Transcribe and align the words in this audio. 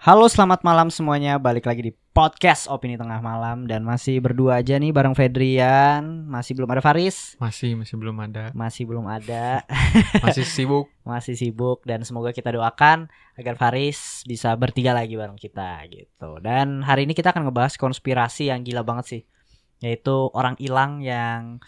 Halo 0.00 0.32
selamat 0.32 0.64
malam 0.64 0.88
semuanya 0.88 1.36
Balik 1.36 1.68
lagi 1.68 1.84
di 1.84 1.92
podcast 2.16 2.72
Opini 2.72 2.96
Tengah 2.96 3.20
Malam 3.20 3.68
Dan 3.68 3.84
masih 3.84 4.16
berdua 4.24 4.64
aja 4.64 4.80
nih 4.80 4.96
bareng 4.96 5.12
Fedrian 5.12 6.24
Masih 6.24 6.56
belum 6.56 6.72
ada 6.72 6.80
Faris 6.80 7.36
Masih, 7.36 7.76
masih 7.76 8.00
belum 8.00 8.16
ada. 8.16 8.48
Masih 8.56 8.88
belum 8.88 9.04
ada 9.04 9.60
Masih 10.24 10.48
sibuk. 10.48 10.88
Masih 11.04 11.36
sibuk 11.36 11.84
Dan 11.84 12.08
semoga 12.08 12.32
kita 12.32 12.48
doakan 12.48 13.12
Agar 13.36 13.60
Faris 13.60 14.24
bisa 14.24 14.56
bertiga 14.56 14.96
lagi 14.96 15.20
bareng 15.20 15.36
kita 15.36 15.84
gitu 15.92 16.40
Dan 16.40 16.80
hari 16.80 17.04
ini 17.04 17.12
kita 17.12 17.36
akan 17.36 17.52
ngebahas 17.52 17.76
konspirasi 17.76 18.48
yang 18.48 18.64
gila 18.64 18.80
banget 18.80 19.04
sih 19.04 19.22
Yaitu 19.84 20.32
orang 20.32 20.56
hilang 20.56 21.04
yang 21.04 21.60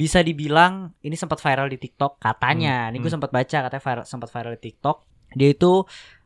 bisa 0.00 0.24
dibilang 0.24 0.96
ini 1.04 1.12
sempat 1.12 1.44
viral 1.44 1.68
di 1.68 1.76
TikTok 1.76 2.24
katanya. 2.24 2.88
Hmm, 2.88 2.96
Ini 2.96 3.04
gue 3.04 3.12
hmm. 3.12 3.16
sempat 3.20 3.30
baca 3.36 3.58
katanya 3.68 3.84
viral, 3.84 4.04
sempat 4.08 4.32
viral 4.32 4.56
di 4.56 4.62
TikTok. 4.64 4.96
Dia 5.36 5.52
itu 5.52 5.84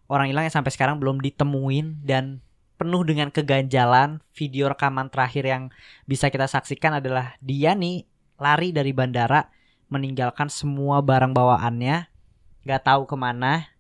orang 0.09 0.31
hilang 0.31 0.45
yang 0.47 0.55
sampai 0.55 0.73
sekarang 0.73 1.01
belum 1.01 1.21
ditemuin 1.21 2.05
dan 2.05 2.45
penuh 2.77 3.03
dengan 3.07 3.31
keganjalan. 3.31 4.21
Video 4.35 4.69
rekaman 4.69 5.09
terakhir 5.09 5.45
yang 5.47 5.63
bisa 6.05 6.29
kita 6.29 6.51
saksikan 6.51 6.99
adalah 6.99 7.39
dia 7.41 7.73
nih 7.73 8.05
lari 8.37 8.75
dari 8.75 8.91
bandara 8.91 9.49
meninggalkan 9.89 10.51
semua 10.51 10.99
barang 11.05 11.31
bawaannya, 11.31 12.11
nggak 12.67 12.83
tahu 12.83 13.07
ke 13.07 13.17
mana. 13.17 13.71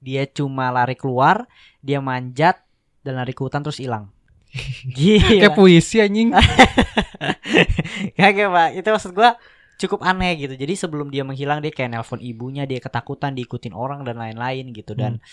Dia 0.00 0.24
cuma 0.24 0.72
lari 0.72 0.96
keluar, 0.96 1.44
dia 1.84 2.00
manjat 2.00 2.64
dan 3.04 3.20
lari 3.20 3.32
ke 3.36 3.40
hutan 3.40 3.64
terus 3.64 3.80
hilang. 3.80 4.08
Gila. 4.96 5.48
Kayak 5.48 5.56
puisi 5.56 6.02
anjing. 6.02 6.34
Kagak 8.18 8.48
pak 8.50 8.68
Itu 8.74 8.88
maksud 8.90 9.12
gua 9.14 9.38
cukup 9.80 10.04
aneh 10.04 10.36
gitu. 10.36 10.52
Jadi 10.52 10.76
sebelum 10.76 11.08
dia 11.08 11.24
menghilang 11.24 11.64
Dia 11.64 11.72
kayak 11.72 11.96
nelpon 11.96 12.20
ibunya 12.20 12.68
Dia 12.68 12.78
ketakutan 12.78 13.32
diikutin 13.32 13.72
orang 13.72 14.04
dan 14.04 14.20
lain-lain 14.20 14.76
gitu. 14.76 14.92
Dan 14.92 15.24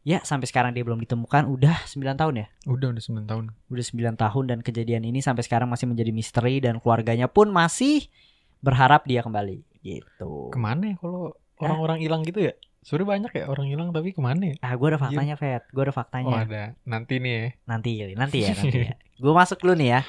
ya 0.00 0.24
sampai 0.24 0.48
sekarang 0.48 0.72
dia 0.72 0.80
belum 0.80 1.04
ditemukan. 1.04 1.44
Udah 1.44 1.84
9 1.84 2.00
tahun 2.16 2.34
ya? 2.40 2.46
Udah 2.64 2.96
udah 2.96 3.02
9 3.04 3.28
tahun. 3.28 3.44
Udah 3.68 3.84
9 3.84 4.16
tahun 4.16 4.44
dan 4.48 4.58
kejadian 4.64 5.04
ini 5.04 5.20
sampai 5.20 5.44
sekarang 5.44 5.68
masih 5.68 5.84
menjadi 5.84 6.10
misteri 6.10 6.64
Dan 6.64 6.80
keluarganya 6.80 7.28
pun 7.28 7.52
masih 7.52 8.08
berharap 8.64 9.04
dia 9.04 9.20
kembali 9.20 9.60
Gitu. 9.84 10.32
Ke 10.48 10.56
mana 10.56 10.96
ya 10.96 10.96
kalau 10.96 11.36
orang-orang 11.60 12.00
hilang 12.00 12.24
gitu 12.24 12.40
ya? 12.40 12.56
Sebenernya 12.84 13.08
banyak 13.16 13.32
ya 13.32 13.44
orang 13.48 13.66
hilang 13.68 13.88
tapi 13.96 14.12
ke 14.12 14.20
mana 14.20 14.52
ya? 14.52 14.56
Ah 14.60 14.76
gue 14.76 14.88
ada 14.92 15.00
faktanya 15.00 15.36
Fed. 15.36 15.62
Gue 15.72 15.82
ada 15.88 15.92
Oh 15.92 15.96
faktanya 15.96 16.36
ada. 16.44 16.64
Nanti 16.88 17.20
nih 17.20 17.32
ya. 17.32 17.46
Nanti 17.68 17.90
nanti 18.16 18.38
ya 18.44 18.52
nanti 18.56 18.78
ya. 18.80 18.94
Gue 19.24 19.32
masuk 19.32 19.60
dulu 19.64 19.72
nih 19.76 19.88
ya. 19.88 20.00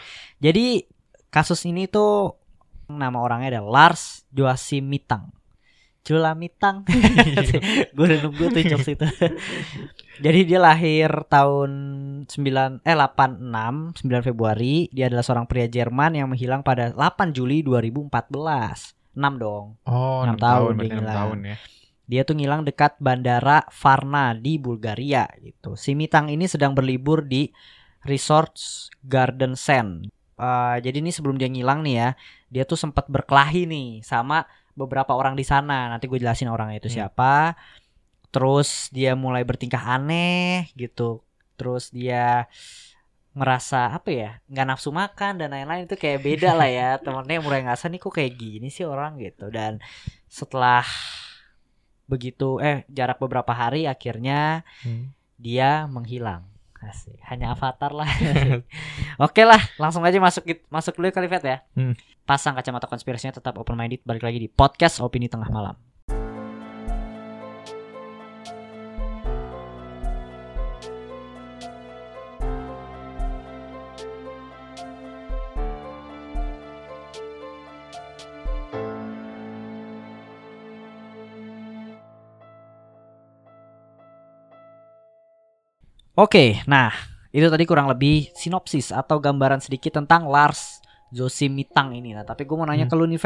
Jadi 0.44 0.84
kasus 1.32 1.64
ini 1.68 1.88
tuh 1.88 2.36
Nama 2.88 3.18
orangnya 3.18 3.58
adalah 3.58 3.90
Lars 3.90 4.24
Joachim 4.30 4.86
Mitang 4.86 5.34
Jula 6.06 6.38
Mitang 6.38 6.86
Gue 7.98 8.06
udah 8.06 8.20
nunggu 8.22 8.46
tuh 8.54 8.62
jokes 8.62 8.94
itu 8.94 9.08
Jadi 10.22 10.40
dia 10.46 10.62
lahir 10.62 11.10
tahun 11.26 11.72
9 12.30 12.86
eh 12.86 12.96
86 12.96 14.06
9 14.06 14.28
Februari 14.30 14.86
Dia 14.94 15.10
adalah 15.10 15.26
seorang 15.26 15.50
pria 15.50 15.66
Jerman 15.66 16.14
yang 16.14 16.30
menghilang 16.30 16.62
pada 16.62 16.94
8 16.94 17.34
Juli 17.34 17.66
2014 17.66 18.06
6 19.18 19.42
dong 19.42 19.82
Oh, 19.90 20.22
Enam 20.22 20.38
6 20.38 20.46
tahun, 20.46 20.46
tahun 20.46 20.74
berarti 20.78 20.86
dia 20.86 20.94
6 20.94 21.02
ngilang. 21.02 21.18
tahun 21.18 21.38
ya. 21.42 21.56
Dia 22.06 22.22
tuh 22.22 22.36
ngilang 22.38 22.62
dekat 22.62 22.94
bandara 23.02 23.66
Varna 23.74 24.38
di 24.38 24.62
Bulgaria 24.62 25.26
gitu. 25.42 25.74
Si 25.74 25.98
Mitang 25.98 26.30
ini 26.30 26.46
sedang 26.46 26.78
berlibur 26.78 27.26
di 27.26 27.50
Resorts 28.06 28.94
Garden 29.02 29.58
Sand. 29.58 30.14
Eh, 30.36 30.78
jadi 30.84 30.98
ini 31.00 31.16
sebelum 31.16 31.40
dia 31.40 31.48
ngilang 31.48 31.80
nih 31.82 31.96
ya, 31.96 32.10
dia 32.52 32.64
tuh 32.68 32.76
sempat 32.76 33.08
berkelahi 33.08 33.64
nih 33.66 33.90
sama 34.04 34.44
beberapa 34.76 35.16
orang 35.16 35.40
di 35.40 35.48
sana. 35.48 35.88
Nanti 35.88 36.12
gue 36.12 36.20
jelasin 36.20 36.52
orangnya 36.52 36.84
itu 36.84 36.92
Hmm. 36.92 36.98
siapa. 37.08 37.56
Terus 38.36 38.92
dia 38.92 39.16
mulai 39.16 39.48
bertingkah 39.48 39.80
aneh 39.80 40.68
gitu. 40.76 41.24
Terus 41.56 41.88
dia 41.88 42.52
ngerasa 43.36 43.92
apa 43.92 44.10
ya 44.16 44.32
nggak 44.48 44.64
nafsu 44.64 44.96
makan 44.96 45.36
dan 45.36 45.52
lain-lain 45.52 45.84
itu 45.84 46.00
kayak 46.00 46.24
beda 46.24 46.56
lah 46.56 46.72
ya 46.72 46.90
temennya 47.04 47.44
mulai 47.44 47.68
ngerasa 47.68 47.92
nih 47.92 48.00
kok 48.00 48.16
kayak 48.16 48.32
gini 48.40 48.72
sih 48.72 48.88
orang 48.88 49.20
gitu 49.20 49.52
dan 49.52 49.84
setelah 50.32 50.88
begitu 52.08 52.64
eh 52.64 52.88
jarak 52.88 53.20
beberapa 53.20 53.52
hari 53.52 53.92
akhirnya 53.92 54.64
Hmm. 54.88 55.12
dia 55.36 55.84
menghilang 55.92 56.48
Asik. 56.86 57.18
hanya 57.26 57.52
avatar 57.52 57.90
lah 57.90 58.06
oke 59.26 59.42
lah 59.42 59.62
langsung 59.76 60.06
aja 60.06 60.18
masuk 60.18 60.46
masuk 60.68 60.96
dulu 60.96 61.10
kali 61.10 61.26
Fet 61.26 61.44
ya 61.44 61.58
Hmm. 61.74 61.98
pasang 62.24 62.54
kacamata 62.54 62.86
konspirasinya 62.86 63.34
tetap 63.34 63.58
open 63.58 63.74
minded 63.74 64.02
balik 64.02 64.22
lagi 64.22 64.38
di 64.38 64.48
podcast 64.48 65.02
opini 65.02 65.26
tengah 65.26 65.50
malam 65.50 65.76
Oke, 86.16 86.64
nah 86.64 86.96
itu 87.30 87.44
tadi 87.52 87.68
kurang 87.68 87.92
lebih 87.92 88.32
sinopsis 88.32 88.96
atau 88.96 89.20
gambaran 89.20 89.60
sedikit 89.60 90.00
tentang 90.00 90.24
Lars 90.26 90.80
Joachim 91.12 91.52
Mitang 91.52 91.92
ini. 91.92 92.16
Nah, 92.16 92.24
tapi 92.24 92.48
gue 92.48 92.56
mau 92.56 92.64
nanya 92.64 92.88
Hmm. 92.88 92.92
ke 92.92 92.96
lu 92.96 93.06
nih. 93.06 93.20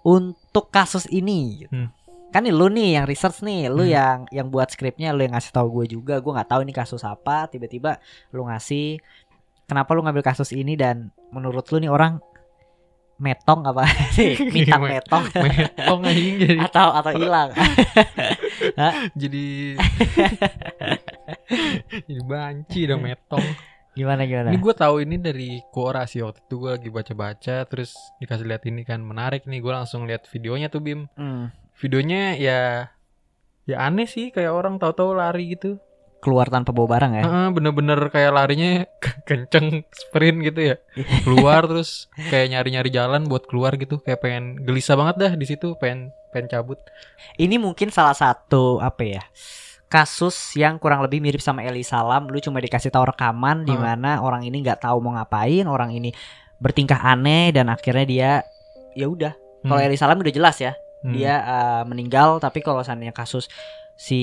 Untuk 0.00 0.70
kasus 0.70 1.06
ini, 1.06 1.64
gitu. 1.64 1.74
Hmm. 1.76 1.90
kan 2.30 2.46
nih 2.46 2.54
lu 2.54 2.70
nih 2.70 2.94
yang 2.94 3.10
research 3.10 3.42
nih, 3.42 3.66
lu 3.66 3.82
Hmm. 3.82 3.90
yang 3.90 4.18
yang 4.30 4.46
buat 4.46 4.70
skripnya, 4.70 5.10
lu 5.10 5.22
yang 5.22 5.34
ngasih 5.34 5.50
tahu 5.50 5.82
gue 5.82 5.98
juga. 5.98 6.18
Gue 6.18 6.30
nggak 6.30 6.46
tahu 6.46 6.62
ini 6.62 6.70
kasus 6.70 7.02
apa. 7.02 7.46
Tiba-tiba 7.46 7.98
lu 8.30 8.46
ngasih. 8.46 9.02
Kenapa 9.66 9.94
lu 9.94 10.02
ngambil 10.02 10.22
kasus 10.22 10.50
ini 10.50 10.74
dan 10.74 11.10
menurut 11.30 11.66
lu 11.70 11.78
nih 11.78 11.90
orang 11.90 12.22
metong 13.18 13.66
apa 13.66 13.82
sih? 14.16 14.38
Mitang 14.54 14.78
Met- 14.82 15.02
metong 15.02 15.24
Metong 15.58 16.00
jadi 16.06 16.58
atau 16.64 16.88
atau 16.92 17.12
hilang? 17.14 17.50
jadi 19.14 19.46
jadi 22.08 22.22
banci 22.24 22.80
dong 22.86 23.02
metong. 23.04 23.44
Gimana 23.90 24.22
gimana? 24.22 24.54
Ini 24.54 24.58
gue 24.62 24.74
tahu 24.74 25.02
ini 25.02 25.18
dari 25.18 25.58
Quora 25.74 26.06
sih 26.06 26.22
waktu 26.22 26.46
itu 26.46 26.54
gue 26.62 26.70
lagi 26.78 26.90
baca-baca 26.94 27.66
terus 27.66 27.92
dikasih 28.22 28.46
lihat 28.46 28.62
ini 28.70 28.86
kan 28.86 29.02
menarik 29.02 29.50
nih 29.50 29.58
gue 29.58 29.72
langsung 29.74 30.06
lihat 30.06 30.30
videonya 30.30 30.70
tuh 30.70 30.80
Bim. 30.80 31.10
Hmm. 31.18 31.50
Videonya 31.74 32.38
ya 32.38 32.60
ya 33.66 33.76
aneh 33.82 34.06
sih 34.06 34.30
kayak 34.30 34.54
orang 34.54 34.78
tahu-tahu 34.78 35.18
lari 35.18 35.58
gitu. 35.58 35.82
Keluar 36.20 36.52
tanpa 36.52 36.70
bawa 36.70 37.00
barang 37.00 37.12
ya? 37.16 37.24
Bener-bener 37.50 37.98
kayak 38.12 38.32
larinya 38.36 38.84
kenceng 39.28 39.88
sprint 39.90 40.38
gitu 40.42 40.60
ya 40.74 40.76
keluar 41.24 41.64
terus 41.66 42.10
kayak 42.30 42.50
nyari-nyari 42.52 42.90
jalan 42.92 43.24
buat 43.26 43.48
keluar 43.48 43.74
gitu 43.80 43.98
kayak 44.02 44.20
pengen 44.20 44.60
gelisah 44.62 44.98
banget 44.98 45.16
dah 45.16 45.32
di 45.38 45.46
situ 45.48 45.78
pengen 45.80 46.12
pengen 46.30 46.50
cabut 46.50 46.78
Ini 47.38 47.58
mungkin 47.58 47.90
salah 47.90 48.14
satu 48.14 48.78
apa 48.78 49.02
ya? 49.02 49.22
Kasus 49.90 50.54
yang 50.54 50.78
kurang 50.78 51.02
lebih 51.02 51.18
mirip 51.18 51.42
sama 51.42 51.66
Eli 51.66 51.82
Salam, 51.82 52.30
lu 52.30 52.38
cuma 52.38 52.62
dikasih 52.62 52.88
tahu 52.88 53.10
rekaman 53.10 53.66
di 53.66 53.74
Hmm. 53.74 53.82
mana 53.82 54.22
orang 54.22 54.46
ini 54.46 54.62
nggak 54.62 54.80
tahu 54.80 55.02
mau 55.02 55.18
ngapain, 55.18 55.66
orang 55.66 55.90
ini 55.90 56.14
bertingkah 56.56 57.02
aneh 57.02 57.50
dan 57.50 57.66
akhirnya 57.66 58.06
dia 58.06 58.30
ya 58.94 59.06
udah. 59.06 59.34
Kalau 59.60 59.76
Hmm. 59.76 59.86
Eli 59.90 59.98
Salam 59.98 60.16
udah 60.16 60.30
jelas 60.30 60.56
ya, 60.56 60.78
Hmm. 61.02 61.10
dia 61.10 61.34
eh, 61.42 61.82
meninggal, 61.84 62.38
tapi 62.38 62.62
kalau 62.62 62.80
seandainya 62.80 63.10
kasus 63.10 63.50
si 63.98 64.20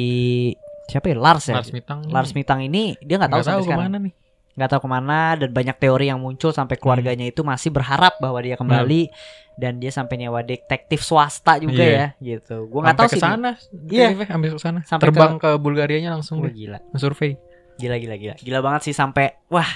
siapa 0.88 1.12
ya 1.12 1.20
Lars 1.20 1.46
ya? 1.46 1.60
Lars 1.60 1.70
Mitang 1.70 2.00
Lars 2.08 2.32
Mitang 2.32 2.64
ini 2.64 2.96
dia 3.04 3.20
nggak 3.20 3.28
tahu 3.30 3.44
sampai 3.44 3.60
tahu 3.60 3.64
sekarang. 3.68 3.92
nih 4.08 4.14
nggak 4.58 4.68
tahu 4.68 4.82
ke 4.84 4.90
mana 4.90 5.20
dan 5.36 5.50
banyak 5.50 5.78
teori 5.78 6.10
yang 6.10 6.18
muncul 6.18 6.50
sampai 6.50 6.76
keluarganya 6.76 7.24
itu 7.24 7.42
masih 7.42 7.70
berharap 7.70 8.18
bahwa 8.18 8.42
dia 8.42 8.58
kembali 8.58 9.14
dan 9.54 9.78
dia 9.78 9.90
sampai 9.90 10.18
nyewa 10.18 10.42
detektif 10.42 11.00
swasta 11.00 11.58
juga 11.58 11.78
Iya. 11.80 11.94
ya 11.94 12.08
gitu. 12.36 12.66
Gua 12.66 12.82
nggak 12.84 12.98
tahu 12.98 13.06
sampai 13.06 13.14
sih. 13.14 13.22
ke 13.22 13.26
sana 13.28 13.50
Iya. 13.88 14.08
ambil 14.28 14.50
ke 14.52 14.60
sana 14.60 14.80
Sampai 14.82 15.04
terbang 15.08 15.34
ke, 15.36 15.50
Bulgarianya 15.56 16.10
langsung 16.12 16.42
Wah, 16.42 16.50
deh 16.50 16.54
gila. 16.56 16.80
survei 16.96 17.38
Gila 17.78 17.96
gila 17.96 18.16
gila. 18.16 18.34
Gila 18.36 18.60
banget 18.60 18.82
sih 18.84 18.94
sampai 18.94 19.38
wah 19.48 19.70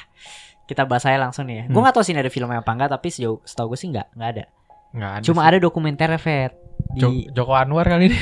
kita 0.65 0.83
bahas 0.83 1.05
aja 1.05 1.19
langsung 1.19 1.45
nih 1.45 1.55
ya. 1.55 1.63
Gue 1.63 1.71
Hmm. 1.71 1.83
nggak 1.83 1.93
tahu 1.93 2.01
sih 2.01 2.11
ini 2.11 2.19
ada 2.19 2.29
filmnya 2.29 2.59
apa 2.59 2.71
enggak 2.71 2.89
tapi 2.89 3.07
sejauh 3.07 3.37
setahu 3.43 3.73
gue 3.73 3.77
sih 3.77 3.89
nggak 3.89 4.07
nggak 4.11 4.29
ada. 4.31 4.43
nggak 4.91 5.11
ada 5.13 5.23
Cuma 5.23 5.41
sih. 5.41 5.47
ada 5.47 5.57
dokumenter 5.59 6.09
Fet 6.17 6.53
di 6.91 7.29
Joko 7.29 7.53
Anwar 7.53 7.85
kali 7.85 8.09
ini 8.09 8.17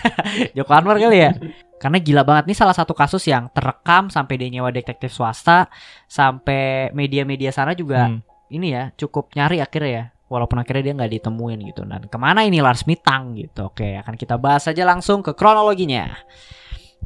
Joko 0.56 0.72
Anwar 0.72 0.96
kali 0.96 1.18
ya. 1.18 1.30
Karena 1.76 2.00
gila 2.00 2.22
banget 2.24 2.48
nih 2.48 2.56
salah 2.56 2.72
satu 2.72 2.96
kasus 2.96 3.20
yang 3.28 3.52
terekam 3.52 4.08
sampai 4.08 4.40
dia 4.40 4.48
nyewa 4.48 4.72
detektif 4.72 5.12
swasta 5.12 5.68
sampai 6.08 6.88
media-media 6.96 7.52
sana 7.52 7.76
juga 7.76 8.08
Hmm. 8.08 8.24
ini 8.48 8.72
ya 8.72 8.90
cukup 8.96 9.32
nyari 9.36 9.60
akhirnya 9.60 9.92
ya. 9.92 10.04
Walaupun 10.26 10.58
akhirnya 10.58 10.90
dia 10.90 10.94
nggak 10.98 11.12
ditemuin 11.20 11.58
gitu. 11.70 11.82
Dan 11.86 12.10
ke 12.10 12.18
mana 12.18 12.42
ini 12.42 12.58
Lars 12.58 12.82
Mitang 12.88 13.36
gitu. 13.38 13.70
Oke 13.70 13.94
akan 14.00 14.16
kita 14.18 14.40
bahas 14.40 14.66
aja 14.66 14.82
langsung 14.82 15.22
ke 15.22 15.36
kronologinya. 15.36 16.16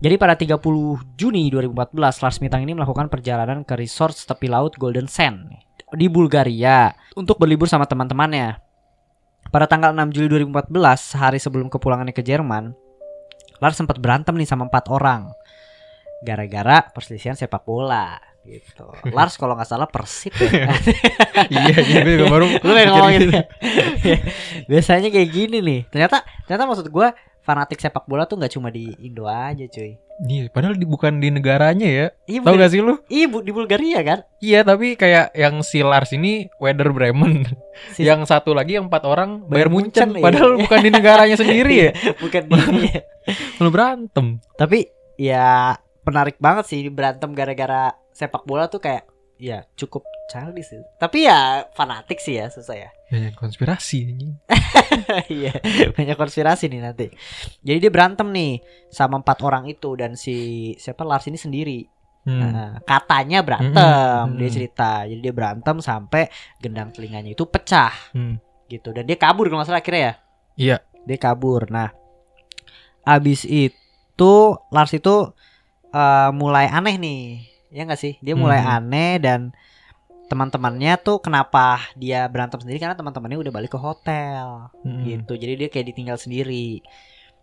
Jadi 0.00 0.17
pada 0.17 0.32
30 0.32 0.56
Juni 1.20 1.52
2014 1.52 2.22
Lars 2.25 2.38
Mitang 2.40 2.64
ini 2.64 2.72
melakukan 2.72 3.12
perjalanan 3.12 3.67
ke 3.69 3.76
resort 3.76 4.17
tepi 4.17 4.49
laut 4.49 4.72
Golden 4.81 5.05
Sand 5.05 5.52
di 5.93 6.08
Bulgaria 6.08 6.94
untuk 7.12 7.37
berlibur 7.37 7.69
sama 7.69 7.84
teman-temannya. 7.84 8.56
Pada 9.50 9.67
tanggal 9.67 9.90
6 9.93 10.14
Juli 10.14 10.31
2014, 10.46 11.11
sehari 11.11 11.43
sebelum 11.43 11.67
kepulangannya 11.67 12.14
ke 12.14 12.22
Jerman, 12.22 12.70
Lars 13.61 13.77
sempat 13.77 14.01
berantem 14.01 14.35
nih 14.37 14.49
sama 14.49 14.67
empat 14.67 14.89
orang. 14.91 15.33
gara-gara 16.21 16.85
perselisihan 16.93 17.33
sepak 17.33 17.65
bola 17.65 18.21
gitu. 18.45 18.89
Lars 19.17 19.37
kalau 19.37 19.57
nggak 19.57 19.69
salah 19.69 19.89
Persib 19.89 20.33
ya. 20.37 20.69
iya, 21.53 21.77
iya 21.81 21.99
gue 22.05 22.12
juga 22.21 22.27
baru 22.29 22.47
Lu 22.61 22.73
kayak 22.73 22.89
ngomong 22.93 23.09
mikir 23.12 23.23
gitu. 23.29 23.41
Biasanya 24.71 25.09
kayak 25.12 25.31
gini 25.33 25.59
nih. 25.61 25.81
Ternyata 25.89 26.25
ternyata 26.45 26.65
maksud 26.69 26.87
gua 26.89 27.12
fanatik 27.41 27.81
sepak 27.81 28.05
bola 28.05 28.29
tuh 28.29 28.37
nggak 28.41 28.53
cuma 28.53 28.69
di 28.69 28.93
Indo 29.01 29.25
aja, 29.29 29.65
cuy. 29.65 29.97
Iya, 30.20 30.52
padahal 30.52 30.76
di, 30.76 30.84
bukan 30.84 31.17
di 31.17 31.28
negaranya 31.28 31.88
ya. 31.88 32.06
Iya, 32.25 32.44
Tahu 32.44 32.55
gak 32.55 32.70
sih 32.70 32.81
lu? 32.81 33.00
Iya, 33.06 33.26
Bu- 33.26 33.40
di 33.40 33.50
Bulgaria 33.50 34.00
kan? 34.00 34.19
Iya, 34.38 34.61
tapi 34.62 34.93
kayak 34.93 35.32
yang 35.32 35.64
si 35.64 35.81
Lars 35.81 36.12
ini 36.12 36.44
Werder 36.56 36.93
Bremen. 36.93 37.49
Si- 37.96 38.05
yang 38.05 38.28
satu 38.28 38.52
lagi 38.52 38.76
yang 38.76 38.93
empat 38.93 39.02
orang 39.02 39.49
Bayern 39.49 39.72
Munchen. 39.72 40.12
Iya. 40.12 40.20
Padahal 40.20 40.61
bukan 40.61 40.78
di 40.78 40.90
negaranya 40.90 41.37
sendiri 41.40 41.72
ya. 41.72 41.90
bukan 42.17 42.43
di 42.44 42.52
ini 42.69 42.81
ya. 42.87 43.00
Lu 43.64 43.72
berantem. 43.72 44.44
Tapi 44.55 44.84
ya 45.17 45.72
menarik 46.02 46.37
banget 46.37 46.69
sih 46.69 46.84
berantem 46.87 47.32
gara-gara 47.32 47.96
sepak 48.11 48.44
bola 48.44 48.69
tuh 48.69 48.78
kayak 48.78 49.08
ya 49.41 49.65
cukup 49.75 50.05
childish 50.29 50.71
sih. 50.71 50.85
Tapi 51.01 51.25
ya 51.25 51.65
fanatik 51.73 52.21
sih 52.21 52.37
ya 52.37 52.53
susah 52.53 52.77
ya. 52.77 52.91
Banyak 53.09 53.35
konspirasi 53.35 53.99
anjing. 54.07 54.33
Iya, 55.31 55.55
banyak 55.97 56.15
konspirasi 56.19 56.67
nih 56.69 56.83
nanti. 56.83 57.07
Jadi 57.63 57.79
dia 57.81 57.91
berantem 57.91 58.29
nih 58.31 58.61
sama 58.91 59.19
empat 59.19 59.41
orang 59.43 59.67
itu 59.67 59.95
dan 59.97 60.15
si 60.15 60.37
siapa 60.77 61.03
Lars 61.03 61.27
ini 61.27 61.39
sendiri. 61.39 61.87
Hmm. 62.21 62.37
Nah, 62.43 62.71
katanya 62.85 63.41
berantem, 63.41 63.73
Mm-mm. 64.29 64.37
dia 64.37 64.45
Mm-mm. 64.45 64.55
cerita. 64.55 64.93
Jadi 65.09 65.21
dia 65.25 65.33
berantem 65.33 65.81
sampai 65.81 66.29
gendang 66.61 66.93
telinganya 66.93 67.33
itu 67.33 67.49
pecah 67.49 67.91
Hmm. 68.13 68.37
gitu 68.69 68.93
dan 68.93 69.03
dia 69.03 69.17
kabur 69.17 69.49
kalau 69.49 69.63
nggak 69.63 69.71
salah 69.73 69.81
akhirnya 69.81 70.03
ya. 70.03 70.15
Iya. 70.55 70.77
Dia 71.09 71.19
kabur. 71.19 71.67
Nah, 71.73 71.91
abis 73.03 73.49
itu 73.49 74.33
Lars 74.69 74.93
itu 74.93 75.33
eh, 75.91 76.31
mulai 76.31 76.69
aneh 76.69 76.97
nih, 77.01 77.23
ya 77.70 77.87
nggak 77.87 78.00
sih? 78.00 78.14
Dia 78.20 78.34
mulai 78.34 78.61
Hmm. 78.61 78.76
aneh 78.82 79.14
dan 79.19 79.40
teman-temannya 80.31 80.94
tuh 81.02 81.19
kenapa 81.19 81.82
dia 81.99 82.22
berantem 82.31 82.62
sendiri 82.62 82.78
karena 82.78 82.94
teman-temannya 82.94 83.38
udah 83.43 83.52
balik 83.55 83.75
ke 83.75 83.81
hotel 83.81 84.70
Hmm. 84.82 85.02
gitu. 85.02 85.34
Jadi 85.34 85.58
dia 85.58 85.69
kayak 85.70 85.90
ditinggal 85.90 86.19
sendiri. 86.19 86.82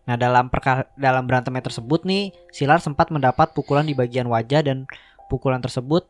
Nah 0.07 0.15
dalam 0.15 0.47
perka- 0.47 0.87
dalam 0.95 1.27
berantemnya 1.27 1.67
tersebut 1.67 2.07
nih, 2.07 2.31
Silar 2.55 2.79
sempat 2.79 3.11
mendapat 3.11 3.51
pukulan 3.51 3.83
di 3.83 3.91
bagian 3.91 4.31
wajah 4.31 4.63
dan 4.63 4.87
pukulan 5.27 5.59
tersebut 5.59 6.07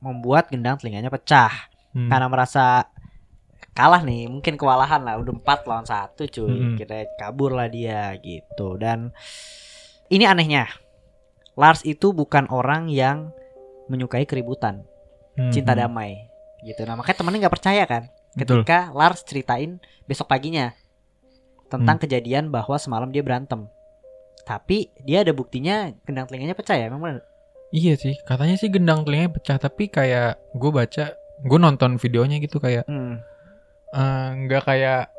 membuat 0.00 0.48
gendang 0.48 0.80
telinganya 0.80 1.12
pecah 1.12 1.52
Hmm. 1.92 2.08
karena 2.08 2.28
merasa 2.28 2.88
kalah 3.76 4.02
nih, 4.02 4.26
mungkin 4.26 4.58
kewalahan 4.58 5.04
lah, 5.04 5.20
udah 5.22 5.38
empat 5.38 5.62
lawan 5.68 5.86
satu 5.86 6.26
cuy, 6.26 6.50
Mm-mm. 6.50 6.76
kita 6.80 7.14
kabur 7.14 7.54
lah 7.54 7.70
dia 7.70 8.10
gitu. 8.18 8.74
Dan 8.74 9.14
ini 10.08 10.26
anehnya, 10.26 10.66
Lars 11.54 11.86
itu 11.86 12.10
bukan 12.10 12.50
orang 12.50 12.90
yang 12.90 13.30
menyukai 13.88 14.24
keributan, 14.24 14.84
Hmm. 15.34 15.50
cinta 15.50 15.72
damai 15.72 16.28
gitu. 16.60 16.84
Nah 16.84 16.94
makanya 16.94 17.18
temennya 17.18 17.38
nggak 17.46 17.54
percaya 17.54 17.84
kan, 17.84 18.02
Betul. 18.34 18.62
ketika 18.62 18.92
Lars 18.92 19.22
ceritain 19.22 19.78
besok 20.04 20.26
paginya 20.26 20.72
tentang 21.68 21.96
Hmm. 21.96 22.04
kejadian 22.04 22.44
bahwa 22.48 22.76
semalam 22.76 23.08
dia 23.08 23.20
berantem. 23.20 23.68
Tapi 24.42 24.88
dia 25.04 25.20
ada 25.20 25.32
buktinya 25.32 25.92
gendang 26.02 26.24
telinganya 26.24 26.56
pecah 26.56 26.72
ya, 26.74 26.88
memang 26.88 27.02
bener? 27.04 27.22
Iya 27.68 28.00
sih, 28.00 28.16
katanya 28.24 28.56
sih 28.56 28.72
gendang 28.72 29.04
telinganya 29.04 29.36
pecah 29.36 29.60
tapi 29.60 29.92
kayak 29.92 30.40
gue 30.56 30.70
baca, 30.72 31.12
gue 31.44 31.58
nonton 31.60 32.00
videonya 32.00 32.40
gitu 32.40 32.56
kayak 32.56 32.88
Hmm. 32.88 33.20
nggak 34.48 34.64
kayak 34.64 35.12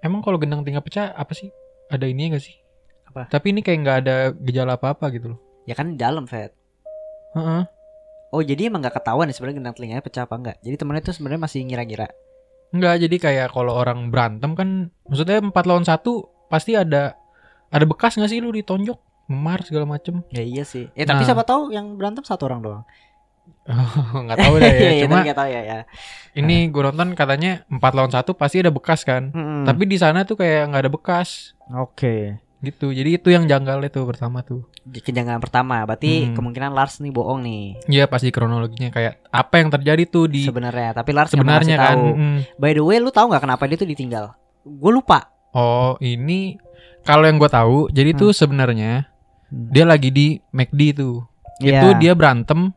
emang 0.00 0.20
kalau 0.20 0.36
gendang 0.36 0.60
telinga 0.64 0.80
pecah 0.80 1.12
apa 1.12 1.32
sih? 1.32 1.48
Ada 1.88 2.04
ini 2.04 2.32
gak 2.32 2.44
sih? 2.44 2.56
Apa? 3.08 3.28
Tapi 3.28 3.52
ini 3.52 3.60
kayak 3.60 3.78
nggak 3.84 3.98
ada 4.04 4.16
gejala 4.36 4.76
apa-apa 4.76 5.12
gitu 5.12 5.36
loh. 5.36 5.40
Ya 5.64 5.72
kan 5.72 5.92
di 5.92 5.98
dalam, 6.00 6.24
Fed. 6.24 6.52
Heeh. 7.32 7.62
Oh 8.34 8.42
jadi 8.42 8.66
emang 8.66 8.82
nggak 8.82 8.98
ketahuan 8.98 9.30
ya 9.30 9.32
sebenarnya 9.32 9.56
gendang 9.56 9.74
telinganya 9.74 10.02
pecah 10.02 10.26
apa 10.26 10.34
enggak? 10.34 10.56
Jadi 10.60 10.74
temennya 10.74 11.02
tuh 11.02 11.14
sebenarnya 11.14 11.40
masih 11.40 11.60
ngira-ngira. 11.62 12.08
Enggak, 12.68 12.94
jadi 12.98 13.16
kayak 13.16 13.48
kalau 13.48 13.70
orang 13.72 14.10
berantem 14.10 14.50
kan 14.52 14.68
maksudnya 15.06 15.38
4 15.38 15.54
lawan 15.64 15.86
1 15.86 15.94
pasti 16.44 16.74
ada 16.74 17.14
ada 17.68 17.84
bekas 17.84 18.14
gak 18.14 18.26
sih 18.26 18.38
lu 18.38 18.50
ditonjok, 18.50 18.98
memar 19.24 19.62
segala 19.62 19.86
macem 19.88 20.26
Ya 20.28 20.42
iya 20.42 20.62
sih. 20.62 20.90
Ya 20.92 21.06
tapi 21.06 21.22
Nah. 21.22 21.28
siapa 21.28 21.42
tahu 21.42 21.70
yang 21.70 21.94
berantem 21.94 22.22
satu 22.22 22.44
orang 22.44 22.60
doang. 22.60 22.82
nggak 23.64 24.38
tahu 24.38 24.54
deh 24.56 24.72
ya. 24.80 24.90
Iya, 24.92 25.02
Cuma 25.04 25.20
nggak 25.20 25.36
tahu 25.36 25.48
ya 25.48 25.60
ya. 25.62 25.78
ini 26.34 26.66
gue 26.66 26.82
nonton 26.82 27.12
katanya 27.12 27.62
4 27.68 27.80
lawan 27.92 28.10
1 28.10 28.24
pasti 28.34 28.56
ada 28.58 28.68
bekas 28.68 29.00
kan. 29.02 29.30
Mm-mm. 29.30 29.64
Tapi 29.64 29.82
di 29.84 29.96
sana 29.96 30.24
tuh 30.24 30.34
kayak 30.34 30.68
nggak 30.68 30.82
ada 30.82 30.92
bekas 30.92 31.52
oke. 31.70 32.40
Gitu. 32.64 32.88
Jadi 32.88 33.10
itu 33.14 33.28
yang 33.28 33.44
janggal 33.44 33.78
itu 33.80 34.00
pertama 34.02 34.40
tuh. 34.40 34.64
Kejanggalan 34.84 35.38
pertama, 35.38 35.80
berarti 35.82 36.26
Hmm. 36.26 36.34
kemungkinan 36.34 36.70
Lars 36.70 36.98
nih 36.98 37.08
bohong 37.08 37.40
nih 37.40 37.64
Iya 37.86 38.04
pasti 38.04 38.28
kronologinya 38.28 38.88
kayak 38.88 39.24
apa 39.26 39.54
yang 39.56 39.68
terjadi 39.70 40.02
tuh 40.04 40.26
di 40.26 40.42
sebenarnya. 40.42 40.92
Tapi 40.92 41.10
Lars 41.10 41.30
sebenarnya 41.30 41.76
kan. 41.78 41.96
tahu. 41.96 42.06
mm. 42.12 42.38
By 42.56 42.72
the 42.72 42.82
way, 42.82 42.96
lu 42.98 43.08
tahu 43.08 43.28
nggak 43.28 43.42
kenapa 43.42 43.64
dia 43.64 43.76
tuh 43.76 43.86
ditinggal? 43.86 44.32
Gue 44.62 44.90
lupa. 44.90 45.28
Oh 45.52 45.96
ini 45.98 46.56
kalau 47.00 47.24
yang 47.24 47.36
gue 47.36 47.46
tahu 47.46 47.88
jadi 47.88 48.10
Hmm. 48.10 48.18
tuh 48.18 48.30
sebenarnya 48.32 49.08
Hmm. 49.46 49.68
dia 49.70 49.84
lagi 49.84 50.08
di 50.08 50.26
McD 50.50 50.80
tuh. 50.94 51.24
Iya. 51.58 51.78
Itu 51.78 51.88
dia 51.98 52.12
berantem. 52.12 52.72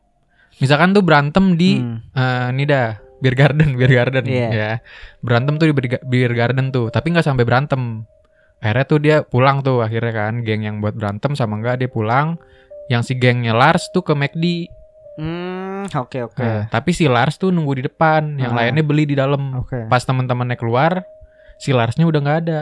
Misalkan 0.57 0.92
tuh 0.92 1.01
berantem 1.01 1.54
di 1.54 1.78
Hmm. 1.78 2.01
eh 2.12 2.48
ini 2.51 2.63
dah 2.63 2.98
beer 3.18 3.33
garden, 3.33 3.74
beer 3.80 3.92
garden 3.92 4.24
Iya. 4.24 4.48
ya. 4.50 4.72
Berantem 5.19 5.57
tuh 5.57 5.68
di 5.68 5.74
beer 6.01 6.31
garden 6.31 6.69
tuh, 6.69 6.88
tapi 6.88 7.10
nggak 7.10 7.25
sampai 7.25 7.44
berantem. 7.44 8.06
Akhirnya 8.57 8.86
tuh 8.86 9.00
dia 9.00 9.18
pulang 9.21 9.62
tuh 9.62 9.81
akhirnya 9.81 10.12
kan, 10.12 10.42
geng 10.42 10.65
yang 10.65 10.81
buat 10.81 10.94
berantem 10.94 11.33
sama 11.33 11.57
enggak 11.57 11.80
dia 11.80 11.89
pulang. 11.89 12.42
Yang 12.88 13.01
si 13.04 13.13
gengnya 13.15 13.54
Lars 13.54 13.92
tuh 13.92 14.01
ke 14.01 14.13
McD. 14.13 14.71
Hmm, 15.18 15.89
oke 15.89 16.19
oke. 16.24 16.39
Nah, 16.39 16.69
tapi 16.69 16.94
si 16.94 17.09
Lars 17.09 17.36
tuh 17.36 17.50
nunggu 17.50 17.77
di 17.77 17.83
depan, 17.86 18.38
yang 18.38 18.54
Ah. 18.54 18.63
lainnya 18.63 18.81
beli 18.81 19.04
di 19.04 19.13
dalam. 19.13 19.57
Oke. 19.57 19.86
Pas 19.86 20.01
teman-temannya 20.01 20.56
keluar, 20.56 21.01
si 21.57 21.74
Larsnya 21.74 22.06
udah 22.06 22.19
nggak 22.21 22.39
ada. 22.45 22.62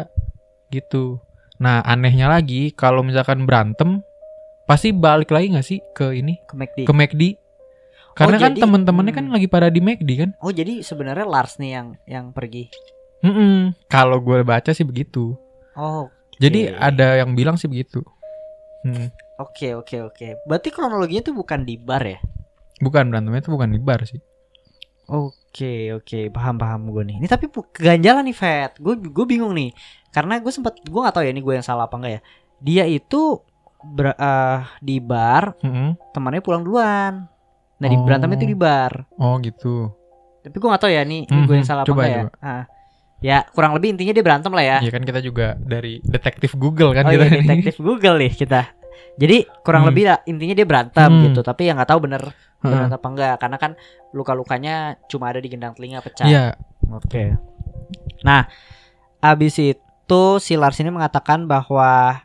Gitu. 0.67 1.19
Nah, 1.55 1.83
anehnya 1.83 2.27
lagi 2.27 2.71
kalau 2.71 2.99
misalkan 2.99 3.43
berantem 3.43 4.03
pasti 4.65 4.91
balik 4.91 5.29
lagi 5.29 5.51
nggak 5.51 5.67
sih 5.67 5.79
ke 5.91 6.11
ini, 6.11 6.39
Ke 6.43 6.55
McD. 6.55 6.77
ke 6.83 6.93
McD? 6.93 7.23
Karena 8.15 8.39
kan 8.39 8.51
jadi- 8.55 8.63
teman-temannya 8.63 9.13
kan 9.13 9.25
hmm. 9.27 9.35
lagi 9.35 9.47
pada 9.47 9.67
di 9.67 9.79
McD 9.79 10.09
kan? 10.17 10.29
Oh, 10.39 10.51
jadi 10.51 10.79
sebenarnya 10.79 11.27
Lars 11.27 11.59
nih 11.59 11.71
yang 11.71 11.87
yang 12.07 12.25
pergi. 12.31 12.71
Mm-mm. 13.19 13.75
Kalau 13.87 14.19
gue 14.19 14.41
baca 14.41 14.71
sih 14.71 14.83
begitu. 14.83 15.35
Oh, 15.75 16.07
Jadi 16.35 16.67
Oke. 16.67 16.75
ada 16.77 17.07
yang 17.17 17.31
bilang 17.31 17.55
sih 17.55 17.67
begitu. 17.67 18.03
Hmm. 18.81 19.07
oke 19.35 19.67
oke 19.75 19.97
oke. 20.05 20.27
Berarti 20.45 20.69
kronologinya 20.69 21.23
tuh 21.23 21.33
bukan 21.33 21.63
di 21.63 21.75
bar 21.75 21.99
ya? 22.01 22.19
Bukan 22.77 23.07
berantemnya 23.07 23.39
itu 23.39 23.49
bukan 23.49 23.71
di 23.71 23.79
bar 23.79 24.03
sih. 24.03 24.19
Oke 25.05 25.91
oke 25.91 26.29
paham 26.29 26.55
paham 26.55 26.89
gue 26.89 27.03
nih. 27.03 27.15
Ini 27.17 27.27
tapi 27.27 27.45
keganjalan 27.47 28.25
nih 28.25 28.33
Fat. 28.33 28.71
Gue 28.77 28.95
gue 28.95 29.25
bingung 29.25 29.51
nih. 29.51 29.71
Karena 30.09 30.37
gue 30.37 30.49
sempat 30.49 30.77
gue 30.77 30.95
nggak 30.95 31.13
tahu 31.13 31.23
ya 31.23 31.31
ini 31.31 31.39
gue 31.39 31.53
yang 31.53 31.63
salah 31.63 31.85
apa 31.85 31.95
enggak 31.95 32.13
ya. 32.13 32.21
Dia 32.57 32.83
itu 32.85 33.39
ber- 33.81 34.15
eh, 34.15 34.59
di 34.79 34.97
bar 34.97 35.55
Mm-mm. 35.59 35.99
temannya 36.11 36.41
pulang 36.41 36.61
duluan. 36.61 37.13
Nah 37.75 37.87
di 37.87 37.95
Oh. 37.95 38.03
berantemnya 38.03 38.37
itu 38.37 38.47
di 38.47 38.57
bar. 38.57 39.05
Oh 39.15 39.37
gitu. 39.39 39.91
Tapi 40.41 40.53
gue 40.53 40.67
nggak 40.67 40.79
tahu 40.79 40.91
ya 40.91 41.01
ini, 41.01 41.25
ini 41.25 41.39
gue 41.43 41.55
yang 41.55 41.65
salah 41.65 41.81
apa 41.81 41.89
coba, 41.89 42.01
enggak 42.01 42.11
ya. 42.11 42.23
Ah. 42.39 42.63
Ya 43.19 43.47
kurang 43.51 43.73
lebih 43.73 43.95
intinya 43.95 44.11
dia 44.11 44.23
berantem 44.23 44.51
lah 44.51 44.61
ya. 44.61 44.77
Ya 44.83 44.91
kan 44.91 45.01
kita 45.01 45.19
juga 45.19 45.55
dari 45.57 46.03
detektif 46.03 46.53
Google 46.53 46.91
kan 46.91 47.07
oh 47.07 47.11
kita 47.11 47.25
iya 47.25 47.41
detektif 47.41 47.75
Google 47.79 48.19
nih 48.19 48.31
kita. 48.31 48.61
Jadi 49.15 49.47
kurang 49.63 49.87
Hmm. 49.87 49.89
lebih 49.95 50.03
lah 50.05 50.19
intinya 50.23 50.53
dia 50.53 50.67
berantem 50.67 51.09
Hmm. 51.09 51.23
gitu. 51.31 51.39
Tapi 51.39 51.67
yang 51.67 51.79
nggak 51.79 51.89
tahu 51.89 51.99
bener 52.03 52.23
bener 52.59 52.79
Heeh. 52.85 52.97
apa 52.97 53.07
enggak. 53.07 53.35
Karena 53.39 53.57
kan 53.57 53.71
luka-lukanya 54.11 54.75
cuma 55.07 55.31
ada 55.31 55.39
di 55.39 55.47
gendang 55.47 55.73
telinga 55.73 56.03
pecah. 56.03 56.27
Iya. 56.27 56.45
Oke. 56.91 57.33
Nah, 58.21 58.45
abis 59.19 59.55
itu 59.57 60.23
si 60.37 60.53
Lars 60.53 60.77
ini 60.77 60.91
mengatakan 60.91 61.47
bahwa 61.47 62.21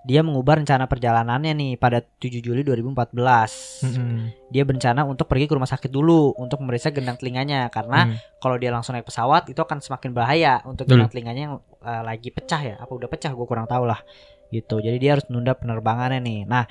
dia 0.00 0.24
mengubah 0.24 0.56
rencana 0.56 0.88
perjalanannya 0.88 1.52
nih 1.52 1.72
pada 1.76 2.00
7 2.00 2.40
Juli 2.40 2.64
2014. 2.64 3.84
Mm-mm. 3.84 4.32
Dia 4.48 4.64
berencana 4.64 5.04
untuk 5.04 5.28
pergi 5.28 5.44
ke 5.44 5.52
rumah 5.52 5.68
sakit 5.68 5.92
dulu 5.92 6.32
untuk 6.40 6.64
memeriksa 6.64 6.88
gendang 6.88 7.20
telinganya 7.20 7.68
karena 7.68 8.08
Mm. 8.08 8.16
kalau 8.40 8.56
dia 8.56 8.72
langsung 8.72 8.96
naik 8.96 9.04
pesawat 9.04 9.52
itu 9.52 9.60
akan 9.60 9.84
semakin 9.84 10.16
bahaya 10.16 10.64
untuk 10.64 10.88
Betul. 10.88 11.04
gendang 11.04 11.10
telinganya 11.12 11.42
yang 11.52 11.54
uh, 11.84 12.00
lagi 12.00 12.32
pecah 12.32 12.60
ya. 12.64 12.74
Apa 12.80 12.96
udah 12.96 13.12
pecah 13.12 13.28
gue 13.28 13.44
kurang 13.44 13.68
tahu 13.68 13.84
lah. 13.84 14.00
Gitu. 14.48 14.80
Jadi 14.80 14.96
dia 14.96 15.20
harus 15.20 15.28
menunda 15.28 15.52
penerbangannya 15.52 16.24
nih. 16.24 16.40
Nah, 16.48 16.64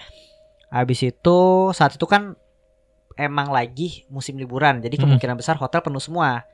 abis 0.74 1.06
itu 1.06 1.40
saat 1.78 1.94
itu 1.94 2.10
kan 2.10 2.34
emang 3.14 3.54
lagi 3.54 4.10
musim 4.10 4.42
liburan. 4.42 4.82
Jadi 4.82 4.98
Mm. 4.98 5.02
kemungkinan 5.06 5.38
besar 5.38 5.54
hotel 5.62 5.86
penuh 5.86 6.02
semua. 6.02 6.50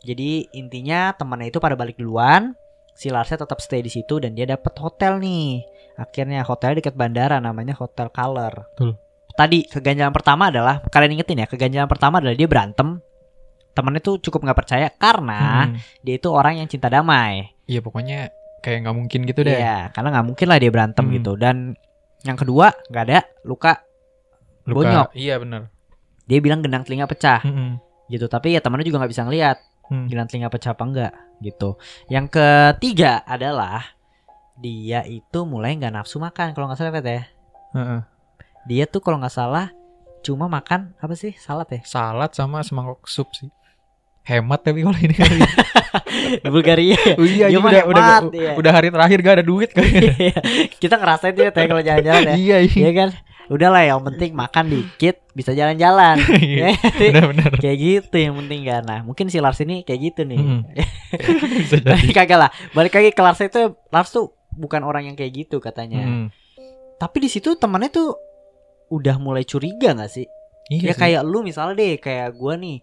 Jadi 0.00 0.48
intinya 0.56 1.12
temannya 1.12 1.52
itu 1.52 1.60
pada 1.60 1.76
balik 1.76 2.00
duluan. 2.00 2.56
Si 2.96 3.12
Larsnya 3.12 3.44
tetap 3.44 3.60
stay 3.60 3.84
di 3.84 3.92
situ 3.92 4.16
dan 4.16 4.32
dia 4.32 4.48
dapat 4.48 4.72
hotel 4.80 5.20
nih. 5.20 5.60
Akhirnya 5.96 6.44
hotel 6.44 6.76
dekat 6.76 6.92
bandara 6.92 7.40
namanya 7.40 7.72
Hotel 7.72 8.12
Color. 8.12 8.68
Betul. 8.76 9.00
Tadi 9.36 9.68
keganjalan 9.68 10.12
pertama 10.12 10.48
adalah 10.48 10.80
kalian 10.88 11.20
ingetin 11.20 11.40
ya, 11.40 11.46
keganjalan 11.48 11.88
pertama 11.88 12.20
adalah 12.20 12.32
dia 12.32 12.48
berantem. 12.48 13.00
Temennya 13.76 14.00
tuh 14.00 14.16
cukup 14.16 14.48
nggak 14.48 14.56
percaya 14.56 14.88
karena 14.88 15.68
Mm. 15.68 15.76
dia 16.00 16.14
itu 16.16 16.28
orang 16.32 16.56
yang 16.56 16.68
cinta 16.68 16.88
damai. 16.88 17.52
Iya 17.68 17.84
pokoknya 17.84 18.32
kayak 18.64 18.88
nggak 18.88 18.96
mungkin 18.96 19.20
gitu 19.28 19.40
deh. 19.44 19.60
Iya, 19.60 19.92
karena 19.92 20.08
nggak 20.16 20.26
mungkin 20.32 20.46
lah 20.48 20.56
dia 20.56 20.70
berantem 20.72 21.04
Hmm. 21.04 21.14
gitu. 21.20 21.32
Dan 21.36 21.56
yang 22.24 22.36
kedua 22.40 22.72
nggak 22.88 23.04
ada 23.04 23.18
luka 23.44 23.84
luka. 24.64 24.80
Bonyok. 24.80 25.08
Iya 25.12 25.36
benar. 25.36 25.68
Dia 26.24 26.38
bilang 26.40 26.64
gendang 26.64 26.82
telinga 26.82 27.04
pecah 27.04 27.44
Mm-mm. 27.44 27.76
gitu. 28.08 28.26
Tapi 28.26 28.56
ya 28.56 28.64
temannya 28.64 28.88
juga 28.88 29.04
nggak 29.04 29.12
bisa 29.12 29.24
ngelihat 29.28 29.56
Hmm. 29.86 30.08
gendang 30.08 30.26
telinga 30.26 30.48
pecah 30.48 30.72
apa 30.72 30.82
enggak 30.82 31.12
gitu. 31.38 31.76
Yang 32.08 32.26
ketiga 32.32 33.20
adalah 33.22 33.95
dia 34.56 35.04
itu 35.04 35.38
mulai 35.44 35.76
nggak 35.76 35.92
nafsu 35.92 36.16
makan 36.16 36.56
kalau 36.56 36.68
nggak 36.68 36.78
salah 36.80 36.92
ya. 37.00 37.24
Heeh. 37.76 38.00
Dia 38.66 38.84
tuh 38.88 39.04
kalau 39.04 39.20
nggak 39.20 39.34
salah 39.34 39.70
cuma 40.24 40.50
makan 40.50 40.90
apa 40.98 41.14
sih 41.14 41.38
salad 41.38 41.70
ya 41.70 41.86
Salad 41.86 42.34
sama 42.34 42.64
semangkok 42.64 43.04
sup 43.06 43.30
sih. 43.36 43.52
Hemat 44.26 44.66
tapi 44.66 44.82
kalau 44.82 44.98
ini 44.98 45.14
kali. 45.14 45.38
Bulgaria. 46.54 46.98
Oh 47.14 47.22
iya, 47.30 47.46
mah 47.62 47.70
udah, 47.70 47.84
udah, 47.86 48.06
iya. 48.34 48.52
udah 48.58 48.72
hari 48.74 48.88
terakhir 48.90 49.18
gak 49.22 49.34
ada 49.38 49.46
duit 49.46 49.70
kayaknya. 49.70 50.12
Iya. 50.26 50.38
Kita 50.82 50.98
ngerasain 50.98 51.32
tuh 51.36 51.44
ya 51.46 51.50
kalau 51.54 51.82
jalan-jalan 51.84 52.22
ya. 52.26 52.34
iya, 52.34 52.56
iya. 52.66 52.74
Iya 52.74 52.90
kan? 52.90 53.08
Udahlah 53.46 53.86
yang 53.86 54.02
penting 54.02 54.34
makan 54.34 54.64
dikit 54.66 55.22
bisa 55.30 55.54
jalan-jalan. 55.54 56.18
Iya, 56.42 56.74
Ya, 56.74 57.10
Benar-benar. 57.14 57.50
kayak 57.62 57.78
gitu 57.78 58.16
yang 58.18 58.34
penting 58.42 58.66
kan. 58.66 58.82
Nah, 58.82 58.98
mungkin 59.06 59.30
si 59.30 59.38
Lars 59.38 59.62
ini 59.62 59.86
kayak 59.86 60.00
gitu 60.10 60.20
nih. 60.26 60.38
Mm. 60.42 60.60
Bisa 61.62 61.78
jadi. 61.78 61.94
Tapi 61.94 62.10
kagak 62.10 62.38
lah. 62.42 62.50
Balik 62.74 62.98
lagi 62.98 63.10
ke 63.14 63.22
Lars 63.22 63.38
itu 63.38 63.78
Lars 63.94 64.10
tuh 64.10 64.34
bukan 64.56 64.80
orang 64.80 65.04
yang 65.04 65.14
kayak 65.14 65.36
gitu 65.36 65.60
katanya. 65.60 66.02
Mm. 66.02 66.26
Tapi 66.96 67.16
di 67.20 67.28
situ 67.28 67.54
temannya 67.54 67.88
tuh 67.88 68.16
udah 68.88 69.16
mulai 69.16 69.42
curiga 69.42 69.92
gak 69.92 70.08
sih? 70.08 70.24
Iya 70.66 70.90
ya 70.90 70.92
sih. 70.92 71.00
kayak 71.00 71.22
lu 71.22 71.40
misalnya 71.40 71.76
deh 71.76 71.94
kayak 71.96 72.34
gua 72.34 72.56
nih. 72.56 72.80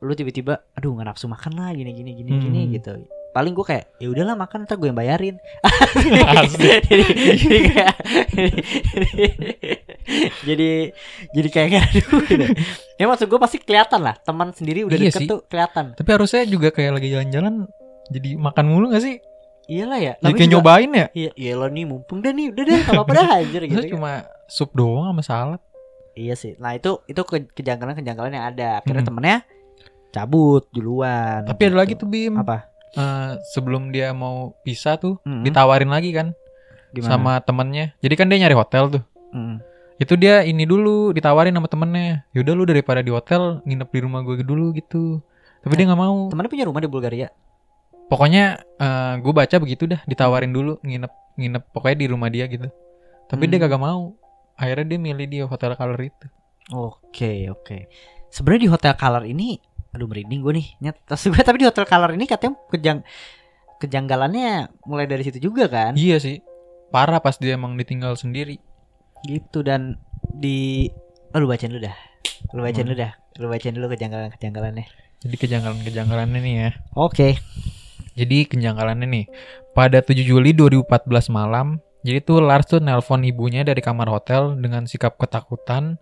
Lu 0.00 0.12
tiba-tiba 0.12 0.66
aduh 0.72 0.92
nggak 0.92 1.06
nafsu 1.08 1.26
makan 1.26 1.52
lah 1.54 1.70
gini 1.70 1.92
gini 1.92 2.10
gini 2.12 2.32
gini 2.34 2.60
Hmm. 2.62 2.72
gitu. 2.72 2.90
Paling 3.30 3.52
gua 3.52 3.64
kayak 3.66 3.84
ya 3.96 4.08
udahlah 4.08 4.34
makan 4.34 4.64
ntar 4.64 4.76
gue 4.76 4.88
yang 4.88 4.98
bayarin. 4.98 5.36
Jadi, 6.52 6.68
jadi 7.22 7.58
kayak 7.64 7.94
jadi 10.42 10.70
jadi 11.30 11.48
kayak 11.48 11.68
gak 11.70 11.84
ada. 11.86 12.46
Ya 12.98 13.04
maksud 13.06 13.26
gue 13.26 13.38
pasti 13.38 13.56
kelihatan 13.58 14.02
lah 14.02 14.18
teman 14.18 14.50
sendiri 14.50 14.84
udah 14.84 14.96
Iya 14.96 15.08
deket 15.08 15.20
sih. 15.22 15.28
tuh 15.28 15.40
kelihatan. 15.46 15.94
Tapi 15.94 16.10
harusnya 16.10 16.42
juga 16.44 16.68
kayak 16.70 16.98
lagi 16.98 17.08
jalan-jalan 17.08 17.54
jadi 18.10 18.30
makan 18.36 18.64
mulu 18.66 18.86
gak 18.90 19.02
sih? 19.02 19.16
Iyalah 19.64 19.98
ya. 19.98 20.12
Jadi 20.16 20.32
kayak 20.32 20.42
juga- 20.42 20.54
nyobain 20.58 20.90
ya? 20.92 21.06
Iya, 21.12 21.30
iyalah 21.34 21.68
nih 21.68 21.84
mumpung 21.84 22.18
dah 22.18 22.30
nih, 22.30 22.46
udah 22.50 22.62
deh, 22.62 22.78
gak 22.80 22.92
apa-apa 22.92 23.12
dah 23.12 23.26
anjir 23.38 23.62
gitu. 23.64 23.78
Terus 23.78 23.90
cuma 23.90 24.10
sup 24.46 24.70
doang 24.72 25.06
sama 25.08 25.22
salad. 25.22 25.60
Iya 26.12 26.34
sih. 26.34 26.52
Nah, 26.56 26.72
itu 26.72 27.00
itu 27.06 27.22
ke- 27.22 27.48
kejanggalan-kejanggalan 27.52 28.32
yang 28.32 28.46
ada. 28.46 28.68
Akhirnya 28.78 29.00
Hmm. 29.00 29.10
temennya 29.10 29.36
cabut 30.10 30.68
duluan. 30.68 31.46
Tapi 31.46 31.62
ada 31.62 31.68
gitu. 31.68 31.78
lagi 31.78 31.92
tuh 31.94 32.06
Bim. 32.06 32.34
apa? 32.36 32.68
Eh, 32.92 33.30
sebelum 33.48 33.88
dia 33.88 34.12
mau 34.12 34.52
pisah 34.60 34.96
tuh 34.96 35.16
Mm-mm. 35.22 35.40
ditawarin 35.42 35.88
lagi 35.88 36.12
kan 36.12 36.36
Gimana? 36.92 37.08
sama 37.08 37.32
temennya. 37.40 37.96
Jadi 37.98 38.14
kan 38.14 38.28
dia 38.28 38.36
nyari 38.38 38.52
hotel 38.52 38.84
tuh. 38.90 39.02
Mm. 39.32 39.64
Itu 39.96 40.14
dia 40.14 40.42
ini 40.42 40.66
dulu 40.66 41.08
ditawarin 41.10 41.54
sama 41.54 41.64
temennya. 41.66 42.28
Yaudah 42.32 42.52
lu 42.52 42.66
daripada 42.66 43.00
di 43.00 43.08
hotel 43.08 43.64
nginep 43.64 43.88
di 43.88 44.00
rumah 44.02 44.20
gue 44.20 44.42
dulu 44.42 44.74
gitu. 44.74 45.24
Tapi 45.62 45.72
dia 45.72 45.88
nggak 45.88 45.96
mau. 45.96 46.28
Temennya 46.28 46.50
punya 46.50 46.66
rumah 46.66 46.82
di 46.82 46.90
Bulgaria. 46.90 47.32
Pokoknya 48.12 48.44
eh 48.76 49.14
gue 49.18 49.32
baca 49.32 49.56
begitu 49.56 49.88
dah 49.88 50.04
ditawarin 50.04 50.52
dulu 50.52 50.76
nginep 50.84 51.12
nginep 51.40 51.62
pokoknya 51.72 51.96
di 51.96 52.06
rumah 52.12 52.28
dia 52.28 52.44
gitu. 52.44 52.68
Tapi 53.24 53.48
dia 53.48 53.56
Hmm. 53.56 53.64
kagak 53.64 53.80
mau. 53.80 54.12
Akhirnya 54.52 54.84
dia 54.84 54.98
milih 55.00 55.26
di 55.26 55.38
hotel 55.40 55.72
color 55.72 55.96
itu. 55.96 56.26
Oke, 56.70 57.48
oke. 57.48 57.88
Sebenarnya 58.28 58.62
di 58.64 58.70
hotel 58.70 58.92
Color 58.94 59.24
ini 59.26 59.56
aduh 59.92 60.08
merinding 60.08 60.40
gue 60.40 60.52
nih. 60.56 60.66
Terus 61.04 61.24
gue 61.26 61.40
tapi 61.48 61.60
di 61.60 61.66
hotel 61.66 61.84
Color 61.84 62.12
ini 62.12 62.24
katanya 62.24 62.56
kejang 62.68 63.00
kejanggalannya 63.76 64.70
mulai 64.86 65.04
dari 65.04 65.24
situ 65.24 65.40
juga 65.42 65.66
kan? 65.66 65.96
Iya 65.96 66.20
sih. 66.20 66.38
Parah 66.88 67.18
pas 67.18 67.34
dia 67.34 67.56
emang 67.56 67.74
ditinggal 67.74 68.14
sendiri. 68.14 68.60
Gitu 69.24 69.64
dan 69.64 69.96
di 70.30 70.88
oh, 71.32 71.38
lu 71.40 71.48
bacain 71.48 71.72
dulu 71.72 71.82
dah. 71.82 71.96
Lu 72.52 72.60
bacain 72.60 72.84
Hmm. 72.84 72.92
dulu 72.92 72.98
dah. 73.00 73.12
Lu 73.40 73.46
bacain 73.48 73.72
dulu 73.72 73.86
kejanggalan-kejanggalannya. 73.88 74.86
Jadi 75.22 75.36
kejanggalan-kejanggalannya 75.38 76.40
nih 76.40 76.54
ya. 76.54 76.70
Oke. 76.94 77.40
Jadi 78.16 78.48
kejanggalannya 78.48 79.08
nih. 79.08 79.26
Pada 79.72 80.04
7 80.04 80.20
Juli 80.20 80.52
2014 80.52 81.32
malam, 81.32 81.80
jadi 82.02 82.18
tuh 82.20 82.42
Lars 82.42 82.66
tuh 82.66 82.82
nelpon 82.82 83.22
ibunya 83.22 83.62
dari 83.62 83.78
kamar 83.78 84.10
hotel 84.10 84.58
dengan 84.58 84.84
sikap 84.90 85.16
ketakutan. 85.16 85.96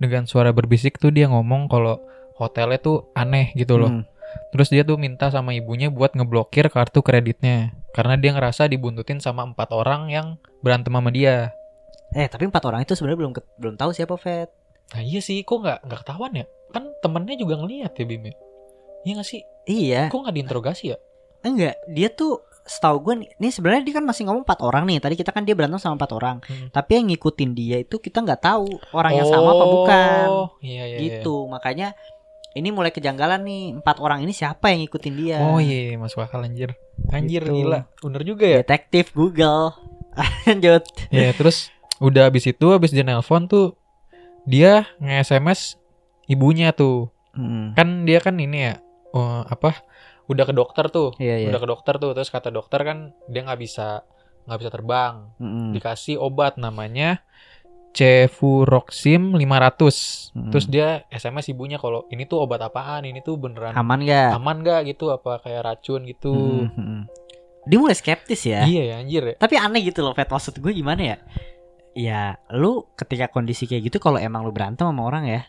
Dengan 0.00 0.24
suara 0.24 0.52
berbisik 0.52 0.96
tuh 1.00 1.12
dia 1.12 1.28
ngomong 1.28 1.68
kalau 1.68 2.00
hotelnya 2.36 2.78
tuh 2.80 3.08
aneh 3.16 3.52
gitu 3.56 3.80
loh. 3.80 3.92
Hmm. 3.92 4.04
Terus 4.52 4.68
dia 4.68 4.84
tuh 4.84 5.00
minta 5.00 5.32
sama 5.32 5.56
ibunya 5.56 5.88
buat 5.88 6.12
ngeblokir 6.12 6.68
kartu 6.68 7.00
kreditnya. 7.00 7.72
Karena 7.96 8.20
dia 8.20 8.36
ngerasa 8.36 8.68
dibuntutin 8.68 9.18
sama 9.18 9.48
empat 9.48 9.72
orang 9.72 10.12
yang 10.12 10.36
berantem 10.60 10.92
sama 10.92 11.08
dia. 11.08 11.56
Eh, 12.12 12.28
tapi 12.28 12.46
empat 12.46 12.62
orang 12.68 12.84
itu 12.84 12.92
sebenarnya 12.92 13.18
belum 13.24 13.32
belum 13.58 13.74
tahu 13.80 13.90
siapa 13.96 14.14
Fed. 14.20 14.48
Nah 14.94 15.02
iya 15.02 15.18
sih, 15.24 15.42
kok 15.42 15.64
nggak 15.64 15.88
nggak 15.88 16.00
ketahuan 16.04 16.32
ya? 16.36 16.44
Kan 16.70 16.92
temennya 17.00 17.34
juga 17.40 17.58
ngeliat 17.58 17.96
ya 17.96 18.04
Bim 18.04 18.22
ya? 18.28 18.34
Iya 19.02 19.12
nggak 19.18 19.28
sih? 19.28 19.42
Iya. 19.66 20.02
Kok 20.12 20.20
nggak 20.22 20.36
diinterogasi 20.36 20.84
ya? 20.94 20.98
Enggak, 21.46 21.78
dia 21.86 22.10
tuh 22.10 22.42
setahu 22.66 22.98
gue 22.98 23.14
nih, 23.38 23.52
sebenarnya 23.54 23.86
dia 23.86 23.94
kan 23.94 24.04
masih 24.04 24.26
ngomong 24.26 24.42
empat 24.42 24.58
orang 24.58 24.90
nih. 24.90 24.98
Tadi 24.98 25.14
kita 25.14 25.30
kan 25.30 25.46
dia 25.46 25.54
berantem 25.54 25.78
sama 25.78 25.94
empat 25.94 26.10
orang. 26.10 26.42
Hmm. 26.42 26.66
Tapi 26.74 26.90
yang 26.98 27.06
ngikutin 27.14 27.50
dia 27.54 27.76
itu 27.78 28.02
kita 28.02 28.18
nggak 28.20 28.42
tahu 28.42 28.66
orang 28.90 29.14
yang 29.14 29.26
sama 29.30 29.54
apa 29.54 29.64
bukan. 29.64 30.26
Oh, 30.26 30.48
Iya, 30.58 30.74
iya, 30.74 30.84
iya. 30.84 30.98
gitu. 30.98 31.46
Makanya 31.46 31.94
ini 32.58 32.74
mulai 32.74 32.90
kejanggalan 32.90 33.46
nih. 33.46 33.78
Empat 33.78 34.02
orang 34.02 34.26
ini 34.26 34.34
siapa 34.34 34.74
yang 34.74 34.82
ngikutin 34.82 35.14
dia? 35.14 35.38
Oh 35.46 35.62
iya, 35.62 35.94
iya, 35.94 35.96
masuk 35.96 36.26
akal 36.26 36.42
anjir. 36.42 36.74
Anjir 37.14 37.46
Gitu. 37.46 37.54
gila. 37.54 37.86
Bener 38.02 38.22
juga 38.26 38.44
ya. 38.50 38.58
Detektif 38.66 39.14
Google. 39.14 39.70
Lanjut. 40.50 40.82
Ya, 41.14 41.30
terus 41.38 41.70
udah 42.02 42.26
habis 42.26 42.50
itu 42.50 42.66
habis 42.74 42.90
dia 42.90 43.06
nelpon 43.06 43.46
tuh 43.46 43.78
dia 44.42 44.90
nge-SMS 44.98 45.78
ibunya 46.26 46.74
tuh. 46.74 47.14
Hmm. 47.30 47.76
Kan 47.78 48.02
dia 48.08 48.18
kan 48.18 48.34
ini 48.42 48.72
ya 48.72 48.74
oh, 49.12 49.46
apa? 49.46 49.86
Udah 50.26 50.44
ke 50.46 50.54
dokter 50.54 50.86
tuh. 50.90 51.14
Iya 51.18 51.46
iya. 51.46 51.48
Udah 51.50 51.60
ke 51.62 51.68
dokter 51.68 51.94
tuh. 51.98 52.12
Terus 52.14 52.30
kata 52.30 52.50
dokter 52.50 52.82
kan 52.82 53.14
dia 53.30 53.46
nggak 53.46 53.60
bisa 53.60 54.02
nggak 54.46 54.58
bisa 54.62 54.70
terbang. 54.70 55.14
Mm-mm. 55.42 55.74
Dikasih 55.74 56.18
obat 56.22 56.58
namanya 56.58 57.26
Cefuroxim 57.96 59.32
500. 59.32 60.36
Mm. 60.36 60.50
Terus 60.52 60.66
dia 60.68 60.88
SMS 61.08 61.48
ibunya 61.48 61.80
kalau 61.80 62.04
ini 62.12 62.28
tuh 62.28 62.44
obat 62.44 62.60
apaan? 62.60 63.08
Ini 63.08 63.24
tuh 63.24 63.40
beneran 63.40 63.72
Aman 63.72 64.04
gak? 64.04 64.36
aman 64.36 64.60
gak 64.60 64.84
gitu 64.84 65.08
apa 65.08 65.40
kayak 65.40 65.64
racun 65.64 66.04
gitu. 66.04 66.68
Mm, 66.68 66.76
mm, 66.76 66.84
mm. 66.84 67.02
Dia 67.66 67.78
mulai 67.80 67.96
skeptis 67.96 68.44
ya. 68.44 68.68
Iya 68.68 68.82
ya 68.92 68.94
anjir 69.00 69.22
ya. 69.24 69.34
Tapi 69.40 69.56
aneh 69.56 69.80
gitu 69.80 70.04
loh, 70.04 70.12
Fet. 70.12 70.28
Maksud 70.28 70.60
gue 70.60 70.72
gimana 70.76 71.02
ya? 71.02 71.16
Ya, 71.96 72.22
lu 72.52 72.84
ketika 73.00 73.32
kondisi 73.32 73.64
kayak 73.64 73.88
gitu 73.88 73.98
kalau 73.98 74.20
emang 74.20 74.44
lu 74.44 74.52
berantem 74.52 74.84
sama 74.84 75.00
orang 75.00 75.24
ya, 75.24 75.48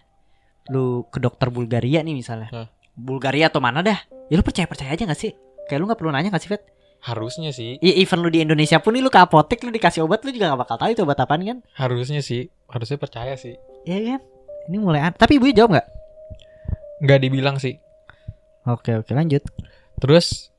lu 0.71 1.03
ke 1.11 1.19
dokter 1.19 1.51
Bulgaria 1.51 1.99
nih 1.99 2.15
misalnya. 2.15 2.47
Hah. 2.55 2.67
Bulgaria 2.97 3.47
atau 3.47 3.61
mana 3.61 3.79
dah? 3.79 3.97
Ya 4.27 4.35
lu 4.35 4.43
percaya-percaya 4.43 4.91
aja 4.91 5.05
gak 5.05 5.15
sih? 5.15 5.31
Kayak 5.69 5.79
lu 5.79 5.85
gak 5.87 5.99
perlu 6.01 6.11
nanya 6.11 6.33
gak 6.33 6.41
sih, 6.41 6.49
Fet? 6.49 6.65
Harusnya 6.97 7.53
sih, 7.53 7.77
Ya 7.77 7.93
even 7.93 8.25
lu 8.25 8.33
di 8.33 8.41
Indonesia 8.41 8.81
pun 8.81 8.97
nih 8.97 9.05
lu 9.05 9.13
ke 9.13 9.21
apotek 9.21 9.61
lu 9.61 9.69
dikasih 9.69 10.01
obat 10.01 10.25
lu 10.25 10.33
juga 10.33 10.49
gak 10.49 10.65
bakal 10.65 10.75
tahu 10.75 10.89
itu 10.91 11.01
obat 11.05 11.21
apaan 11.21 11.45
kan? 11.45 11.57
harusnya 11.77 12.25
sih, 12.25 12.49
harusnya 12.65 12.97
percaya 12.97 13.37
sih. 13.37 13.53
Iya 13.85 14.17
kan? 14.17 14.21
Ini 14.67 14.77
mulai 14.81 15.05
Tapi 15.13 15.37
ibunya 15.37 15.61
jawab 15.63 15.77
gak? 15.77 15.87
Nggak 16.97 17.19
dibilang 17.21 17.57
sih. 17.61 17.77
Oke 18.65 18.97
oke 18.97 19.13
lanjut. 19.13 19.45
Terus 20.01 20.49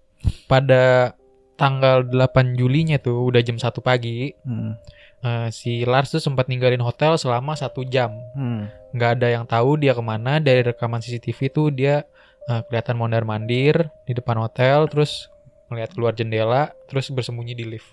pada 0.47 1.13
tanggal 1.59 2.07
8 2.07 2.55
Julinya 2.55 3.03
tuh 3.03 3.29
udah 3.29 3.43
jam 3.43 3.59
1 3.59 3.83
pagi, 3.83 4.31
Hmm. 4.47 4.79
eh, 5.21 5.51
si 5.51 5.83
Lars 5.83 6.15
tuh 6.15 6.23
sempat 6.23 6.47
ninggalin 6.47 6.81
hotel 6.81 7.19
selama 7.19 7.59
satu 7.59 7.83
jam. 7.83 8.15
Hmm. 8.33 8.71
Nggak 8.95 9.11
ada 9.19 9.27
yang 9.29 9.45
tahu 9.45 9.77
dia 9.77 9.93
ke 9.93 10.01
mana. 10.01 10.39
Dari 10.39 10.63
rekaman 10.63 11.03
CCTV 11.03 11.39
tuh 11.51 11.69
dia 11.69 12.07
eh, 12.49 12.63
kelihatan 12.67 12.97
mondar 12.97 13.23
mandir 13.29 13.93
di 14.09 14.13
depan 14.17 14.41
hotel, 14.41 14.89
terus 14.89 15.29
melihat 15.69 15.93
keluar 15.93 16.17
jendela, 16.17 16.73
terus 16.89 17.13
bersembunyi 17.13 17.53
di 17.53 17.65
lift. 17.69 17.89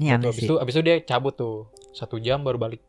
Ini 0.00 0.16
aneh 0.16 0.32
abis 0.32 0.48
itu, 0.48 0.54
abis 0.56 0.72
itu 0.80 0.82
dia 0.82 0.96
cabut 1.04 1.36
tuh 1.36 1.68
satu 1.92 2.16
jam 2.16 2.40
baru 2.40 2.56
balik. 2.56 2.80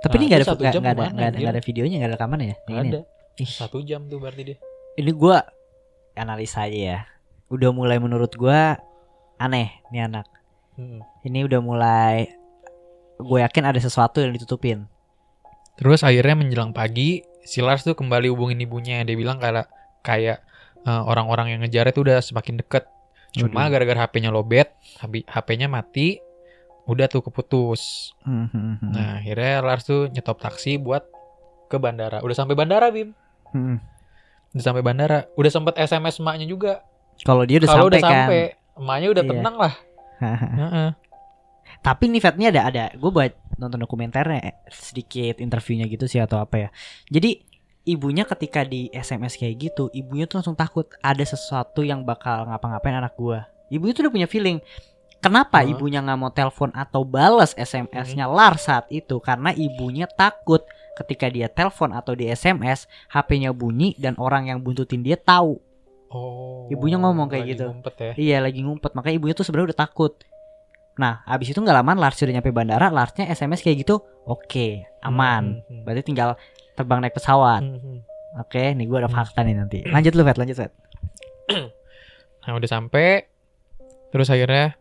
Tapi 0.00 0.18
ini 0.18 0.24
Nah, 0.26 0.30
gak 0.32 0.40
itu 0.40 0.42
ada 0.42 0.48
satu 0.48 0.62
nggak 0.64 0.74
jam 0.74 0.82
nggak 0.82 0.96
ada 0.96 1.04
nggak 1.12 1.28
ada, 1.28 1.38
nggak 1.38 1.52
ada 1.52 1.62
videonya 1.62 1.96
nggak 2.00 2.10
ada 2.10 2.16
rekamannya 2.16 2.46
ya? 2.48 2.56
Ini 2.56 2.72
ya? 2.72 2.80
ada. 2.80 3.00
Ih. 3.38 3.50
Satu 3.52 3.78
jam 3.84 4.00
tuh 4.08 4.18
berarti 4.18 4.42
dia. 4.42 4.56
Ini 4.96 5.10
gua 5.12 5.44
analisa 6.16 6.64
aja 6.64 6.78
ya. 6.96 6.98
Udah 7.52 7.70
mulai 7.70 8.00
menurut 8.00 8.32
gua 8.34 8.80
aneh 9.36 9.84
nih 9.92 10.08
anak. 10.08 10.26
Hmm. 10.80 11.04
Ini 11.22 11.44
udah 11.44 11.60
mulai 11.60 12.32
gue 13.22 13.38
yakin 13.38 13.64
ada 13.68 13.78
sesuatu 13.78 14.18
yang 14.18 14.34
ditutupin. 14.34 14.88
Terus 15.78 16.02
akhirnya 16.04 16.36
menjelang 16.36 16.72
pagi, 16.74 17.24
si 17.46 17.62
Lars 17.62 17.86
tuh 17.86 17.96
kembali 17.96 18.28
hubungin 18.32 18.60
ibunya. 18.60 19.00
Dia 19.06 19.16
bilang 19.16 19.38
kayak 19.38 19.68
kayak 20.02 20.42
eh, 20.82 21.02
orang-orang 21.02 21.56
yang 21.56 21.60
ngejar 21.62 21.88
itu 21.88 22.02
udah 22.02 22.18
semakin 22.18 22.58
deket. 22.58 22.84
Cuma 23.32 23.64
Waduh. 23.64 23.70
gara-gara 23.72 23.98
HP-nya 24.04 24.28
lobet, 24.28 24.68
HP-nya 25.00 25.64
mati, 25.64 26.20
udah 26.84 27.08
tuh 27.08 27.24
keputus. 27.24 28.12
Hmm, 28.26 28.44
hmm, 28.52 28.74
hmm. 28.76 28.90
Nah, 28.92 29.08
akhirnya 29.22 29.64
Lars 29.64 29.88
tuh 29.88 30.12
nyetop 30.12 30.36
taksi 30.36 30.76
buat 30.76 31.00
ke 31.72 31.80
bandara. 31.80 32.20
Udah 32.20 32.36
sampai 32.36 32.52
bandara, 32.52 32.92
Bim. 32.92 33.16
Hmm. 33.56 33.80
Udah 34.52 34.64
sampai 34.68 34.84
bandara. 34.84 35.24
Udah 35.32 35.48
sempet 35.48 35.80
SMS 35.80 36.20
emaknya 36.20 36.44
juga. 36.44 36.84
Kalau 37.24 37.48
dia 37.48 37.56
udah 37.56 37.68
Kalau 37.72 37.88
sampai 37.88 37.92
udah 37.96 38.00
kan. 38.04 38.12
sampai, 38.12 38.42
emaknya 38.76 39.08
udah 39.08 39.24
Iya. 39.24 39.30
tenang 39.32 39.56
lah. 39.56 39.74
Heeh. 40.60 40.90
Tapi 41.80 42.04
nih 42.12 42.20
Fat, 42.20 42.36
ini 42.36 42.46
ada 42.52 42.68
ada. 42.68 42.84
Gue 42.92 43.10
nonton 43.56 43.78
dokumenternya 43.78 44.40
eh, 44.42 44.54
sedikit 44.68 45.38
interviewnya 45.38 45.86
gitu 45.86 46.10
sih 46.10 46.18
atau 46.18 46.42
apa 46.42 46.56
ya 46.58 46.68
jadi 47.06 47.38
ibunya 47.84 48.22
ketika 48.22 48.62
di 48.62 48.86
SMS 48.88 49.34
kayak 49.34 49.54
gitu 49.60 49.90
ibunya 49.90 50.24
tuh 50.24 50.38
langsung 50.38 50.54
takut 50.54 50.86
ada 50.98 51.22
sesuatu 51.22 51.80
yang 51.80 52.02
bakal 52.02 52.46
ngapa-ngapain 52.46 52.94
anak 52.96 53.14
gua 53.14 53.46
ibunya 53.68 53.92
tuh 53.92 54.06
udah 54.06 54.14
punya 54.14 54.26
feeling 54.26 54.58
kenapa 55.18 55.60
Oh. 55.60 55.68
ibunya 55.68 55.98
nggak 55.98 56.16
mau 56.16 56.30
telepon 56.30 56.70
atau 56.72 57.02
balas 57.02 57.54
SMS-nya 57.54 58.26
Lars 58.26 58.66
saat 58.66 58.86
itu 58.88 59.18
karena 59.18 59.50
ibunya 59.50 60.06
takut 60.06 60.62
ketika 60.92 61.26
dia 61.26 61.46
telepon 61.46 61.90
atau 61.90 62.12
di 62.12 62.26
SMS 62.26 62.84
HP-nya 63.08 63.50
bunyi 63.50 63.94
dan 63.96 64.14
orang 64.16 64.46
yang 64.46 64.58
buntutin 64.58 65.00
dia 65.00 65.16
tahu 65.16 65.58
Oh. 66.12 66.68
Ibunya 66.68 67.00
ngomong 67.00 67.24
kayak 67.24 67.40
lagi 67.40 67.52
gitu. 67.56 67.66
ngumpet 67.72 67.94
ya. 67.96 68.12
Iya 68.14 68.36
lagi 68.44 68.60
ngumpet 68.60 68.92
makanya 68.92 69.16
ibunya 69.16 69.32
tuh 69.32 69.48
sebenarnya 69.48 69.72
udah 69.72 69.80
takut. 69.80 70.12
Nah 70.92 71.24
abis 71.24 71.48
itu 71.48 71.56
nggak 71.56 71.72
lama 71.72 71.96
Lars 71.96 72.20
udah 72.20 72.36
nyampe 72.36 72.52
bandara 72.52 72.92
Larsnya 72.92 73.24
SMS 73.24 73.64
kayak 73.64 73.80
gitu 73.80 74.04
Oke 74.28 74.84
aman 75.00 75.64
Hmm, 75.64 75.80
hmm, 75.80 75.82
Berarti 75.88 76.04
tinggal 76.04 76.36
terbang 76.74 77.00
naik 77.00 77.14
pesawat 77.14 77.60
hmm, 77.60 77.78
hmm. 77.78 77.98
Oke 78.40 78.72
nih 78.72 78.88
gue 78.88 78.96
ada 78.96 79.12
Hmm. 79.12 79.18
fakta 79.20 79.44
nih 79.44 79.54
nanti 79.54 79.78
Lanjut 79.84 80.16
lu 80.16 80.24
Fet 80.24 80.38
lanjut 80.40 80.56
Fet 80.56 80.72
Nah 82.42 82.52
udah 82.56 82.70
sampai 82.70 83.28
terus 84.10 84.28
akhirnya 84.28 84.74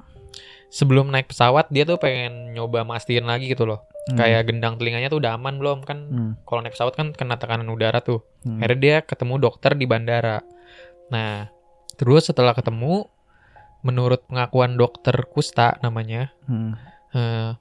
sebelum 0.71 1.11
naik 1.11 1.29
pesawat 1.29 1.67
dia 1.69 1.83
tuh 1.83 1.95
pengen 1.95 2.51
nyoba 2.51 2.81
mastiin 2.81 3.27
lagi 3.27 3.47
gitu 3.47 3.69
loh. 3.69 3.85
Hmm. 4.09 4.17
Kayak 4.17 4.49
gendang 4.49 4.81
telinganya 4.81 5.13
tuh 5.13 5.21
udah 5.21 5.37
aman 5.37 5.61
belum 5.61 5.85
kan? 5.85 5.99
Hmm. 6.09 6.31
Kalau 6.41 6.65
naik 6.65 6.73
pesawat 6.73 6.97
kan 6.97 7.13
kena 7.13 7.37
tekanan 7.37 7.69
udara 7.69 8.01
tuh. 8.01 8.25
Hmm. 8.41 8.57
Akhirnya 8.57 8.79
dia 8.81 8.97
ketemu 9.05 9.37
dokter 9.37 9.77
di 9.77 9.85
bandara. 9.85 10.41
Nah 11.13 11.53
terus 12.01 12.25
setelah 12.25 12.57
ketemu, 12.57 13.05
menurut 13.85 14.25
pengakuan 14.25 14.73
dokter 14.73 15.13
Kusta 15.29 15.77
namanya, 15.85 16.33
Hmm. 16.49 16.73
eh, 17.13 17.53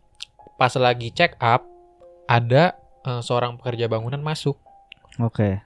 pas 0.57 0.73
lagi 0.81 1.13
check 1.13 1.37
up 1.45 1.69
ada 2.25 2.80
eh, 3.03 3.21
seorang 3.21 3.57
pekerja 3.57 3.87
bangunan 3.87 4.19
masuk. 4.19 4.57
Oke 5.17 5.61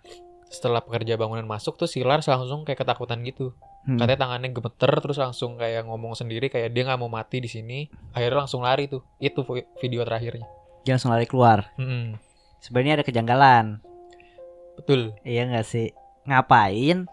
Setelah 0.47 0.81
pekerja 0.81 1.15
bangunan 1.15 1.45
masuk 1.45 1.75
tuh 1.75 1.85
si 1.85 2.01
Lars 2.01 2.25
langsung 2.25 2.63
kayak 2.63 2.81
ketakutan 2.81 3.23
gitu. 3.23 3.53
Hmm. 3.85 4.01
katanya 4.01 4.17
tangannya 4.19 4.49
gemeter 4.49 4.97
terus 4.97 5.21
langsung 5.21 5.61
kayak 5.61 5.85
ngomong 5.85 6.17
sendiri 6.17 6.49
kayak 6.49 6.73
dia 6.73 6.89
nggak 6.89 6.97
mau 6.97 7.13
mati 7.13 7.37
di 7.37 7.53
sini 7.53 7.85
akhirnya 8.11 8.41
langsung 8.41 8.65
lari 8.65 8.89
tuh 8.89 9.05
itu 9.21 9.45
vi- 9.45 9.69
video 9.77 10.01
terakhirnya 10.01 10.49
Dia 10.81 10.97
langsung 10.97 11.13
lari 11.13 11.29
keluar 11.29 11.69
Mm-mm. 11.77 12.17
Sebenarnya 12.65 12.97
ada 12.97 13.05
kejanggalan 13.05 13.85
betul 14.75 15.13
Iya 15.21 15.45
nggak 15.47 15.67
sih 15.69 15.93
Ngapain 16.25 17.05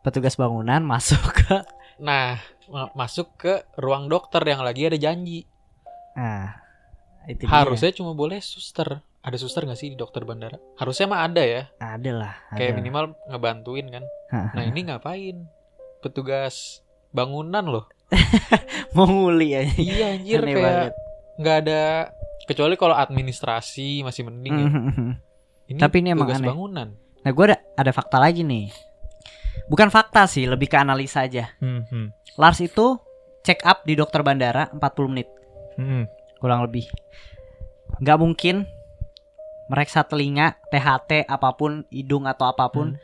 petugas 0.00 0.32
bangunan 0.34 0.80
masuk 0.96 1.20
ke 1.34 1.60
nah 2.00 2.40
ma- 2.66 2.88
masuk 2.96 3.28
ke 3.36 3.60
ruang 3.76 4.08
dokter 4.08 4.40
yang 4.42 4.64
lagi 4.64 4.88
ada 4.88 4.96
janji 4.96 5.44
Nah 6.16 6.56
itu 7.26 7.44
dia. 7.44 7.52
harusnya 7.52 7.92
cuma 7.92 8.16
boleh 8.16 8.40
suster 8.40 9.04
ada 9.24 9.36
suster 9.40 9.64
nggak 9.64 9.80
sih 9.80 9.88
di 9.88 9.96
dokter 9.96 10.20
bandara? 10.28 10.60
Harusnya 10.76 11.08
mah 11.08 11.24
ada 11.24 11.40
ya. 11.40 11.72
Ada 11.80 12.12
lah 12.12 12.34
kayak 12.52 12.76
minimal 12.76 13.16
ngebantuin 13.32 13.88
kan. 13.88 14.04
Nah 14.30 14.62
ini 14.68 14.84
ngapain? 14.84 15.48
Petugas 16.04 16.84
bangunan 17.08 17.64
loh. 17.64 17.88
Mau 18.96 19.08
nguli 19.08 19.56
aja. 19.56 19.74
Iya 19.80 20.06
anjir 20.20 20.44
Aneh 20.44 20.52
kayak 20.52 20.64
banget. 20.68 20.92
nggak 21.40 21.56
ada 21.64 21.82
kecuali 22.44 22.74
kalau 22.76 22.92
administrasi 22.92 24.04
masih 24.04 24.28
mending 24.28 24.54
ya. 24.60 24.68
Hmm. 24.68 25.12
ini 25.72 25.80
Tapi 25.80 25.96
ini 26.04 26.12
emang 26.12 26.28
petugas 26.28 26.44
aneh. 26.44 26.50
bangunan. 26.52 26.88
Nah 27.24 27.30
gue 27.32 27.44
ada, 27.48 27.58
ada 27.80 27.92
fakta 27.96 28.20
lagi 28.20 28.44
nih. 28.44 28.68
Bukan 29.64 29.88
fakta 29.88 30.28
sih 30.28 30.44
Lebih 30.44 30.68
ke 30.68 30.76
analisa 30.76 31.24
aja. 31.24 31.48
Hmm, 31.64 31.88
hmm. 31.88 32.12
Lars 32.36 32.60
itu 32.60 33.00
check 33.40 33.64
up 33.64 33.88
di 33.88 33.96
dokter 33.96 34.20
bandara 34.20 34.68
40 34.76 35.08
menit. 35.08 35.28
Hmm. 35.80 36.04
Kurang 36.36 36.60
lebih. 36.68 36.84
Nggak 38.04 38.18
mungkin 38.20 38.68
Mereksa 39.64 40.04
telinga, 40.04 40.60
THT, 40.68 41.24
apa 41.24 41.48
pun 41.56 41.88
Hidung 41.88 42.28
atau 42.28 42.48
apa 42.48 42.68
pun 42.68 42.96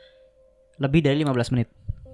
Lebih 0.77 1.01
dari 1.01 1.25
15 1.25 1.53
menit. 1.57 1.69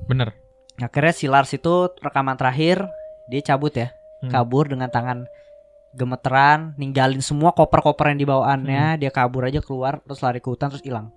Bener. 0.07 0.35
Akhirnya 0.79 1.15
si 1.15 1.27
Lars 1.27 1.51
itu 1.51 1.91
rekaman 1.99 2.39
terakhir 2.39 2.87
Dia 3.27 3.43
cabut 3.43 3.75
ya. 3.75 3.91
Hmm. 4.23 4.31
Kabur 4.31 4.71
dengan 4.71 4.87
tangan 4.87 5.27
gemeteran 5.97 6.79
Ninggalin 6.79 7.25
semua 7.25 7.51
koper-koper 7.51 8.15
yang 8.15 8.21
dibawaannya 8.23 9.03
Dia 9.03 9.11
kabur 9.11 9.51
aja 9.51 9.59
keluar 9.59 9.99
Terus 10.07 10.23
lari 10.23 10.39
ke 10.39 10.47
hutan 10.47 10.71
terus 10.71 10.85
hilang. 10.87 11.11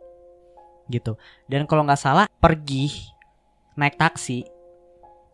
Gitu. 0.89 1.13
Dan 1.45 1.69
kalau 1.69 1.85
nggak 1.85 2.01
salah 2.01 2.25
pergi 2.41 2.89
Naik 3.77 3.99
taksi 3.99 4.41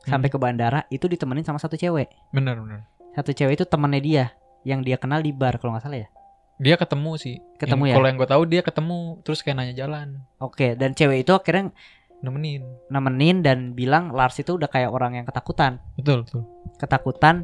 Sampai 0.04 0.28
ke 0.28 0.36
bandara 0.36 0.84
Itu 0.92 1.08
ditemenin 1.08 1.48
sama 1.48 1.64
satu 1.64 1.80
cewek. 1.80 2.12
Bener 2.36 2.60
bener. 2.60 2.84
Satu 3.16 3.32
cewek 3.32 3.56
itu 3.56 3.66
temennya 3.66 4.02
dia 4.04 4.26
Yang 4.68 4.80
dia 4.92 4.98
kenal 5.00 5.24
di 5.24 5.32
bar 5.32 5.56
kalau 5.64 5.80
nggak 5.80 5.88
salah 5.88 6.04
ya 6.04 6.10
dia 6.58 6.76
ketemu 6.76 7.12
sih. 7.16 7.36
Ketemu 7.56 7.84
Yang- 7.84 7.90
ya? 7.90 7.96
kalau 7.96 8.08
yang 8.08 8.18
gue 8.18 8.30
tahu 8.30 8.44
dia 8.46 8.62
ketemu 8.62 8.98
terus 9.22 9.40
kayak 9.40 9.56
nanya 9.58 9.76
jalan. 9.76 10.08
Oke 10.38 10.74
dan 10.74 10.92
cewek 10.92 11.24
itu 11.24 11.32
akhirnya 11.32 11.72
nemenin. 12.18 12.64
nemenin 12.88 13.38
dan 13.40 13.58
bilang 13.72 14.10
Lars 14.10 14.36
itu 14.36 14.56
udah 14.56 14.66
kayak 14.66 14.90
orang 14.90 15.14
yang 15.14 15.26
ketakutan. 15.26 15.78
Betul 15.94 16.24
betul. 16.24 16.42
Ketakutan 16.76 17.44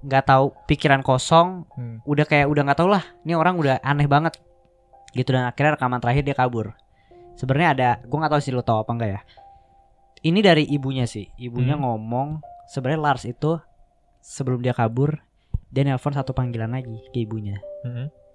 nggak 0.00 0.24
tahu 0.24 0.52
pikiran 0.66 1.00
kosong 1.00 1.64
Hmm. 1.72 1.98
udah 2.04 2.22
kayak 2.22 2.46
udah 2.46 2.62
nggak 2.62 2.78
tau 2.78 2.86
lah 2.86 3.02
ini 3.22 3.32
orang 3.32 3.56
udah 3.56 3.80
aneh 3.80 4.06
banget. 4.06 4.36
Gitu 5.10 5.32
dan 5.32 5.48
akhirnya 5.48 5.74
rekaman 5.74 5.98
terakhir 5.98 6.22
dia 6.22 6.36
kabur. 6.36 6.76
Sebenarnya 7.34 7.68
ada 7.72 7.88
gue 8.00 8.14
nggak 8.14 8.30
tahu 8.30 8.40
sih 8.40 8.52
lo 8.52 8.60
tau 8.60 8.78
apa 8.78 8.92
enggak 8.92 9.10
ya. 9.10 9.20
Ini 10.22 10.40
dari 10.40 10.64
ibunya 10.66 11.04
sih 11.04 11.32
ibunya 11.36 11.74
Hmm. 11.74 11.88
ngomong 11.88 12.28
sebenarnya 12.68 13.00
Lars 13.00 13.24
itu 13.24 13.56
sebelum 14.20 14.60
dia 14.60 14.72
kabur 14.72 15.24
dia 15.66 15.82
nelpon 15.82 16.12
satu 16.12 16.30
panggilan 16.30 16.70
lagi 16.70 17.00
ke 17.10 17.18
ibunya. 17.18 17.58
Mhm. 17.82 18.25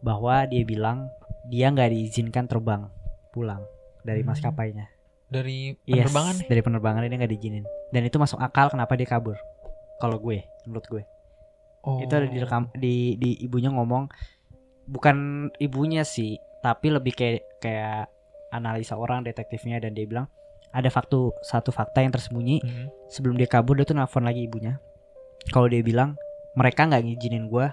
Bahwa 0.00 0.44
dia 0.44 0.62
bilang 0.62 1.10
dia 1.44 1.68
nggak 1.68 1.88
diizinkan 1.88 2.44
terbang 2.44 2.86
pulang 3.30 3.62
dari 4.00 4.20
Hmm. 4.20 4.30
maskapainya. 4.30 4.86
Dari 5.28 5.76
Yes, 5.84 6.08
penerbangan 6.08 6.34
nih? 6.34 6.46
dari 6.48 6.60
penerbangan 6.62 7.00
dia 7.02 7.16
nggak 7.16 7.30
diizinin. 7.30 7.64
Dan 7.88 8.02
itu 8.02 8.16
masuk 8.16 8.38
akal 8.38 8.68
kenapa 8.68 8.94
dia 8.94 9.04
kabur. 9.06 9.36
Kalau 9.96 10.16
gue 10.16 10.40
menurut 10.64 10.86
gue. 10.86 11.04
Oh. 11.80 12.02
itu 12.02 12.10
ada 12.10 12.26
direkam 12.26 12.68
di 12.74 13.14
di 13.14 13.38
ibunya 13.38 13.70
ngomong 13.70 14.10
bukan 14.84 15.16
ibunya 15.56 16.02
sih 16.02 16.34
tapi 16.58 16.90
lebih 16.90 17.14
kayak 17.14 17.62
kayak 17.62 18.10
analisa 18.50 18.92
orang 18.92 19.22
detektifnya 19.22 19.78
dan 19.78 19.92
dia 19.92 20.04
bilang 20.04 20.26
ada 20.68 20.88
faktu 20.88 21.32
satu 21.40 21.70
fakta 21.70 22.02
yang 22.02 22.10
tersembunyi. 22.10 22.60
Mhm. 22.60 22.86
sebelum 23.08 23.36
dia 23.36 23.46
kabur 23.46 23.72
dia 23.72 23.84
tuh 23.84 23.94
nelfon 23.94 24.20
lagi 24.20 24.44
ibunya. 24.44 24.76
Kalau 25.48 25.64
dia 25.64 25.80
bilang 25.80 26.18
mereka 26.52 26.84
nggak 26.84 27.00
ngizinin 27.00 27.46
gua 27.46 27.72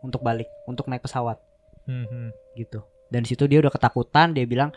untuk 0.00 0.20
balik 0.20 0.50
untuk 0.66 0.84
naik 0.86 1.00
pesawat 1.00 1.40
Mhm. 1.84 2.32
gitu. 2.54 2.80
Dan 3.08 3.22
di 3.22 3.28
situ 3.28 3.44
dia 3.44 3.60
udah 3.60 3.70
ketakutan 3.70 4.32
dia 4.32 4.44
bilang 4.44 4.72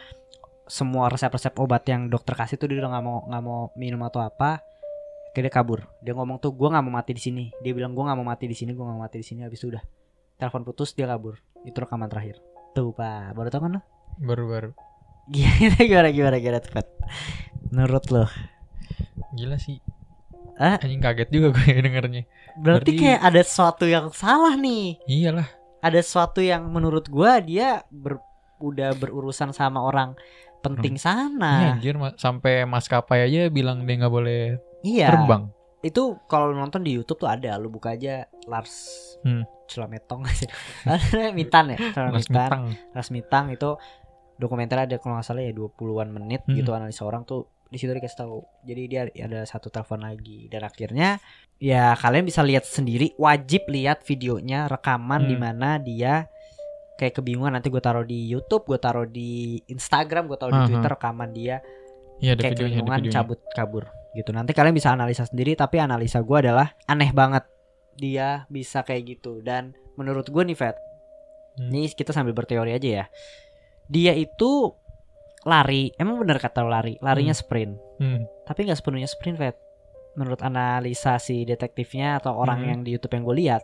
semua 0.65 1.07
resep-resep 1.07 1.55
obat 1.57 1.87
yang 1.87 2.07
dokter 2.07 2.35
kasih 2.35 2.55
tuh 2.55 2.67
dia 2.67 2.77
udah 2.77 2.91
nggak 2.91 3.03
mau 3.03 3.17
nggak 3.25 3.43
mau 3.43 3.59
minum 3.73 4.03
atau 4.03 4.19
apa. 4.19 4.59
Akhirnya 5.31 5.47
dia 5.47 5.53
kabur. 5.53 5.79
Dia 6.01 6.13
ngomong 6.13 6.37
tuh 6.37 6.49
gua 6.49 6.73
nggak 6.73 6.83
mau 6.83 6.93
mati 6.93 7.13
di 7.13 7.21
sini. 7.21 7.45
Dia 7.61 7.71
bilang 7.71 7.93
gua 7.93 8.09
nggak 8.09 8.17
mau 8.17 8.27
mati 8.27 8.45
di 8.45 8.57
sini 8.57 8.73
gua 8.73 8.89
nggak 8.89 8.97
mau 8.97 9.05
mati 9.05 9.17
di 9.21 9.25
sini. 9.25 9.45
Habis 9.45 9.61
itu 9.61 9.69
udah 9.69 9.83
telepon 10.35 10.65
putus 10.65 10.91
dia 10.91 11.05
kabur. 11.05 11.37
Itu 11.61 11.77
rekaman 11.77 12.09
terakhir. 12.09 12.41
Tuh 12.73 12.89
pak. 12.91 13.31
Baru 13.31 13.47
tau 13.47 13.61
kan 13.61 13.71
lo 13.77 13.81
baru-baru. 14.17 14.73
Gimana 15.29 15.77
gimana 15.77 16.09
gimana 16.09 16.37
gimana 16.39 16.59
tuh 16.59 16.71
Pat? 16.71 16.87
menurut 17.67 18.05
lo 18.09 18.25
gila 19.33 19.59
sih. 19.59 19.77
Ah? 20.57 20.81
anjing 20.81 20.97
kaget 20.97 21.29
juga 21.29 21.53
gue 21.53 21.69
dengernya. 21.85 22.23
Berarti 22.57 22.89
Berarti- 22.89 22.97
kayak 22.97 23.21
ada 23.21 23.41
sesuatu 23.43 23.85
yang 23.85 24.09
salah 24.09 24.57
nih. 24.57 24.97
Iyalah 25.05 25.45
ada 25.79 25.97
sesuatu 25.97 26.39
yang 26.39 26.65
menurut 26.65 27.05
gua 27.07 27.37
dia 27.37 27.81
ber- 27.87 28.21
udah 28.57 28.93
berurusan 28.93 29.51
sama 29.51 29.79
orang 29.79 30.17
penting 30.59 30.93
Iya 30.93 31.03
sana. 31.03 31.53
Anjir 31.73 31.95
ma- 31.95 32.15
sampai 32.15 32.63
maskapai 32.63 33.23
aja 33.23 33.47
bilang 33.47 33.83
dia 33.83 33.95
nggak 33.95 34.09
boleh 34.09 34.57
iya. 34.81 35.07
terbang. 35.07 35.53
Itu 35.79 36.17
kalau 36.25 36.49
nonton 36.51 36.81
di 36.81 36.91
YouTube 36.91 37.19
tuh 37.19 37.29
ada 37.29 37.53
lu 37.55 37.69
buka 37.69 37.93
aja 37.93 38.25
Lars 38.45 38.95
Hmm. 39.19 39.45
Culametong 39.65 40.21
Ada 40.85 41.29
Mitan 41.31 41.69
ya? 41.69 41.77
Mitang 42.09 42.69
Lars 42.93 43.09
Mitang 43.09 43.45
itu 43.49 43.77
dokumenter 44.35 44.77
ada 44.79 44.95
kalau 44.97 45.17
nggak 45.17 45.25
salah 45.25 45.41
ya 45.41 45.51
20-an 45.51 46.09
menit 46.09 46.41
Hmm. 46.43 46.53
gitu 46.53 46.71
analisa 46.71 47.01
orang 47.01 47.21
tuh 47.23 47.49
di 47.67 47.77
situ 47.77 47.91
dikasih 47.91 48.17
tahu. 48.17 48.39
Jadi 48.63 48.81
dia 48.85 49.01
ada 49.07 49.43
satu 49.43 49.67
telepon 49.67 50.01
lagi. 50.01 50.47
Dan 50.47 50.63
akhirnya 50.63 51.19
ya 51.57 51.93
kalian 51.93 52.23
bisa 52.23 52.41
lihat 52.41 52.63
sendiri 52.63 53.11
wajib 53.15 53.67
lihat 53.67 54.01
videonya 54.01 54.65
rekaman 54.65 55.23
Hmm. 55.23 55.29
di 55.29 55.35
mana 55.35 55.69
dia 55.77 56.27
kayak 56.95 57.19
kebingungan. 57.19 57.53
Nanti 57.53 57.67
gue 57.67 57.77
taruh 57.77 58.01
di 58.01 58.27
YouTube 58.27 58.65
gue 58.65 58.77
taruh 58.77 59.05
di 59.05 59.59
Instagram 59.65 60.25
gue 60.25 60.37
taruh 60.37 60.53
di 60.53 60.61
Aha. 60.63 60.69
Twitter 60.69 60.91
rekaman 60.91 61.29
dia 61.29 61.55
ada 62.17 62.33
kayak 62.39 62.57
videonya 62.57 62.57
ada 62.57 62.61
kebingungan 62.73 62.99
videonya. 63.03 63.15
cabut 63.15 63.39
kabur 63.51 63.83
gitu. 64.13 64.29
Nanti 64.31 64.51
kalian 64.51 64.73
bisa 64.73 64.89
analisa 64.89 65.23
sendiri 65.23 65.53
tapi 65.53 65.77
analisa 65.77 66.19
gue 66.19 66.37
adalah 66.39 66.73
aneh 66.85 67.11
banget. 67.11 67.45
Dia 67.93 68.45
bisa 68.47 68.81
kayak 68.81 69.17
gitu. 69.17 69.41
Dan 69.41 69.71
menurut 69.93 70.25
gue 70.25 70.43
nih 70.43 70.55
Fat 70.55 70.77
Hmm. 71.57 71.73
ini 71.73 71.89
kita 71.89 72.13
sambil 72.13 72.31
berteori 72.31 72.69
aja 72.69 72.89
ya. 73.01 73.05
Dia 73.89 74.13
itu 74.13 74.69
lari 75.47 75.95
emang 75.95 76.19
bener 76.19 76.37
kata 76.37 76.59
lo 76.59 76.69
lari 76.69 76.99
larinya 76.99 77.31
sprint 77.31 77.79
Hmm. 77.97 78.27
tapi 78.43 78.67
nggak 78.67 78.77
sepenuhnya 78.77 79.07
sprint 79.07 79.39
Fat 79.39 79.55
menurut 80.13 80.41
analisa 80.41 81.15
si 81.17 81.41
detektifnya 81.41 82.17
atau 82.17 82.35
orang 82.35 82.59
Hmm. 82.59 82.67
yang 82.67 82.79
di 82.81 82.89
YouTube 82.91 83.15
yang 83.15 83.23
gue 83.23 83.37
lihat 83.39 83.63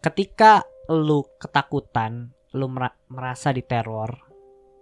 ketika 0.00 0.62
lu 0.86 1.24
ketakutan, 1.38 2.28
lu 2.52 2.68
mera- 2.68 2.92
merasa 3.08 3.48
diteror, 3.48 4.12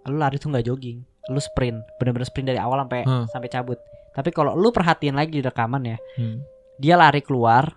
lu 0.03 0.19
lari 0.19 0.35
tuh 0.35 0.51
nggak 0.51 0.65
jogging, 0.65 0.99
lu 1.25 1.39
sprint, 1.39 1.79
bener-bener 1.95 2.27
sprint 2.27 2.51
dari 2.51 2.59
awal 2.59 2.83
sampai 2.83 3.01
Hmm. 3.01 3.25
sampai 3.25 3.47
cabut. 3.47 3.79
Tapi 4.11 4.29
kalau 4.29 4.53
lu 4.53 4.69
perhatiin 4.69 5.15
lagi 5.15 5.39
di 5.39 5.41
rekaman 5.41 5.83
ya, 5.85 5.97
Hmm. 6.19 6.43
dia 6.75 6.95
lari 6.95 7.23
keluar, 7.23 7.71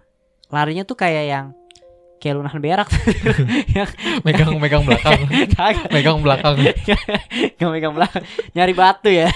larinya 0.48 0.82
tuh 0.82 0.98
kayak 0.98 1.24
yang 1.24 1.46
kayak 2.16 2.34
lu 2.36 2.42
nahan 2.42 2.60
berak, 2.60 2.88
Megang 4.26 4.56
megang 4.56 4.82
belakang, 4.88 5.20
megang 5.92 6.18
belakang. 6.24 6.54
nggak 7.56 7.70
megang 7.70 7.94
belakang, 7.94 8.22
nyari 8.56 8.72
batu 8.72 9.08
ya, 9.12 9.28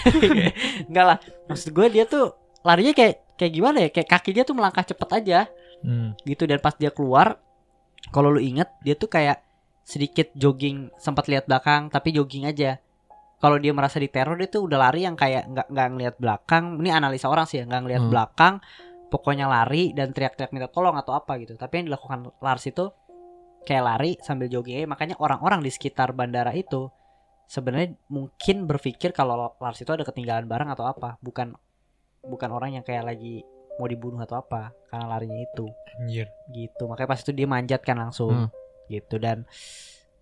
enggak 0.88 1.04
lah. 1.04 1.18
Maksud 1.46 1.70
gue 1.76 1.86
dia 1.92 2.04
tuh 2.08 2.32
larinya 2.64 2.96
kayak 2.96 3.36
kayak 3.36 3.52
gimana 3.52 3.76
ya, 3.84 3.88
kayak 3.92 4.08
kaki 4.08 4.30
dia 4.32 4.44
tuh 4.44 4.56
melangkah 4.56 4.84
cepet 4.84 5.08
aja. 5.22 5.40
Hmm. 5.80 6.12
gitu. 6.28 6.44
Dan 6.44 6.60
pas 6.60 6.76
dia 6.76 6.92
keluar 6.92 7.40
kalau 8.12 8.28
lu 8.28 8.40
inget 8.40 8.68
dia 8.84 8.92
tuh 8.92 9.08
kayak 9.08 9.40
sedikit 9.80 10.28
jogging 10.36 10.92
sempat 11.00 11.24
lihat 11.24 11.48
belakang 11.48 11.88
tapi 11.88 12.12
jogging 12.12 12.44
aja. 12.44 12.76
Kalau 13.40 13.56
dia 13.56 13.72
merasa 13.72 13.96
diteror 13.96 14.36
dia 14.36 14.52
tuh 14.52 14.68
udah 14.68 14.76
lari 14.76 15.08
yang 15.08 15.16
kayak 15.16 15.48
nggak 15.48 15.66
nggak 15.72 15.88
ngelihat 15.96 16.14
belakang. 16.20 16.76
Ini 16.84 16.92
analisa 16.92 17.32
orang 17.32 17.48
sih 17.48 17.60
ya 17.60 17.64
nggak 17.64 17.80
ngelihat 17.88 18.02
Hmm. 18.04 18.12
belakang 18.12 18.54
pokoknya 19.10 19.50
lari 19.50 19.90
dan 19.90 20.14
teriak-teriak 20.14 20.54
minta 20.54 20.70
tolong 20.70 20.94
atau 20.94 21.12
apa 21.18 21.36
gitu. 21.42 21.58
Tapi 21.58 21.82
yang 21.82 21.86
dilakukan 21.90 22.30
Lars 22.38 22.64
itu 22.70 22.88
kayak 23.66 23.84
lari 23.84 24.10
sambil 24.22 24.46
jogging. 24.46 24.86
Makanya 24.86 25.18
orang-orang 25.18 25.60
di 25.60 25.70
sekitar 25.74 26.14
bandara 26.14 26.54
itu 26.54 26.88
sebenarnya 27.50 27.98
mungkin 28.06 28.70
berpikir 28.70 29.10
kalau 29.10 29.50
Lars 29.58 29.82
itu 29.82 29.90
ada 29.90 30.06
ketinggalan 30.06 30.46
barang 30.46 30.70
atau 30.70 30.86
apa. 30.86 31.18
Bukan 31.18 31.52
bukan 32.22 32.50
orang 32.54 32.78
yang 32.78 32.84
kayak 32.86 33.10
lagi 33.10 33.42
mau 33.80 33.88
dibunuh 33.90 34.20
atau 34.22 34.38
apa 34.38 34.70
karena 34.88 35.06
larinya 35.10 35.40
itu. 35.42 35.66
Anjir. 35.98 36.30
gitu. 36.54 36.86
Makanya 36.86 37.08
pas 37.10 37.20
itu 37.20 37.32
dia 37.34 37.50
manjat 37.50 37.82
kan 37.82 37.98
langsung. 37.98 38.46
Hmm. 38.46 38.48
gitu. 38.86 39.18
Dan 39.18 39.42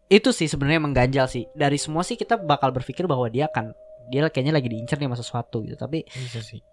itu 0.09 0.33
sih 0.33 0.48
sebenarnya 0.48 0.81
mengganjal 0.81 1.29
sih. 1.29 1.44
Dari 1.53 1.77
semua 1.77 2.01
sih 2.01 2.16
kita 2.16 2.40
bakal 2.40 2.72
berpikir 2.72 3.05
bahwa 3.05 3.29
dia 3.29 3.53
akan 3.53 3.77
dia 4.09 4.24
kayaknya 4.33 4.57
lagi 4.57 4.72
diincar 4.72 4.96
nih 4.96 5.09
sama 5.12 5.18
sesuatu 5.20 5.61
gitu. 5.68 5.77
Tapi 5.77 6.09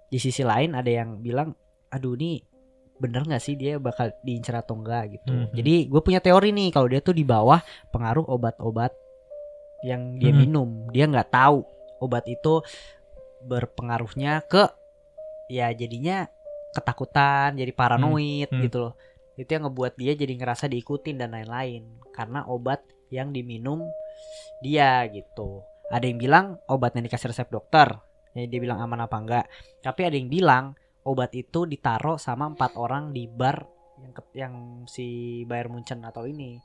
di 0.07 0.19
sisi 0.21 0.43
lain 0.47 0.71
ada 0.71 0.87
yang 0.87 1.19
bilang 1.19 1.51
aduh 1.95 2.13
ini 2.13 2.43
bener 2.95 3.23
nggak 3.23 3.39
sih 3.39 3.55
dia 3.55 3.75
bakal 3.77 4.11
diincar 4.21 4.59
atau 4.59 4.75
enggak 4.75 5.15
gitu. 5.15 5.31
Mhm. 5.31 5.51
jadi 5.51 5.73
gue 5.85 6.01
punya 6.01 6.19
teori 6.19 6.51
nih 6.51 6.69
kalau 6.69 6.87
dia 6.87 6.99
tuh 6.99 7.11
di 7.11 7.23
bawah 7.23 7.59
pengaruh 7.89 8.23
obat-obat 8.25 8.91
yang 9.83 10.15
dia 10.15 10.31
Mhm. 10.31 10.37
minum. 10.37 10.69
Dia 10.89 11.05
nggak 11.05 11.29
tahu 11.29 11.63
obat 11.99 12.25
itu 12.25 12.63
berpengaruhnya 13.41 14.41
ke 14.45 14.63
ya 15.47 15.69
jadinya 15.71 16.25
ketakutan 16.71 17.55
jadi 17.55 17.71
paranoid 17.71 18.49
Hmm. 18.49 18.61
gitu 18.61 18.77
loh. 18.81 18.93
Itu 19.35 19.51
yang 19.51 19.67
ngebuat 19.67 19.93
dia 19.95 20.15
jadi 20.15 20.33
ngerasa 20.33 20.65
diikutin 20.65 21.19
dan 21.19 21.31
lain-lain. 21.31 21.83
Karena 22.11 22.47
obat 22.47 22.81
yang 23.11 23.29
diminum 23.29 23.83
dia 24.59 25.03
gitu. 25.07 25.61
Ada 25.87 26.07
yang 26.07 26.17
bilang 26.17 26.45
obat 26.65 26.95
yang 26.95 27.05
dikasih 27.05 27.29
resep 27.29 27.47
dokter. 27.47 27.91
Jadi 28.31 28.47
dia 28.47 28.59
bilang 28.59 28.79
aman 28.79 29.05
apa 29.05 29.15
enggak. 29.15 29.45
Tapi 29.79 30.01
ada 30.01 30.15
yang 30.15 30.27
bilang 30.27 30.73
obat 31.05 31.31
itu 31.31 31.63
ditaruh 31.63 32.17
sama 32.17 32.45
empat 32.47 32.75
orang 32.75 33.09
di 33.09 33.25
bar 33.25 33.63
yang 33.95 34.11
ke- 34.11 34.33
yang 34.33 34.53
si 34.85 35.05
Bayern 35.43 35.71
Munchen 35.71 36.01
atau 36.01 36.25
ini 36.25 36.59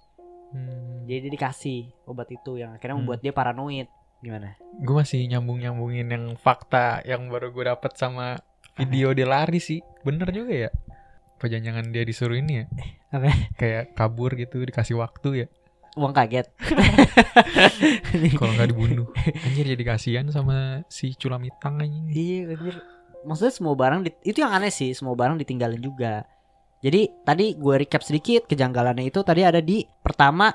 Hmm. 0.50 1.06
jadi 1.06 1.22
dia 1.22 1.32
dikasih 1.32 1.80
obat 2.04 2.26
itu 2.28 2.56
yang 2.56 2.74
akhirnya 2.74 2.92
Hmm. 2.92 3.06
membuat 3.06 3.20
dia 3.20 3.30
paranoid 3.30 3.86
gimana 4.18 4.58
Gue 4.76 4.96
masih 4.96 5.22
nyambung 5.24 5.56
nyambungin 5.56 6.08
yang 6.08 6.24
fakta 6.34 7.04
yang 7.04 7.28
baru 7.28 7.48
gue 7.48 7.64
dapet 7.66 7.94
sama 7.94 8.34
video 8.72 9.12
dia 9.12 9.24
lari 9.24 9.58
sih. 9.58 9.78
Bener 10.00 10.26
juga 10.28 10.52
ya. 10.58 10.70
Apa 11.32 11.46
jangan 11.46 11.88
dia 11.88 12.00
disuruh 12.00 12.34
ini 12.34 12.52
ya? 12.54 12.64
Apa? 13.14 13.28
Kayak 13.54 13.94
kabur 13.94 14.34
gitu 14.34 14.58
dikasih 14.58 14.96
waktu 14.96 15.30
ya. 15.36 15.48
uang 15.92 16.12
kaget 16.12 16.46
Kalau 18.38 18.52
nggak 18.52 18.68
dibunuh. 18.68 19.06
Anjir 19.44 19.66
jadi 19.68 19.84
kasihan 19.84 20.26
sama 20.28 20.86
si 20.86 21.14
Culamitang 21.14 21.78
anjing. 21.78 22.06
Iya 22.08 22.54
anjir. 22.54 22.76
Maksudnya 23.22 23.52
semua 23.52 23.74
barang 23.74 24.00
di- 24.02 24.20
itu 24.24 24.38
yang 24.38 24.50
aneh 24.50 24.68
sih, 24.68 24.90
semua 24.90 25.12
barang 25.12 25.36
ditinggalin 25.36 25.78
juga. 25.78 26.24
Jadi 26.80 27.12
tadi 27.22 27.52
gue 27.54 27.74
recap 27.76 28.00
sedikit 28.00 28.44
kejanggalannya 28.44 29.04
itu 29.04 29.20
tadi 29.20 29.42
ada 29.42 29.60
di 29.60 29.80
pertama 30.00 30.48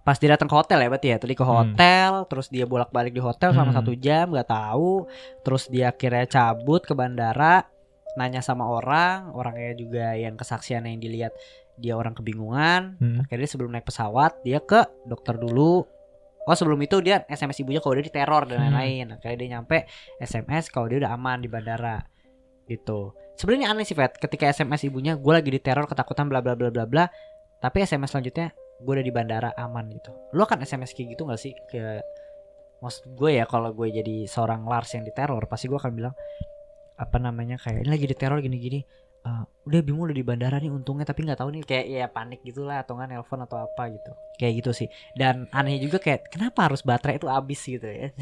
pas 0.00 0.14
dia 0.16 0.30
datang 0.30 0.46
ke 0.46 0.56
hotel 0.56 0.78
ya 0.78 0.88
berarti 0.88 1.08
ya 1.08 1.16
tadi 1.16 1.30
ke 1.32 1.40
Hmm. 1.40 1.54
hotel 1.54 2.26
terus 2.26 2.46
dia 2.46 2.62
bolak-balik 2.64 3.10
di 3.10 3.18
hotel 3.18 3.50
selama 3.50 3.70
Hmm. 3.70 3.78
satu 3.80 3.92
jam 3.96 4.26
nggak 4.28 4.48
tahu 4.48 5.06
terus 5.40 5.66
dia 5.66 5.90
akhirnya 5.90 6.26
cabut 6.26 6.82
ke 6.82 6.90
bandara 6.90 7.66
nanya 8.12 8.38
sama 8.40 8.66
orang 8.66 9.30
orangnya 9.30 9.72
juga 9.72 10.14
yang 10.14 10.34
kesaksiannya 10.34 10.90
yang 10.90 10.98
dilihat 11.00 11.32
dia 11.76 11.94
orang 11.94 12.12
kebingungan 12.12 12.98
Hmm. 12.98 13.22
akhirnya 13.22 13.46
sebelum 13.46 13.70
naik 13.70 13.82
pesawat 13.84 14.42
dia 14.42 14.58
ke 14.58 14.78
dokter 15.04 15.34
dulu 15.34 15.86
oh 16.42 16.54
sebelum 16.54 16.78
itu 16.80 16.98
dia 17.00 17.22
SMS 17.26 17.62
ibunya 17.62 17.78
kalau 17.78 17.94
dia 17.98 18.06
diteror 18.06 18.46
dan 18.46 18.58
Hmm. 18.58 18.64
lain-lain. 18.74 19.06
Akhirnya 19.14 19.38
dia 19.38 19.48
nyampe 19.56 19.76
SMS 20.18 20.68
kalau 20.68 20.86
dia 20.86 20.98
udah 21.02 21.12
aman 21.12 21.38
di 21.38 21.48
bandara 21.48 22.02
gitu. 22.64 23.12
Sebenarnya 23.34 23.70
aneh 23.70 23.84
sih 23.84 23.94
Fat. 23.94 24.16
Ketika 24.16 24.46
SMS 24.46 24.86
ibunya 24.86 25.14
gue 25.14 25.32
lagi 25.32 25.50
diteror 25.50 25.86
ketakutan 25.86 26.26
bla 26.26 26.38
bla 26.42 26.54
bla 26.54 26.68
bla 26.68 26.84
bla. 26.84 27.04
Tapi 27.58 27.82
SMS 27.82 28.10
selanjutnya 28.10 28.50
gue 28.82 28.92
udah 28.92 29.06
di 29.06 29.14
bandara 29.14 29.50
aman 29.54 29.86
gitu. 29.90 30.10
Lo 30.34 30.42
kan 30.44 30.58
SMS 30.58 30.90
kayak 30.92 31.14
gitu 31.14 31.22
gak 31.26 31.38
sih? 31.38 31.54
Ke 31.66 32.02
maksud 32.78 33.14
gue 33.14 33.38
ya 33.38 33.46
kalau 33.46 33.70
gue 33.70 33.88
jadi 33.94 34.26
seorang 34.26 34.66
Lars 34.66 34.90
yang 34.92 35.06
diteror 35.06 35.46
pasti 35.46 35.70
gue 35.70 35.78
akan 35.78 35.94
bilang 35.94 36.14
apa 36.98 37.16
namanya 37.16 37.54
kayak 37.54 37.86
ini 37.86 37.90
lagi 37.90 38.06
diteror 38.06 38.38
gini-gini 38.38 38.82
Eh, 39.22 39.44
udah 39.62 39.80
Bimo 39.80 40.02
udah 40.02 40.16
di 40.16 40.26
bandara 40.26 40.58
nih 40.58 40.74
untungnya 40.74 41.06
tapi 41.06 41.22
nggak 41.22 41.38
tahu 41.38 41.54
nih 41.54 41.62
kayak 41.62 41.86
ya 41.86 42.06
panik 42.10 42.42
gitulah 42.42 42.82
atau 42.82 42.98
nggak 42.98 43.14
nelpon 43.14 43.40
atau 43.46 43.62
apa 43.62 43.82
gitu. 43.94 44.10
Kayak 44.38 44.52
gitu 44.62 44.70
sih. 44.74 44.88
Dan 45.14 45.46
aneh 45.54 45.78
juga 45.78 46.02
kayak 46.02 46.34
kenapa 46.34 46.66
harus 46.66 46.82
baterai 46.82 47.22
itu 47.22 47.28
habis 47.30 47.60
gitu 47.62 47.86
ya? 47.86 48.10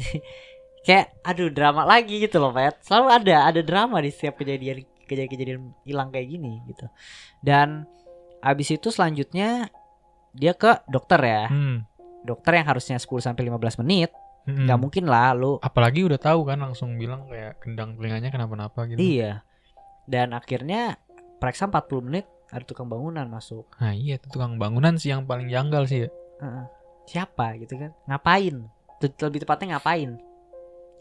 Kayak 0.81 1.13
aduh 1.21 1.53
drama 1.53 1.85
lagi 1.85 2.17
gitu 2.17 2.41
loh 2.41 2.49
Pet. 2.49 2.73
Selalu 2.81 3.07
ada 3.13 3.53
ada 3.53 3.61
drama 3.61 4.01
di 4.01 4.09
setiap 4.09 4.41
kejadian 4.41 4.81
kejadian-kejadian 5.05 5.61
hilang 5.85 6.09
kayak 6.09 6.25
gini 6.25 6.57
gitu. 6.65 6.89
Dan 7.37 7.85
abis 8.41 8.73
itu 8.73 8.89
selanjutnya 8.89 9.69
dia 10.33 10.53
ke 10.57 10.81
dokter 10.89 11.21
ya. 11.21 11.45
Hmm. 11.49 11.85
dokter 12.21 12.53
yang 12.53 12.69
harusnya 12.69 13.01
10 13.01 13.17
sampai 13.17 13.49
15 13.49 13.81
menit. 13.81 14.13
Hmm. 14.41 14.65
nggak 14.65 14.79
mungkin 14.81 15.05
lah 15.05 15.37
lu 15.37 15.61
Apalagi 15.61 16.01
udah 16.01 16.17
tahu 16.17 16.49
kan 16.49 16.57
langsung 16.57 16.97
bilang 16.97 17.29
kayak 17.29 17.61
kendang 17.61 17.93
telinganya 17.93 18.33
kenapa-napa 18.33 18.89
gitu. 18.89 18.97
iya. 18.97 19.45
Dan 20.09 20.33
akhirnya 20.33 20.97
periksa 21.41 21.65
40 21.65 21.81
menit 22.03 22.23
ada 22.47 22.61
tukang 22.61 22.85
bangunan 22.85 23.25
masuk 23.25 23.65
Nah 23.75 23.91
iya 23.91 24.15
itu 24.15 24.29
tukang 24.29 24.55
bangunan 24.55 24.93
sih 24.95 25.09
yang 25.09 25.25
paling 25.25 25.47
janggal 25.47 25.83
sih 25.83 26.05
ya. 26.05 26.09
Siapa 27.03 27.57
gitu 27.57 27.75
kan 27.75 27.91
ngapain 28.05 28.69
lebih 29.01 29.41
tepatnya 29.41 29.75
ngapain 29.75 30.21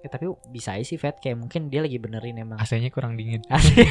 ya, 0.00 0.08
tapi 0.08 0.24
bisa 0.48 0.72
aja 0.72 0.82
sih 0.82 0.96
Fat 0.96 1.20
kayak 1.20 1.36
mungkin 1.36 1.68
dia 1.68 1.84
lagi 1.84 2.00
benerin 2.00 2.40
emang 2.40 2.56
AC-nya 2.56 2.88
kurang 2.88 3.14
dingin. 3.14 3.44
Asik. 3.52 3.84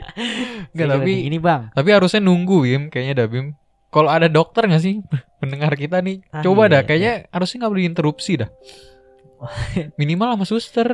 Nggak, 0.76 0.86
tapi- 0.92 1.24
ini 1.24 1.38
bang 1.38 1.72
Tapi 1.72 1.88
harusnya 1.88 2.20
nunggu 2.20 2.56
Bim, 2.60 2.82
kayaknya 2.88 3.24
dah 3.24 3.28
Bim. 3.28 3.56
Kalau 3.88 4.12
ada 4.12 4.28
dokter 4.28 4.68
nggak 4.68 4.82
sih 4.82 5.00
pendengar 5.40 5.72
kita 5.72 6.04
nih? 6.04 6.20
Ah, 6.28 6.44
Coba 6.44 6.68
iya, 6.68 6.72
dah, 6.76 6.80
iya. 6.80 6.86
kayaknya 6.86 7.12
harusnya 7.32 7.56
nggak 7.58 7.72
boleh 7.72 7.82
diinterupsi 7.82 8.32
dah. 8.36 8.50
Minimal 9.96 10.28
sama 10.34 10.44
suster. 10.44 10.88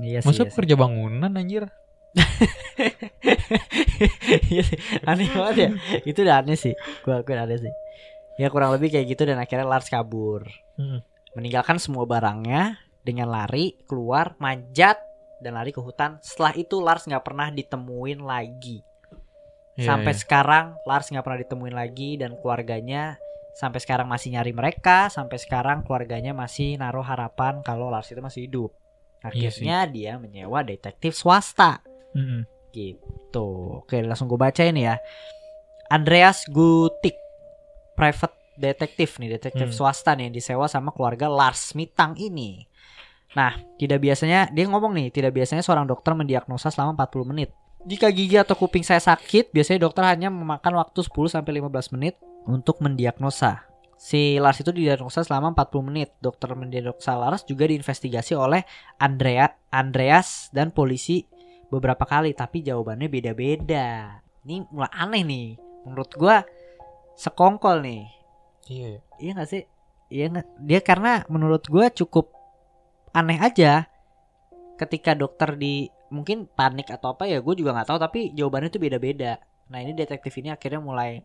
iya 0.00 0.18
sih, 0.18 0.26
Masa 0.26 0.42
iya 0.42 0.50
sih. 0.50 0.56
kerja 0.56 0.74
bangunan 0.74 1.30
anjir? 1.30 1.70
Iya 4.48 4.64
aneh 5.04 5.28
banget 5.34 5.56
ya. 5.58 5.68
Itu 6.06 6.22
udah 6.22 6.44
aneh 6.44 6.58
sih. 6.58 6.74
Gua 7.02 7.20
akuin 7.20 7.40
aneh 7.40 7.58
sih. 7.58 7.72
Ya 8.38 8.52
kurang 8.54 8.70
lebih 8.70 8.94
kayak 8.94 9.06
gitu 9.10 9.26
dan 9.26 9.42
akhirnya 9.42 9.66
Lars 9.66 9.90
kabur. 9.90 10.46
Hmm. 10.78 11.02
meninggalkan 11.36 11.78
semua 11.78 12.02
barangnya 12.02 12.82
dengan 13.04 13.30
lari 13.30 13.78
keluar 13.86 14.34
manjat 14.42 14.98
dan 15.38 15.54
lari 15.54 15.70
ke 15.70 15.78
hutan. 15.78 16.18
Setelah 16.18 16.54
itu 16.58 16.82
Lars 16.82 17.06
nggak 17.06 17.22
pernah 17.22 17.48
ditemuin 17.52 18.20
lagi. 18.22 18.82
Iya, 19.78 19.94
sampai 19.94 20.12
iya. 20.16 20.18
sekarang 20.18 20.74
Lars 20.82 21.06
nggak 21.10 21.22
pernah 21.22 21.40
ditemuin 21.46 21.74
lagi 21.76 22.18
dan 22.18 22.34
keluarganya 22.42 23.14
sampai 23.54 23.78
sekarang 23.78 24.10
masih 24.10 24.34
nyari 24.34 24.50
mereka. 24.50 25.06
Sampai 25.10 25.38
sekarang 25.38 25.86
keluarganya 25.86 26.34
masih 26.34 26.74
naruh 26.74 27.06
harapan 27.06 27.62
kalau 27.62 27.86
Lars 27.86 28.10
itu 28.10 28.18
masih 28.18 28.50
hidup. 28.50 28.70
Iya 29.18 29.50
akhirnya 29.50 29.78
dia 29.90 30.12
menyewa 30.18 30.62
detektif 30.62 31.14
swasta 31.14 31.82
Mm-mm. 32.16 32.42
gitu 32.72 33.82
oke 33.84 33.96
langsung 34.04 34.28
gue 34.28 34.40
baca 34.40 34.62
ini 34.64 34.86
ya 34.86 34.96
Andreas 35.88 36.44
Gutik 36.48 37.16
private 37.96 38.36
detektif 38.58 39.16
nih 39.22 39.38
detektif 39.38 39.70
Hmm. 39.70 39.76
swasta 39.76 40.12
nih 40.14 40.28
yang 40.28 40.34
disewa 40.34 40.66
sama 40.68 40.92
keluarga 40.92 41.26
Lars 41.30 41.72
Mitang 41.72 42.14
ini 42.18 42.66
nah 43.36 43.56
tidak 43.76 44.00
biasanya 44.00 44.48
dia 44.52 44.64
ngomong 44.68 44.92
nih 44.96 45.08
tidak 45.12 45.36
biasanya 45.36 45.60
seorang 45.60 45.84
dokter 45.84 46.16
mendiagnosa 46.16 46.72
selama 46.72 46.96
40 46.96 47.28
menit 47.28 47.50
jika 47.86 48.10
gigi 48.10 48.34
atau 48.34 48.58
kuping 48.58 48.82
saya 48.82 48.98
sakit, 48.98 49.54
biasanya 49.54 49.86
dokter 49.86 50.02
hanya 50.02 50.28
memakan 50.28 50.76
waktu 50.82 50.98
10 50.98 51.30
sampai 51.30 51.62
15 51.62 51.94
menit 51.94 52.18
untuk 52.44 52.82
mendiagnosa. 52.82 53.64
Si 53.96 54.36
Lars 54.36 54.60
itu 54.60 54.74
didiagnosa 54.74 55.22
selama 55.22 55.54
40 55.54 55.86
menit. 55.86 56.10
Dokter 56.18 56.52
mendiagnosa 56.58 57.14
Lars 57.14 57.46
juga 57.46 57.70
diinvestigasi 57.70 58.34
oleh 58.34 58.66
Andrea, 58.98 59.56
Andreas 59.70 60.50
dan 60.50 60.74
polisi 60.74 61.24
beberapa 61.68 62.04
kali, 62.04 62.32
tapi 62.32 62.64
jawabannya 62.64 63.08
beda-beda. 63.08 64.20
Ini 64.44 64.68
mulai 64.72 64.92
aneh 64.92 65.22
nih. 65.24 65.48
Menurut 65.84 66.10
gua 66.16 66.44
sekongkol 67.16 67.84
nih. 67.84 68.04
Iya. 68.68 69.00
Iya 69.18 69.30
gak 69.36 69.48
sih? 69.50 69.64
Iya 70.08 70.24
nggak? 70.32 70.46
Dia 70.64 70.80
karena 70.80 71.12
menurut 71.28 71.68
gue 71.68 71.86
cukup 71.92 72.32
aneh 73.12 73.36
aja 73.40 73.84
ketika 74.80 75.12
dokter 75.12 75.56
di 75.56 75.88
mungkin 76.08 76.48
panik 76.48 76.88
atau 76.88 77.12
apa 77.12 77.28
ya 77.28 77.44
gue 77.44 77.54
juga 77.58 77.76
nggak 77.76 77.88
tahu 77.88 77.98
tapi 78.00 78.20
jawabannya 78.32 78.72
itu 78.72 78.80
beda-beda. 78.80 79.36
Nah 79.68 79.78
ini 79.84 79.92
detektif 79.92 80.32
ini 80.40 80.48
akhirnya 80.48 80.80
mulai 80.80 81.20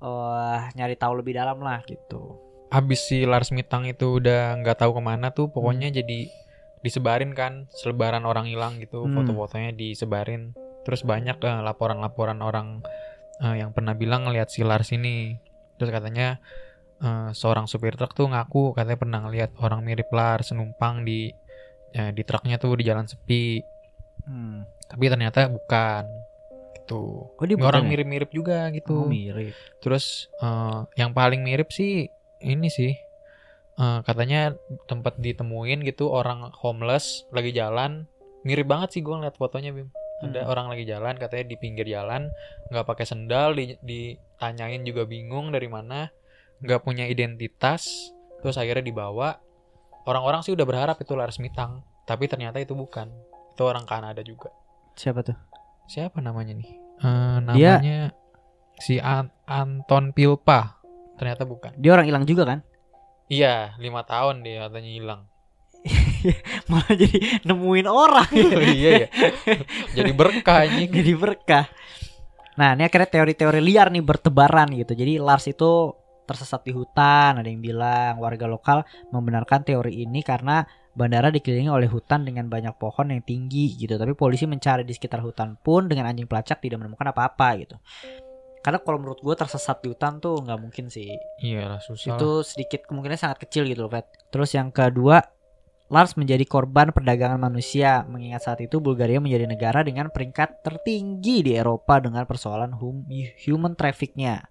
eh 0.00 0.60
nyari 0.76 0.96
tahu 0.96 1.20
lebih 1.20 1.36
dalam 1.36 1.60
lah 1.60 1.84
gitu. 1.84 2.40
Abis 2.72 3.04
si 3.04 3.28
Lars 3.28 3.52
Mitang 3.52 3.84
itu 3.84 4.16
udah 4.16 4.56
nggak 4.64 4.80
tahu 4.80 4.96
ke 4.96 5.02
mana 5.02 5.34
tuh, 5.34 5.50
pokoknya 5.52 5.90
jadi 5.90 6.30
disebarin 6.80 7.36
kan, 7.36 7.68
selebaran 7.72 8.24
orang 8.24 8.48
hilang 8.48 8.80
gitu, 8.80 9.04
Hmm. 9.04 9.20
foto-fotonya 9.20 9.76
disebarin. 9.76 10.56
Terus 10.84 11.04
banyak 11.04 11.36
eh, 11.40 11.60
laporan-laporan 11.60 12.40
orang 12.40 12.80
eh, 13.40 13.60
yang 13.60 13.72
pernah 13.76 13.92
bilang 13.96 14.24
ngelihat 14.28 14.48
si 14.48 14.64
Lars 14.64 14.92
ini. 14.92 15.36
Terus 15.76 15.92
katanya 15.92 16.40
eh, 17.00 17.30
seorang 17.32 17.68
supir 17.68 17.96
truk 17.96 18.12
tuh 18.16 18.28
ngaku 18.28 18.76
katanya 18.76 18.98
pernah 19.00 19.18
ngelihat 19.28 19.56
orang 19.60 19.84
mirip 19.84 20.08
Lars 20.12 20.52
numpang 20.56 21.04
di 21.04 21.32
eh, 21.92 22.10
di 22.16 22.22
truknya 22.24 22.56
tuh 22.56 22.76
di 22.80 22.84
jalan 22.88 23.04
sepi. 23.04 23.60
Hmm. 24.24 24.64
Tapi 24.88 25.04
ternyata 25.08 25.48
bukan. 25.52 26.04
Gitu. 26.80 27.02
Oh 27.28 27.44
dia 27.46 27.56
orang 27.60 27.86
ya? 27.86 27.90
mirip-mirip 27.94 28.30
juga 28.34 28.66
gitu. 28.74 29.04
Oh, 29.04 29.08
mirip. 29.08 29.52
Terus 29.84 30.32
eh, 30.40 30.80
yang 30.96 31.12
paling 31.12 31.44
mirip 31.44 31.68
sih 31.72 32.08
ini 32.40 32.72
sih 32.72 32.96
Eh, 33.80 34.00
katanya 34.04 34.52
tempat 34.84 35.16
ditemuin 35.16 35.80
gitu 35.82 36.12
orang 36.12 36.52
homeless 36.54 37.24
lagi 37.32 37.48
jalan 37.50 38.04
mirip 38.42 38.68
banget 38.68 38.92
sih 38.92 39.00
gue 39.00 39.10
ngeliat 39.10 39.34
fotonya 39.34 39.72
Bim. 39.72 39.88
Ada 40.20 40.44
Hmm. 40.44 40.52
orang 40.52 40.66
lagi 40.68 40.84
jalan 40.84 41.16
katanya 41.16 41.48
di 41.48 41.56
pinggir 41.56 41.88
jalan 41.88 42.28
nggak 42.68 42.84
pakai 42.84 43.08
sendal 43.08 43.56
di, 43.56 43.72
ditanyain 43.80 44.84
juga 44.84 45.08
bingung 45.08 45.48
dari 45.48 45.64
mana 45.64 46.12
nggak 46.60 46.84
punya 46.84 47.08
identitas 47.08 47.88
terus 48.38 48.60
akhirnya 48.60 48.84
dibawa 48.84 49.40
orang-orang 50.02 50.44
sih 50.44 50.52
udah 50.52 50.66
berharap 50.66 51.00
itu 51.00 51.16
Lars 51.16 51.40
Mitang 51.40 51.80
tapi 52.04 52.28
ternyata 52.28 52.60
itu 52.60 52.76
bukan 52.76 53.08
itu 53.50 53.62
orang 53.64 53.84
Kanada 53.84 54.20
juga 54.20 54.52
Siapa 54.92 55.24
tuh? 55.24 55.36
siapa 55.86 56.20
namanya 56.20 56.52
nih 56.52 56.68
Eh, 57.00 57.38
Dia- 57.56 57.80
namanya 57.80 58.12
si 58.76 59.00
An- 59.00 59.32
Anton 59.44 60.12
Pilpa 60.12 60.84
ternyata 61.16 61.48
bukan 61.48 61.72
Dia 61.76 61.96
orang 61.96 62.04
hilang 62.04 62.24
juga 62.24 62.44
kan? 62.44 62.60
Iya 63.30 63.78
lima 63.78 64.02
tahun 64.02 64.42
dia 64.42 64.66
katanya 64.66 64.90
hilang 64.90 65.22
Malah 66.70 66.92
jadi 66.92 67.18
nemuin 67.48 67.88
orang. 67.88 68.30
iya 68.76 69.06
ya 69.06 69.08
jadi 69.96 70.12
berkah 70.12 70.68
anjing 70.68 70.90
jadi 71.00 71.12
berkah. 71.16 71.66
Nah, 72.60 72.76
ini 72.76 72.84
akhirnya 72.84 73.08
teori-teori 73.08 73.60
liar 73.64 73.88
nih 73.88 74.04
bertebaran 74.04 74.68
gitu. 74.76 74.92
Jadi 74.92 75.16
Lars 75.16 75.48
itu 75.48 75.96
tersesat 76.28 76.60
di 76.62 76.76
hutan, 76.76 77.40
ada 77.40 77.48
yang 77.48 77.64
bilang 77.64 78.20
warga 78.20 78.44
lokal 78.44 78.84
membenarkan 79.10 79.64
teori 79.64 80.04
ini 80.04 80.20
karena 80.20 80.62
bandara 80.92 81.32
dikelilingi 81.32 81.72
oleh 81.72 81.88
hutan 81.88 82.28
dengan 82.28 82.52
banyak 82.52 82.76
pohon 82.76 83.16
yang 83.16 83.24
tinggi 83.24 83.80
gitu. 83.80 83.96
Tapi 83.96 84.12
polisi 84.12 84.44
mencari 84.44 84.84
di 84.84 84.92
sekitar 84.92 85.24
hutan 85.24 85.56
pun 85.56 85.88
dengan 85.88 86.12
anjing 86.12 86.28
pelacak 86.28 86.60
tidak 86.60 86.84
menemukan 86.84 87.16
apa-apa 87.16 87.48
gitu. 87.64 87.76
Karena 88.60 88.76
kalau 88.76 89.00
menurut 89.00 89.20
gue 89.24 89.32
tersesat 89.32 89.80
di 89.80 89.88
hutan 89.88 90.20
tuh 90.20 90.36
nggak 90.44 90.60
mungkin 90.60 90.92
sih. 90.92 91.08
iyalah 91.40 91.80
susah 91.80 92.12
lah. 92.12 92.20
Itu 92.20 92.44
sedikit 92.44 92.84
kemungkinan 92.84 93.16
sangat 93.16 93.38
kecil 93.48 93.64
gitu 93.64 93.88
loh, 93.88 93.92
Fet. 93.92 94.04
Terus 94.28 94.52
yang 94.52 94.68
kedua, 94.68 95.24
Lars 95.90 96.14
menjadi 96.14 96.44
korban 96.44 96.92
perdagangan 96.92 97.40
manusia. 97.40 98.04
Mengingat 98.06 98.46
saat 98.46 98.60
itu 98.60 98.78
Bulgaria 98.78 99.18
menjadi 99.18 99.48
negara 99.48 99.80
dengan 99.82 100.12
peringkat 100.12 100.62
tertinggi 100.62 101.42
di 101.42 101.52
Eropa 101.56 101.98
dengan 101.98 102.22
persoalan 102.28 102.76
hum- 102.76 103.08
human 103.42 103.74
trafficnya. 103.74 104.44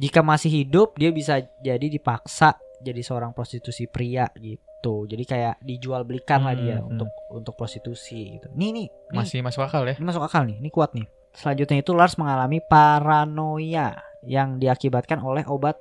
Jika 0.00 0.24
masih 0.24 0.64
hidup, 0.64 0.96
dia 0.98 1.12
bisa 1.14 1.38
jadi 1.62 1.86
dipaksa 1.86 2.58
jadi 2.82 2.98
seorang 3.04 3.30
prostitusi 3.30 3.86
pria 3.86 4.26
gitu. 4.34 5.06
Jadi 5.06 5.22
kayak 5.22 5.62
dijual 5.62 6.02
belikan 6.02 6.42
lah 6.42 6.58
Hmm, 6.58 6.62
dia 6.64 6.76
hmm. 6.82 6.90
untuk 6.90 7.10
untuk 7.30 7.54
prostitusi 7.54 8.34
gitu. 8.34 8.50
Nih 8.58 8.74
nih, 8.74 8.86
nih 8.90 9.18
masih 9.22 9.38
masuk 9.46 9.62
akal 9.62 9.86
ya 9.86 9.94
ini 9.94 10.02
masuk 10.02 10.26
akal 10.26 10.42
nih, 10.42 10.58
ini 10.58 10.70
kuat 10.74 10.90
nih. 10.90 11.06
Selanjutnya 11.32 11.80
itu 11.80 11.92
Lars 11.96 12.20
mengalami 12.20 12.60
paranoia 12.64 13.96
yang 14.22 14.60
diakibatkan 14.60 15.18
oleh 15.18 15.42
obat 15.48 15.80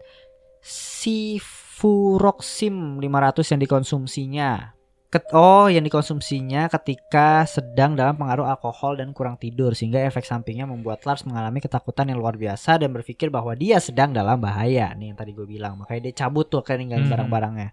Sifuroxim 1.81 2.97
500 3.01 3.51
yang 3.51 3.61
dikonsumsinya. 3.61 4.51
Ket- 5.11 5.27
oh, 5.35 5.67
yang 5.67 5.83
dikonsumsinya 5.83 6.71
ketika 6.71 7.43
sedang 7.43 7.99
dalam 7.99 8.15
pengaruh 8.15 8.47
alkohol 8.47 8.95
dan 8.95 9.11
kurang 9.11 9.35
tidur 9.35 9.75
sehingga 9.75 9.99
efek 10.07 10.23
sampingnya 10.23 10.63
membuat 10.63 11.03
Lars 11.03 11.27
mengalami 11.27 11.59
ketakutan 11.59 12.07
yang 12.07 12.23
luar 12.23 12.39
biasa 12.39 12.79
dan 12.79 12.95
berpikir 12.95 13.27
bahwa 13.27 13.51
dia 13.51 13.83
sedang 13.83 14.15
dalam 14.15 14.39
bahaya. 14.39 14.95
Nih 14.95 15.11
yang 15.11 15.19
tadi 15.19 15.35
gue 15.35 15.43
bilang, 15.43 15.75
makanya 15.75 16.07
dia 16.07 16.23
cabut 16.23 16.47
tuh 16.47 16.63
kayak 16.63 16.79
ninggalin 16.79 17.11
Hmm. 17.11 17.13
barang-barangnya. 17.17 17.69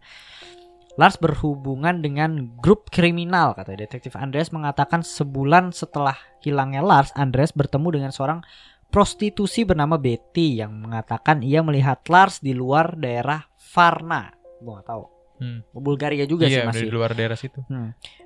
Lars 0.98 1.14
berhubungan 1.14 2.02
dengan 2.02 2.58
grup 2.58 2.90
kriminal 2.90 3.54
kata 3.54 3.78
detektif 3.78 4.18
Andreas 4.18 4.50
mengatakan 4.50 5.06
sebulan 5.06 5.70
setelah 5.70 6.18
hilangnya 6.42 6.82
Lars 6.82 7.14
Andreas 7.14 7.54
bertemu 7.54 8.02
dengan 8.02 8.11
seorang 8.11 8.42
prostitusi 8.90 9.62
bernama 9.62 9.94
Betty 9.94 10.58
yang 10.58 10.74
mengatakan 10.74 11.46
ia 11.46 11.62
melihat 11.62 12.02
Lars 12.11 12.42
di 12.42 12.50
luar 12.50 12.98
daerah 12.98 13.46
Varna 13.70 14.34
gue 14.58 14.74
gak 14.74 14.88
tahu 14.90 15.04
Hmm. 15.38 15.62
Bulgaria 15.70 16.26
juga 16.26 16.50
iya 16.50 16.66
sih 16.66 16.66
masih 16.66 16.90
dari 16.90 16.94
luar 16.98 17.14
daerah 17.14 17.38
situ 17.38 17.62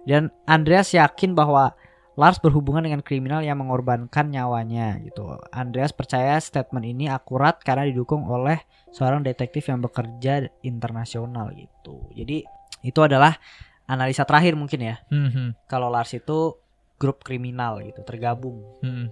dan 0.09 0.33
Andreas 0.49 0.97
yakin 0.97 1.37
bahwa 1.37 1.77
Lars 2.13 2.41
berhubungan 2.41 2.85
dengan 2.85 3.01
kriminal 3.01 3.41
yang 3.41 3.57
mengorbankan 3.65 4.29
nyawanya 4.29 5.01
gitu. 5.01 5.33
Andreas 5.49 5.97
percaya 5.97 6.37
statement 6.37 6.85
ini 6.85 7.09
akurat 7.09 7.57
karena 7.65 7.89
didukung 7.89 8.29
oleh 8.29 8.61
seorang 8.93 9.25
detektif 9.25 9.73
yang 9.73 9.81
bekerja 9.81 10.53
internasional 10.61 11.57
gitu. 11.57 12.05
Jadi 12.13 12.45
itu 12.83 13.01
adalah 13.01 13.39
analisa 13.87 14.23
terakhir 14.23 14.55
mungkin 14.55 14.81
ya. 14.83 14.97
Hmm, 15.09 15.31
hmm, 15.31 15.49
Kalau 15.67 15.89
Lars 15.89 16.13
itu 16.13 16.59
grup 16.99 17.23
kriminal 17.23 17.83
gitu, 17.83 18.03
tergabung. 18.03 18.63
hmm, 18.83 19.11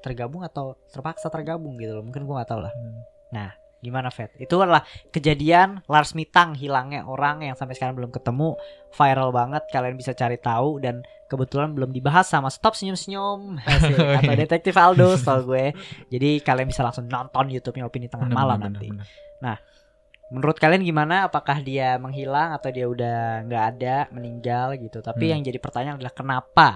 Tergabung 0.00 0.40
atau 0.40 0.80
terpaksa 0.88 1.28
tergabung 1.28 1.76
gitu 1.76 1.92
loh. 1.92 2.04
Mungkin 2.04 2.24
gua 2.24 2.40
nggak 2.40 2.50
tahu 2.50 2.60
lah. 2.64 2.72
hmm. 2.72 3.52
Gimana 3.80 4.12
Fed? 4.12 4.36
Itu 4.36 4.60
adalah 4.60 4.84
kejadian 5.08 5.80
Lars 5.88 6.12
Mitang 6.12 6.52
hilangnya 6.52 7.00
orang 7.08 7.40
yang 7.40 7.56
sampai 7.56 7.72
sekarang 7.72 7.96
belum 7.96 8.12
ketemu, 8.12 8.52
viral 8.92 9.32
banget. 9.32 9.64
Kalian 9.72 9.96
bisa 9.96 10.12
cari 10.12 10.36
tahu 10.36 10.84
dan 10.84 11.00
kebetulan 11.32 11.72
belum 11.72 11.88
dibahas 11.88 12.28
sama 12.28 12.52
Stop 12.52 12.76
Senyum 12.76 12.92
Senyum 12.92 13.56
Asik. 13.64 13.96
atau 13.96 14.36
Detektif 14.36 14.76
Aldo, 14.76 15.16
tau 15.16 15.40
gue. 15.48 15.72
Jadi 16.12 16.44
kalian 16.44 16.68
bisa 16.68 16.84
langsung 16.84 17.08
nonton 17.08 17.48
YouTube-nya 17.48 17.88
Opini 17.88 18.12
Tengah 18.12 18.28
Bener, 18.28 18.36
Malam 18.36 18.58
bener, 18.60 18.68
nanti. 18.76 18.86
bener. 18.92 19.06
Menurut 20.30 20.62
kalian 20.62 20.86
gimana? 20.86 21.26
Apakah 21.26 21.58
dia 21.58 21.98
menghilang 21.98 22.54
atau 22.54 22.70
dia 22.70 22.86
udah 22.86 23.42
nggak 23.50 23.64
ada, 23.76 23.96
meninggal 24.14 24.78
gitu? 24.78 25.02
Tapi 25.02 25.26
Hmm. 25.26 25.32
yang 25.34 25.40
jadi 25.42 25.58
pertanyaan 25.58 25.98
adalah 25.98 26.14
kenapa? 26.14 26.68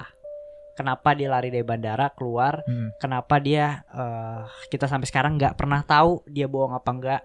Kenapa 0.74 1.14
dia 1.14 1.30
lari 1.30 1.54
dari 1.54 1.62
bandara 1.62 2.10
keluar? 2.10 2.66
Hmm. 2.66 2.90
kenapa 2.98 3.38
dia 3.38 3.86
eh, 3.94 4.42
kita 4.74 4.90
sampai 4.90 5.06
sekarang 5.06 5.38
nggak 5.38 5.54
pernah 5.54 5.86
tahu 5.86 6.26
dia 6.26 6.50
bohong 6.50 6.74
apa 6.74 6.90
enggak 6.90 7.22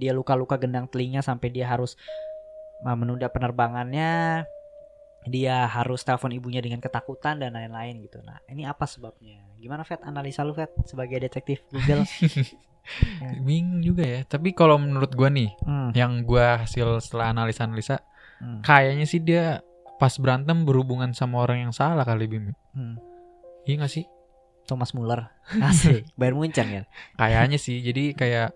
dia 0.00 0.16
luka-luka 0.16 0.56
gendang 0.56 0.88
telinga 0.88 1.20
sampai 1.20 1.52
dia 1.52 1.68
harus 1.68 1.92
eh, 2.80 2.96
menunda 2.96 3.28
penerbangannya 3.28 4.44
dia 5.26 5.66
harus 5.66 6.06
telepon 6.06 6.32
ibunya 6.32 6.62
dengan 6.62 6.78
ketakutan 6.80 7.36
dan 7.36 7.52
lain-lain 7.52 8.00
gitu 8.00 8.22
nah 8.24 8.40
ini 8.48 8.64
apa 8.64 8.88
sebabnya 8.88 9.44
gimana 9.58 9.84
Fat 9.84 10.00
analisa 10.00 10.40
lu 10.40 10.56
Fat 10.56 10.72
sebagai 10.88 11.20
detektif 11.20 11.66
Google 11.68 12.06
bingung 13.42 13.80
juga 13.82 14.04
ya. 14.04 14.20
Tapi 14.24 14.52
kalau 14.52 14.78
menurut 14.78 15.12
gua 15.12 15.28
nih 15.28 15.50
Hmm, 15.62 15.90
yang 15.92 16.22
gua 16.22 16.62
hasil 16.64 17.00
setelah 17.02 17.32
analisa-analisa 17.34 18.00
hmm, 18.40 18.60
kayaknya 18.62 19.06
sih 19.08 19.20
dia 19.20 19.60
pas 19.96 20.12
berantem 20.20 20.68
berhubungan 20.68 21.16
sama 21.16 21.40
orang 21.40 21.68
yang 21.68 21.72
salah 21.72 22.04
kali 22.04 22.28
Bim. 22.28 22.52
Hmm. 22.76 23.00
iya 23.64 23.80
gak 23.80 23.92
sih? 23.92 24.04
Thomas 24.66 24.92
Muller. 24.92 25.30
Asik 25.66 26.10
Bayern 26.18 26.36
Munchen 26.36 26.66
kan 26.68 26.84
kayaknya 27.16 27.58
sih. 27.58 27.80
Jadi 27.80 28.12
kayak 28.12 28.52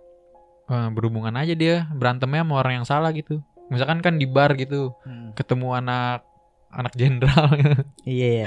eh, 0.68 0.88
berhubungan 0.92 1.34
aja 1.38 1.54
dia 1.56 1.88
berantemnya 1.94 2.42
sama 2.44 2.54
orang 2.60 2.82
yang 2.82 2.86
salah 2.86 3.10
gitu. 3.14 3.40
Misalkan 3.70 4.02
kan 4.02 4.18
di 4.18 4.26
bar 4.26 4.58
gitu 4.58 4.92
Hmm, 5.06 5.32
ketemu 5.38 5.78
anak 5.78 6.26
anak 6.70 6.92
jenderal. 6.94 7.50
Iya 8.06 8.28
iya. 8.42 8.46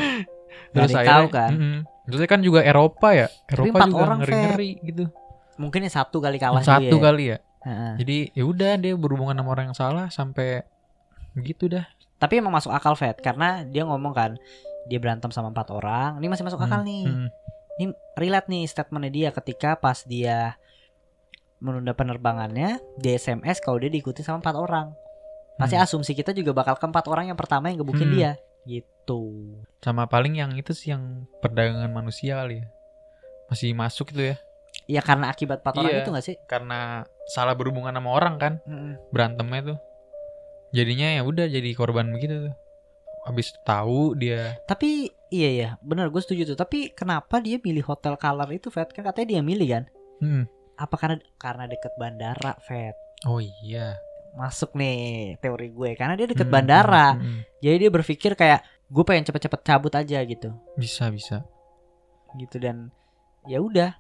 Terus 0.70 0.94
akhirnya 0.94 1.18
tahu 1.18 1.28
kan? 1.34 1.52
mm-mm. 1.54 1.78
terusnya 2.06 2.30
kan 2.30 2.42
juga 2.46 2.60
Eropa 2.62 3.10
ya. 3.16 3.28
Eropa 3.50 3.74
empat 3.74 3.88
juga 3.90 4.02
orang, 4.06 4.18
ngeri 4.22 4.34
ngeri 4.38 4.72
gitu 4.86 5.04
mungkin 5.56 5.82
yang 5.82 5.94
satu 5.94 6.18
kali 6.18 6.38
kalah 6.38 6.62
satu 6.62 6.98
ya. 6.98 7.02
kali 7.02 7.24
ya 7.30 7.38
Heeh. 7.62 7.94
jadi 7.98 8.18
ya 8.34 8.44
udah 8.44 8.72
dia 8.76 8.94
berhubungan 8.94 9.34
sama 9.34 9.50
orang 9.50 9.66
yang 9.70 9.78
salah 9.78 10.08
sampai 10.08 10.64
gitu 11.38 11.66
dah 11.68 11.86
Tapi 12.16 12.40
emang 12.40 12.52
masuk 12.52 12.72
akal 12.72 12.94
Fed 12.94 13.20
karena 13.20 13.64
dia 13.64 13.84
ngomong 13.84 14.12
kan 14.12 14.32
dia 14.84 14.96
berantem 14.96 15.28
sama 15.28 15.48
empat 15.48 15.68
orang. 15.70 16.16
Ini 16.18 16.28
masih 16.28 16.44
masuk 16.44 16.56
akal 16.58 16.80
Hmm, 16.80 16.88
nih. 16.88 17.04
hmm. 17.04 17.28
Ini 17.74 17.86
relate 18.16 18.48
nih 18.48 18.64
statementnya 18.64 19.12
dia 19.12 19.30
ketika 19.30 19.76
pas 19.76 20.04
dia 20.04 20.56
menunda 21.58 21.92
penerbangannya 21.92 22.80
di 22.96 23.10
SMS 23.12 23.60
kalau 23.60 23.76
dia 23.78 23.88
diikuti 23.88 24.20
sama 24.20 24.40
empat 24.40 24.56
orang. 24.56 24.88
Pasti 25.54 25.76
Hmm. 25.76 25.84
asumsi 25.84 26.12
kita 26.12 26.32
juga 26.32 26.52
bakal 26.54 26.76
ke 26.76 26.86
empat 26.86 27.06
orang 27.08 27.28
yang 27.28 27.36
pertama 27.36 27.68
yang 27.68 27.80
gebukin 27.80 28.08
Hmm. 28.08 28.16
dia 28.16 28.32
gitu. 28.64 29.60
sama 29.78 30.08
paling 30.08 30.38
yang 30.38 30.52
itu 30.54 30.72
sih 30.72 30.90
yang 30.90 31.28
perdagangan 31.38 31.92
manusia 31.92 32.40
kali 32.40 32.64
ya 32.64 32.68
masih 33.46 33.72
masuk 33.74 34.10
itu 34.10 34.32
ya 34.32 34.36
Ya 34.86 35.00
karena 35.00 35.28
akibat 35.28 35.64
empat 35.64 35.74
orang 35.78 35.92
Iya. 35.92 36.02
itu 36.04 36.10
gak 36.12 36.26
sih? 36.26 36.36
karena 36.44 37.02
salah 37.26 37.54
berhubungan 37.54 37.92
sama 37.92 38.10
orang 38.12 38.36
kan 38.36 38.54
berantemnya 39.10 39.62
tuh 39.66 39.78
jadinya 40.70 41.08
ya 41.10 41.22
udah 41.22 41.46
jadi 41.46 41.70
korban 41.72 42.10
begitu 42.10 42.50
tuh 42.50 42.56
habis 43.24 43.56
tahu 43.64 44.14
dia 44.14 44.60
Tapi 44.64 45.08
iya 45.30 45.50
ya, 45.50 45.70
benar 45.80 46.10
gue 46.10 46.20
setuju 46.20 46.44
tuh. 46.46 46.58
Tapi 46.58 46.92
kenapa 46.92 47.40
dia 47.40 47.56
milih 47.58 47.82
hotel 47.84 48.14
color 48.16 48.46
itu, 48.52 48.68
Fed? 48.68 48.92
Kan 48.92 49.02
katanya 49.04 49.28
dia 49.30 49.42
milih 49.42 49.68
kan? 49.70 49.84
hmm. 50.20 50.44
Apa 50.76 50.96
karena 50.98 51.18
karena 51.38 51.64
deket 51.66 51.94
bandara, 51.96 52.60
Fed? 52.60 52.94
oh 53.24 53.40
iya 53.40 53.96
Masuk 54.34 54.74
nih 54.74 55.38
teori 55.40 55.70
gue, 55.70 55.94
karena 55.94 56.14
dia 56.14 56.26
deket 56.26 56.44
Hmm, 56.44 56.54
bandara. 56.54 57.14
hmm, 57.14 57.22
hmm. 57.22 57.40
Jadi 57.62 57.76
dia 57.78 57.90
berpikir 57.90 58.32
kayak 58.34 58.60
gue 58.90 59.04
pengen 59.04 59.24
cepet-cepet 59.24 59.62
cabut 59.64 59.94
aja 59.94 60.20
gitu, 60.20 60.50
bisa 60.76 61.08
bisa 61.08 61.46
gitu 62.36 62.58
dan 62.58 62.92
ya 63.46 63.58
udah. 63.58 63.94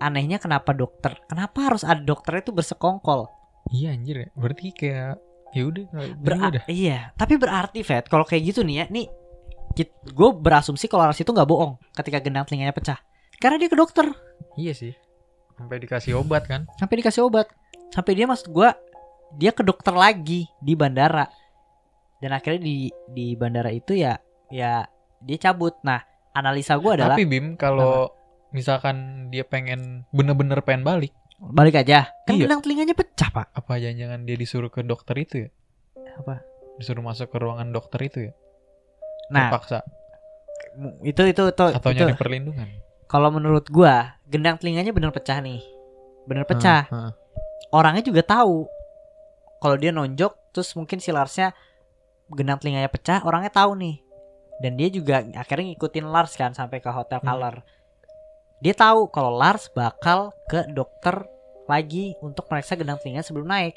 Anehnya 0.00 0.40
kenapa 0.40 0.72
dokter? 0.72 1.20
Kenapa 1.28 1.68
harus 1.70 1.84
ada 1.84 2.00
dokter 2.00 2.40
itu 2.40 2.50
bersekongkol? 2.50 3.28
iya 3.68 3.92
anjir 3.92 4.26
ya. 4.26 4.28
Berarti 4.34 4.72
kayak 4.72 5.20
ya 5.52 5.62
udah 5.66 5.84
nggak 5.92 6.06
Ber- 6.22 6.38
juga 6.38 6.48
dah 6.58 6.64
iya, 6.70 6.98
tapi 7.18 7.34
berarti 7.34 7.82
Fed 7.82 8.06
kalau 8.06 8.22
kayak 8.22 8.54
gitu 8.54 8.62
nih 8.62 8.82
ya, 8.82 8.84
nih 8.86 9.06
gue 10.10 10.30
berasumsi 10.34 10.86
kalau 10.86 11.06
Lars 11.10 11.18
itu 11.18 11.30
nggak 11.30 11.46
bohong 11.46 11.74
ketika 11.94 12.18
gendang 12.22 12.46
telinganya 12.46 12.74
pecah, 12.74 12.98
karena 13.38 13.58
dia 13.58 13.70
ke 13.70 13.78
dokter. 13.78 14.10
iya 14.58 14.74
sih. 14.74 14.94
Sampai 15.54 15.76
dikasih 15.76 16.16
obat 16.16 16.48
kan? 16.48 16.64
Sampai 16.80 17.04
dikasih 17.04 17.28
obat. 17.28 17.50
Sampai 17.92 18.16
dia 18.16 18.24
maksud 18.24 18.48
gua 18.48 18.72
dia 19.36 19.52
ke 19.52 19.60
dokter 19.60 19.92
lagi 19.92 20.48
di 20.58 20.72
bandara. 20.72 21.28
Dan 22.16 22.32
akhirnya 22.32 22.60
di 22.64 22.88
di 23.12 23.36
bandara 23.36 23.68
itu 23.68 23.92
ya 23.92 24.16
ya 24.48 24.88
dia 25.20 25.38
cabut. 25.38 25.76
Nah 25.84 26.00
analisa 26.32 26.80
gua 26.80 26.96
adalah 26.96 27.16
tapi 27.20 27.28
Bim 27.28 27.60
kalau 27.60 28.08
misalkan 28.50 28.96
dia 29.28 29.42
pengen 29.42 30.04
bener-bener 30.10 30.58
pengen 30.60 30.82
balik. 30.82 31.12
Balik 31.40 31.78
aja. 31.78 32.12
Kan 32.24 32.36
Iya. 32.36 32.44
gendang 32.44 32.60
telinganya 32.60 32.92
pecah 32.92 33.30
pak. 33.30 33.48
Apa 33.50 33.80
jangan-jangan 33.80 34.20
dia 34.22 34.36
disuruh 34.36 34.68
ke 34.68 34.82
dokter 34.82 35.16
itu 35.16 35.34
ya? 35.40 35.50
Apa? 36.16 36.44
Disuruh 36.76 37.00
masuk 37.00 37.28
ke 37.28 37.36
ruangan 37.36 37.70
dokter 37.70 38.00
itu 38.02 38.18
ya? 38.28 38.32
Nah. 39.30 39.48
Terpaksa. 39.48 39.80
Mu- 40.76 41.00
itu 41.02 41.22
itu 41.24 41.42
itu, 41.48 41.64
atau 41.66 41.90
itu. 41.90 41.98
nyari 41.98 42.14
perlindungan. 42.14 42.68
Kalau 43.06 43.32
menurut 43.32 43.66
gua 43.66 44.20
gendang 44.26 44.54
telinganya 44.54 44.92
bener 44.92 45.10
pecah 45.10 45.40
nih. 45.40 45.64
Bener 46.24 46.44
pecah. 46.44 46.86
Heeh, 46.86 47.00
heeh. 47.08 47.12
orangnya 47.70 48.02
juga 48.02 48.22
tahu. 48.22 48.66
Kalau 49.58 49.76
dia 49.76 49.90
nonjok 49.90 50.32
terus 50.50 50.74
mungkin 50.74 50.98
si 50.98 51.10
Larsnya 51.10 51.54
genang 52.28 52.58
telinganya 52.58 52.86
pecah 52.86 53.22
orangnya 53.22 53.50
tahu 53.50 53.74
nih. 53.74 53.96
Dan 54.60 54.76
dia 54.76 54.88
juga 54.88 55.24
akhirnya 55.34 55.72
ngikutin 55.72 56.04
Lars 56.04 56.36
kan 56.36 56.52
sampai 56.52 56.78
ke 56.78 56.90
hotel 56.90 57.18
Hmm. 57.18 57.28
Color 57.28 57.54
dia 58.60 58.72
tahu 58.72 59.08
kalau 59.08 59.32
Lars 59.32 59.68
bakal 59.70 60.30
ke 60.46 60.68
dokter 60.68 61.24
lagi 61.64 62.12
untuk 62.20 62.44
meriksa 62.46 62.74
genang 62.74 62.96
telinga 62.96 63.20
sebelum 63.20 63.46
naik 63.46 63.76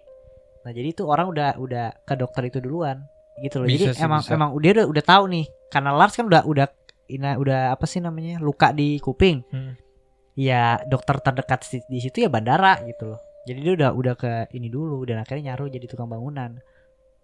nah 0.62 0.72
jadi 0.72 0.92
itu 0.92 1.04
orang 1.04 1.28
udah 1.28 1.56
udah 1.58 1.92
ke 2.04 2.14
dokter 2.14 2.48
itu 2.48 2.60
duluan 2.60 3.04
gitu 3.40 3.60
loh 3.60 3.68
Bisa 3.68 3.92
jadi 3.92 3.96
sih, 3.96 4.04
emang 4.04 4.22
bisa. 4.22 4.32
emang 4.32 4.50
dia 4.58 4.72
udah 4.74 4.86
udah 4.88 5.04
tahu 5.04 5.24
nih 5.28 5.46
karena 5.68 5.92
Lars 5.92 6.14
kan 6.14 6.26
udah 6.26 6.42
udah 6.44 6.68
ina 7.06 7.36
udah 7.36 7.60
apa 7.72 7.84
sih 7.84 8.00
namanya 8.00 8.40
luka 8.40 8.72
di 8.72 8.96
kuping 8.98 9.44
Hmm. 9.50 9.76
ya 10.34 10.80
dokter 10.84 11.20
terdekat 11.20 11.60
di 11.86 12.00
situ 12.00 12.24
ya 12.24 12.30
bandara 12.30 12.80
gitu 12.84 13.14
loh 13.14 13.20
jadi 13.44 13.60
dia 13.60 13.74
udah 13.76 13.90
udah 13.92 14.14
ke 14.16 14.32
ini 14.52 14.68
dulu 14.68 15.04
dan 15.04 15.20
akhirnya 15.20 15.52
nyaru 15.52 15.68
jadi 15.68 15.86
tukang 15.86 16.08
bangunan 16.08 16.58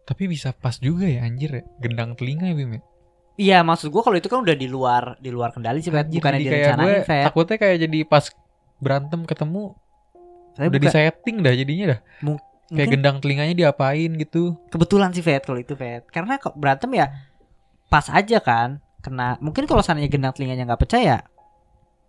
Tapi 0.03 0.25
bisa 0.25 0.49
pas 0.51 0.73
juga 0.75 1.05
ya 1.05 1.21
anjir 1.21 1.53
ya. 1.53 1.63
Gendang 1.77 2.17
telinga 2.17 2.49
ya 2.49 2.57
Bim 2.57 2.73
ya. 2.73 2.81
Iya 3.39 3.63
maksud 3.63 3.87
gua 3.87 4.03
kalau 4.03 4.15
itu 4.15 4.27
kan 4.27 4.39
udah 4.39 4.53
di 4.53 4.67
luar 4.67 5.15
di 5.17 5.31
luar 5.31 5.49
kendali 5.49 5.79
sih 5.79 5.87
Fet. 5.87 6.05
Anjir, 6.05 6.19
bukan 6.19 6.29
yang 6.29 6.37
jadi 6.37 6.43
kayak 6.45 6.59
gue 6.59 6.67
direncanain 6.75 7.03
Fet. 7.05 7.23
takutnya 7.25 7.57
kayak 7.57 7.77
jadi 7.79 7.99
pas 8.03 8.25
berantem 8.77 9.21
ketemu 9.23 9.63
Tapi 10.51 10.65
udah 10.65 10.71
bukan- 10.73 10.83
disetting 10.85 11.37
dah 11.39 11.53
jadinya 11.53 11.85
dah. 11.87 11.99
Kayak 11.99 12.27
mungkin 12.69 12.87
gendang 12.91 13.17
telinganya 13.17 13.55
diapain 13.57 14.11
gitu. 14.13 14.53
kebetulan 14.67 15.09
sih 15.09 15.23
Fet 15.23 15.41
kalau 15.41 15.57
itu 15.57 15.73
Fet 15.73 16.03
karena 16.05 16.35
kok 16.35 16.53
berantem 16.53 16.91
ya 16.93 17.07
pas 17.87 18.05
aja 18.05 18.37
kan 18.37 18.77
kena 18.99 19.39
mungkin 19.39 19.63
kalau 19.63 19.79
seandainya 19.79 20.05
gendang 20.07 20.35
telinganya 20.35 20.67
nggak 20.67 20.81
pecah 20.83 20.99
ya 20.99 21.17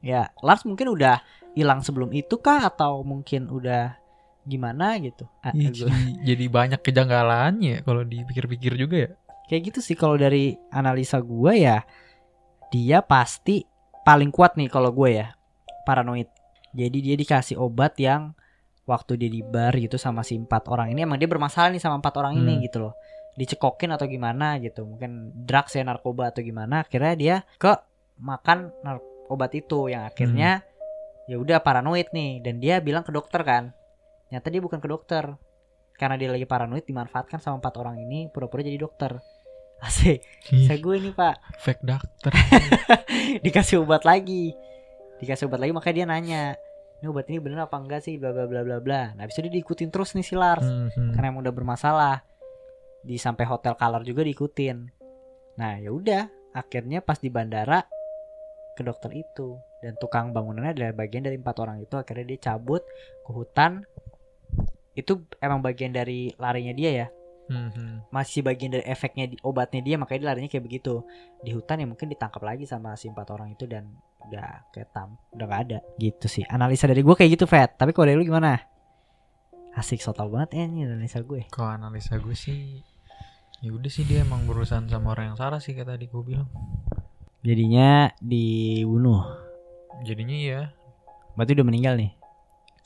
ya 0.01 0.29
Lars 0.41 0.67
mungkin 0.67 0.91
udah 0.91 1.23
hilang 1.53 1.81
sebelum 1.81 2.11
itu 2.11 2.37
kah 2.37 2.67
atau 2.67 3.01
mungkin 3.01 3.49
udah 3.49 3.97
gimana 4.43 4.99
gitu 4.99 5.25
Ah, 5.41 5.53
jadi, 5.53 5.89
jadi 6.27 6.45
banyak 6.49 6.81
kejanggalannya 6.81 7.81
kalau 7.81 8.03
dipikir-pikir 8.03 8.75
juga 8.75 8.97
ya. 8.99 9.11
Kayak 9.51 9.75
gitu 9.75 9.81
sih 9.83 9.99
kalau 9.99 10.15
dari 10.15 10.55
analisa 10.71 11.19
gue 11.19 11.67
ya 11.67 11.83
dia 12.71 13.03
pasti 13.03 13.67
paling 14.07 14.31
kuat 14.31 14.55
nih 14.55 14.71
kalau 14.71 14.95
gue 14.95 15.19
ya 15.19 15.35
paranoid. 15.83 16.31
Jadi 16.71 17.03
dia 17.03 17.19
dikasih 17.19 17.59
obat 17.59 17.99
yang 17.99 18.31
waktu 18.87 19.19
dia 19.19 19.27
di 19.27 19.43
bar 19.43 19.75
gitu 19.75 19.99
sama 19.99 20.23
si 20.23 20.39
empat 20.39 20.71
orang 20.71 20.95
ini 20.95 21.03
emang 21.03 21.19
dia 21.19 21.27
bermasalah 21.27 21.75
nih 21.75 21.83
sama 21.83 21.99
empat 21.99 22.15
orang 22.23 22.39
ini 22.39 22.55
Hmm. 22.59 22.63
gitu 22.63 22.79
loh. 22.79 22.95
Dicekokin 23.35 23.91
atau 23.91 24.07
gimana 24.07 24.63
gitu 24.63 24.87
mungkin 24.87 25.35
drugs 25.35 25.75
ya 25.75 25.83
narkoba 25.83 26.31
atau 26.31 26.47
gimana 26.47 26.87
akhirnya 26.87 27.15
dia 27.19 27.37
ke 27.59 27.75
makan 28.23 28.71
obat 29.27 29.51
itu 29.59 29.91
yang 29.91 30.07
akhirnya 30.07 30.63
ya 31.31 31.39
udah 31.39 31.63
paranoid 31.63 32.11
nih 32.11 32.43
dan 32.43 32.59
dia 32.59 32.79
bilang 32.83 33.07
ke 33.07 33.15
dokter 33.15 33.43
kan 33.47 33.71
ternyata 34.27 34.47
dia 34.51 34.61
bukan 34.63 34.79
ke 34.83 34.89
dokter 34.91 35.25
karena 35.95 36.19
dia 36.19 36.29
lagi 36.31 36.43
paranoid 36.47 36.83
dimanfaatkan 36.83 37.39
sama 37.39 37.63
empat 37.63 37.75
orang 37.79 38.03
ini 38.03 38.27
pura-pura 38.35 38.67
jadi 38.67 38.79
dokter 38.83 39.23
asik. 39.85 40.21
Saya 40.45 40.79
gue 40.79 40.97
nih 41.01 41.13
pak. 41.17 41.37
fake 41.61 41.83
dokter. 41.85 42.33
dikasih 43.45 43.85
obat 43.85 44.05
lagi. 44.05 44.53
Dikasih 45.21 45.49
obat 45.49 45.61
lagi 45.61 45.73
makanya 45.73 45.97
dia 45.97 46.07
nanya 46.09 46.43
ini 47.01 47.09
obat 47.09 47.33
ini 47.33 47.41
bener 47.41 47.65
apa 47.65 47.81
enggak 47.81 48.05
sih? 48.05 48.21
Bla 48.21 48.33
bla 48.37 48.45
bla 48.45 48.61
bla 48.61 48.77
bla. 48.79 49.17
Nah 49.17 49.25
itu 49.25 49.41
dia 49.41 49.53
diikutin 49.53 49.89
terus 49.89 50.13
nih 50.13 50.25
si 50.25 50.37
Lars 50.37 50.65
Hmm, 50.65 50.93
hmm. 50.93 51.13
karena 51.17 51.27
emang 51.33 51.41
udah 51.49 51.55
bermasalah. 51.57 52.17
Di 53.01 53.17
sampai 53.17 53.49
hotel 53.49 53.73
color 53.81 54.05
juga 54.05 54.21
diikutin. 54.21 54.77
Nah 55.57 55.81
ya 55.81 55.89
udah 55.89 56.29
akhirnya 56.53 57.01
pas 57.01 57.17
di 57.17 57.33
bandara 57.33 57.81
ke 58.77 58.85
dokter 58.85 59.17
itu. 59.17 59.57
Dan 59.81 59.97
tukang 59.97 60.37
bangunannya 60.37 60.77
adalah 60.77 60.93
bagian 60.93 61.25
dari 61.25 61.41
empat 61.41 61.57
orang 61.65 61.81
itu 61.81 61.97
akhirnya 61.97 62.37
dia 62.37 62.53
cabut 62.53 62.85
ke 63.25 63.31
hutan. 63.33 63.81
Itu 64.93 65.25
emang 65.41 65.65
bagian 65.65 65.97
dari 65.97 66.29
larinya 66.37 66.77
dia 66.77 66.91
ya 66.93 67.09
Hmm, 67.51 67.75
hmm. 67.75 68.15
masih 68.15 68.47
bagian 68.47 68.71
dari 68.71 68.87
efeknya 68.87 69.27
di 69.27 69.35
obatnya 69.43 69.83
dia 69.83 69.99
makanya 69.99 70.21
dia 70.23 70.29
larinya 70.31 70.47
kayak 70.47 70.65
begitu. 70.71 71.03
Di 71.43 71.51
hutan 71.51 71.83
ya 71.83 71.87
mungkin 71.91 72.07
ditangkap 72.07 72.39
lagi 72.47 72.63
sama 72.63 72.95
si 72.95 73.11
empat 73.11 73.27
orang 73.35 73.51
itu 73.51 73.67
dan 73.67 73.91
udah 74.23 74.71
ketam 74.71 75.19
udah 75.35 75.47
gak 75.51 75.61
ada. 75.67 75.79
Gitu 75.99 76.31
sih 76.31 76.47
analisa 76.47 76.87
dari 76.87 77.03
gue 77.03 77.15
kayak 77.19 77.35
gitu 77.35 77.51
Fat. 77.51 77.75
Tapi 77.75 77.91
kalau 77.91 78.07
dari 78.07 78.23
lu 78.23 78.23
gimana? 78.23 78.63
Asik 79.75 79.99
so 79.99 80.15
tau 80.15 80.31
banget 80.31 80.63
ya 80.63 80.71
ini 80.71 80.87
analisa 80.87 81.19
gue. 81.27 81.51
Kalau 81.51 81.75
analisa 81.75 82.15
gue 82.23 82.39
sih 82.39 82.87
ya 83.61 83.75
udah 83.75 83.91
sih 83.91 84.07
dia 84.07 84.23
emang 84.23 84.47
berurusan 84.47 84.87
sama 84.87 85.13
orang 85.13 85.35
yang 85.35 85.39
salah 85.39 85.59
sih 85.59 85.75
kayak 85.75 85.99
tadi 85.99 86.07
gue 86.07 86.23
bilang. 86.23 86.47
jadinya 87.43 88.15
dibunuh. 88.23 89.27
Jadinya 90.07 90.37
ya 90.39 90.61
berarti 91.35 91.59
udah 91.59 91.67
meninggal 91.67 91.95
nih? 91.99 92.13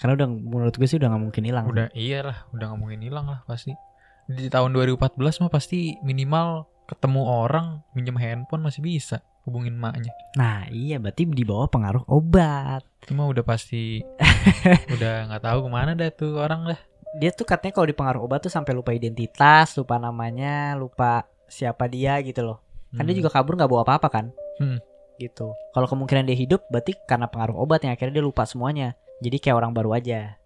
Karena 0.01 0.13
udah 0.17 0.29
menurut 0.31 0.75
gue 0.75 0.89
sih 0.89 0.97
udah 0.97 1.13
nggak 1.13 1.23
mungkin 1.29 1.43
hilang. 1.45 1.65
Udah 1.69 1.87
iyalah 1.93 2.49
udah 2.57 2.65
nggak 2.73 2.81
mungkin 2.81 3.01
hilang 3.05 3.27
lah 3.29 3.45
pasti. 3.45 3.77
Di 4.27 4.49
tahun 4.49 4.73
2014 4.73 5.17
mah 5.39 5.49
pasti 5.49 5.97
minimal 6.01 6.65
ketemu 6.85 7.23
orang 7.23 7.81
minjem 7.93 8.15
handphone 8.15 8.61
masih 8.63 8.81
bisa 8.81 9.25
hubungin 9.43 9.73
maknya. 9.75 10.09
nah 10.35 10.65
iya 10.69 10.97
berarti 10.97 11.25
di 11.27 11.43
bawah 11.43 11.65
pengaruh 11.67 12.05
obat 12.07 12.81
Cuma 13.03 13.25
udah 13.25 13.41
pasti 13.41 14.01
udah 14.95 15.29
nggak 15.29 15.43
tahu 15.43 15.59
ke 15.61 15.71
mana 15.71 15.93
dah 15.93 16.09
tuh 16.11 16.37
orang 16.39 16.65
dah. 16.67 16.81
dia 17.15 17.31
tuh 17.31 17.45
katanya 17.45 17.73
kalau 17.73 17.87
dipengaruh 17.87 18.21
obat 18.21 18.41
tuh 18.41 18.49
sampai 18.49 18.73
lupa 18.73 18.91
identitas 18.91 19.77
lupa 19.77 19.97
namanya 19.97 20.73
lupa 20.75 21.25
siapa 21.47 21.87
dia 21.87 22.17
gitu 22.21 22.41
loh 22.43 22.59
kan 22.91 23.05
dia 23.05 23.13
Hmm. 23.13 23.21
juga 23.21 23.31
kabur 23.31 23.55
nggak 23.55 23.69
bawa 23.69 23.83
apa-apa 23.83 24.09
kan 24.11 24.27
Hmm. 24.57 24.81
gitu 25.17 25.53
kalau 25.71 25.87
kemungkinan 25.87 26.25
dia 26.25 26.35
hidup 26.35 26.65
berarti 26.69 26.97
karena 27.05 27.25
pengaruh 27.27 27.57
obat 27.57 27.81
yang 27.81 27.93
akhirnya 27.93 28.19
dia 28.19 28.25
lupa 28.25 28.45
semuanya 28.45 28.93
jadi 29.21 29.37
kayak 29.39 29.57
orang 29.57 29.73
baru 29.73 29.95
aja 29.95 30.37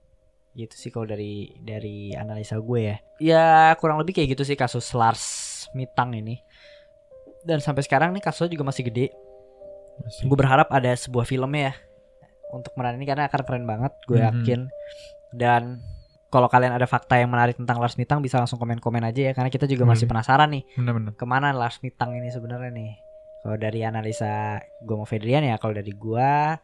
gitu 0.59 0.75
sih 0.75 0.91
kalau 0.91 1.07
dari 1.07 1.33
dari 1.59 2.11
analisa 2.13 2.59
gue 2.59 2.81
ya 2.83 2.97
ya 3.19 3.47
kurang 3.75 3.97
lebih 3.97 4.13
kayak 4.13 4.35
gitu 4.35 4.43
sih 4.43 4.55
kasus 4.55 4.91
Lars 4.91 5.25
Mitang 5.71 6.11
ini 6.13 6.43
dan 7.41 7.59
sampai 7.59 7.81
sekarang 7.81 8.11
nih 8.11 8.21
kasusnya 8.21 8.53
juga 8.53 8.67
masih 8.67 8.83
gede 8.85 9.07
Masih. 9.99 10.27
gue 10.27 10.37
berharap 10.37 10.67
ada 10.69 10.91
sebuah 10.93 11.23
filmnya 11.23 11.63
ya 11.65 11.75
untuk 12.49 12.75
meran 12.75 12.97
ini 12.97 13.05
karena 13.05 13.27
akan 13.27 13.41
keren 13.41 13.65
banget 13.65 13.93
gue 14.03 14.17
Mhm. 14.17 14.27
yakin 14.27 14.61
dan 15.33 15.63
kalau 16.29 16.45
kalian 16.47 16.73
ada 16.73 16.85
fakta 16.85 17.17
yang 17.17 17.29
menarik 17.29 17.55
tentang 17.55 17.79
Lars 17.79 17.97
Mitang 17.97 18.19
bisa 18.19 18.37
langsung 18.37 18.59
komen-komen 18.59 19.01
aja 19.03 19.21
ya 19.21 19.33
karena 19.33 19.49
kita 19.49 19.65
juga 19.65 19.85
masih 19.85 20.05
Hmm. 20.05 20.13
penasaran 20.13 20.49
nih 20.51 20.65
Bener-bener. 20.75 21.13
ke 21.13 21.25
mana 21.25 21.53
Lars 21.53 21.79
Mitang 21.79 22.13
ini 22.13 22.29
sebenarnya 22.29 22.69
nih 22.69 22.93
kalau 23.39 23.57
dari 23.57 23.81
analisa 23.81 24.59
gue 24.79 24.93
mau 24.93 25.05
Fedrian 25.05 25.41
ya 25.43 25.57
kalau 25.57 25.73
dari 25.73 25.93
gua 25.93 26.59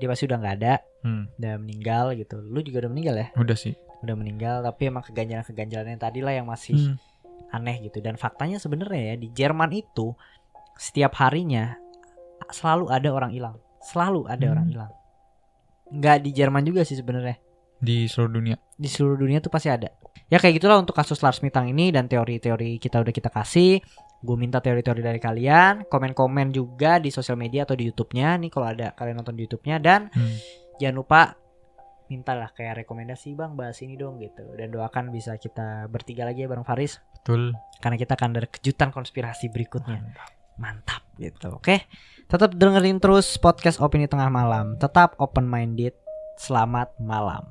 dia 0.00 0.08
pasti 0.08 0.24
udah 0.24 0.38
nggak 0.38 0.56
ada 0.56 0.74
Hmm. 1.00 1.24
udah 1.36 1.54
meninggal 1.56 2.04
gitu 2.14 2.40
lu 2.40 2.60
juga 2.60 2.84
udah 2.84 2.90
meninggal 2.90 3.16
ya 3.16 3.28
Udah 3.34 3.54
sih. 3.54 3.72
udah 4.00 4.14
meninggal 4.14 4.56
tapi 4.60 4.82
emang 4.86 5.00
keganjalan-keganjalan 5.02 5.88
yang 5.90 6.00
tadi 6.00 6.20
lah 6.20 6.32
yang 6.32 6.44
masih 6.44 6.74
Hmm. 6.74 6.96
aneh 7.52 7.76
gitu 7.82 7.98
dan 7.98 8.14
faktanya 8.14 8.56
sebenarnya 8.56 9.12
ya 9.12 9.16
di 9.16 9.28
Jerman 9.28 9.70
itu 9.70 10.12
setiap 10.74 11.12
harinya 11.16 11.76
selalu 12.48 12.88
ada 12.88 13.08
orang 13.08 13.30
hilang 13.30 13.56
selalu 13.80 14.24
ada 14.24 14.40
Hmm. 14.42 14.52
orang 14.54 14.66
hilang 14.66 14.92
nggak 15.90 16.16
di 16.20 16.30
Jerman 16.30 16.62
juga 16.62 16.82
sih 16.82 16.94
sebenarnya 16.94 17.36
di 17.76 18.04
seluruh 18.06 18.32
dunia. 18.34 18.56
di 18.76 18.86
seluruh 18.86 19.16
dunia 19.16 19.40
tuh 19.40 19.48
pasti 19.48 19.66
ada. 19.66 19.88
Ya 20.28 20.36
kayak 20.36 20.60
gitulah 20.60 20.76
untuk 20.76 20.92
kasus 20.92 21.16
Lars 21.18 21.40
Mitang 21.40 21.64
ini 21.66 21.88
dan 21.88 22.06
teori-teori 22.06 22.76
kita 22.76 23.00
udah 23.00 23.08
kita 23.08 23.28
kasih. 23.28 23.80
Gue 24.20 24.36
minta 24.36 24.60
teori-teori 24.60 25.00
dari 25.00 25.16
kalian, 25.16 25.88
komen-komen 25.88 26.52
juga 26.52 27.00
di 27.00 27.08
sosial 27.08 27.40
media 27.40 27.64
atau 27.64 27.72
di 27.72 27.88
YouTube-nya. 27.88 28.36
Nih 28.36 28.52
kalau 28.52 28.68
ada 28.68 28.92
kalian 28.92 29.16
nonton 29.16 29.32
di 29.32 29.48
YouTube-nya. 29.48 29.80
Dan 29.80 30.12
Hmm. 30.12 30.36
jangan 30.76 30.96
lupa 30.96 31.20
mintalah 32.06 32.50
kayak 32.50 32.84
rekomendasi 32.84 33.32
bang 33.32 33.54
bahas 33.54 33.80
ini 33.80 33.96
dong 33.96 34.20
gitu. 34.20 34.44
Dan 34.54 34.68
doakan 34.70 35.08
bisa 35.08 35.36
kita 35.36 35.86
bertiga 35.86 36.28
lagi 36.28 36.44
ya 36.44 36.48
bareng 36.48 36.64
Faris. 36.64 37.00
Betul. 37.20 37.52
karena 37.80 37.96
kita 37.96 38.16
akan 38.16 38.32
ada 38.32 38.48
kejutan 38.48 38.88
konspirasi 38.88 39.52
berikutnya. 39.52 40.00
Mantap. 40.56 41.04
Gitu. 41.16 41.52
Oke? 41.52 41.84
Tetap 42.28 42.56
dengerin 42.56 42.96
terus 42.96 43.36
podcast 43.36 43.76
opini 43.76 44.08
tengah 44.08 44.32
malam. 44.32 44.80
Tetap 44.80 45.20
open 45.20 45.44
minded 45.44 45.92
selamat 46.40 46.96
malam 46.96 47.44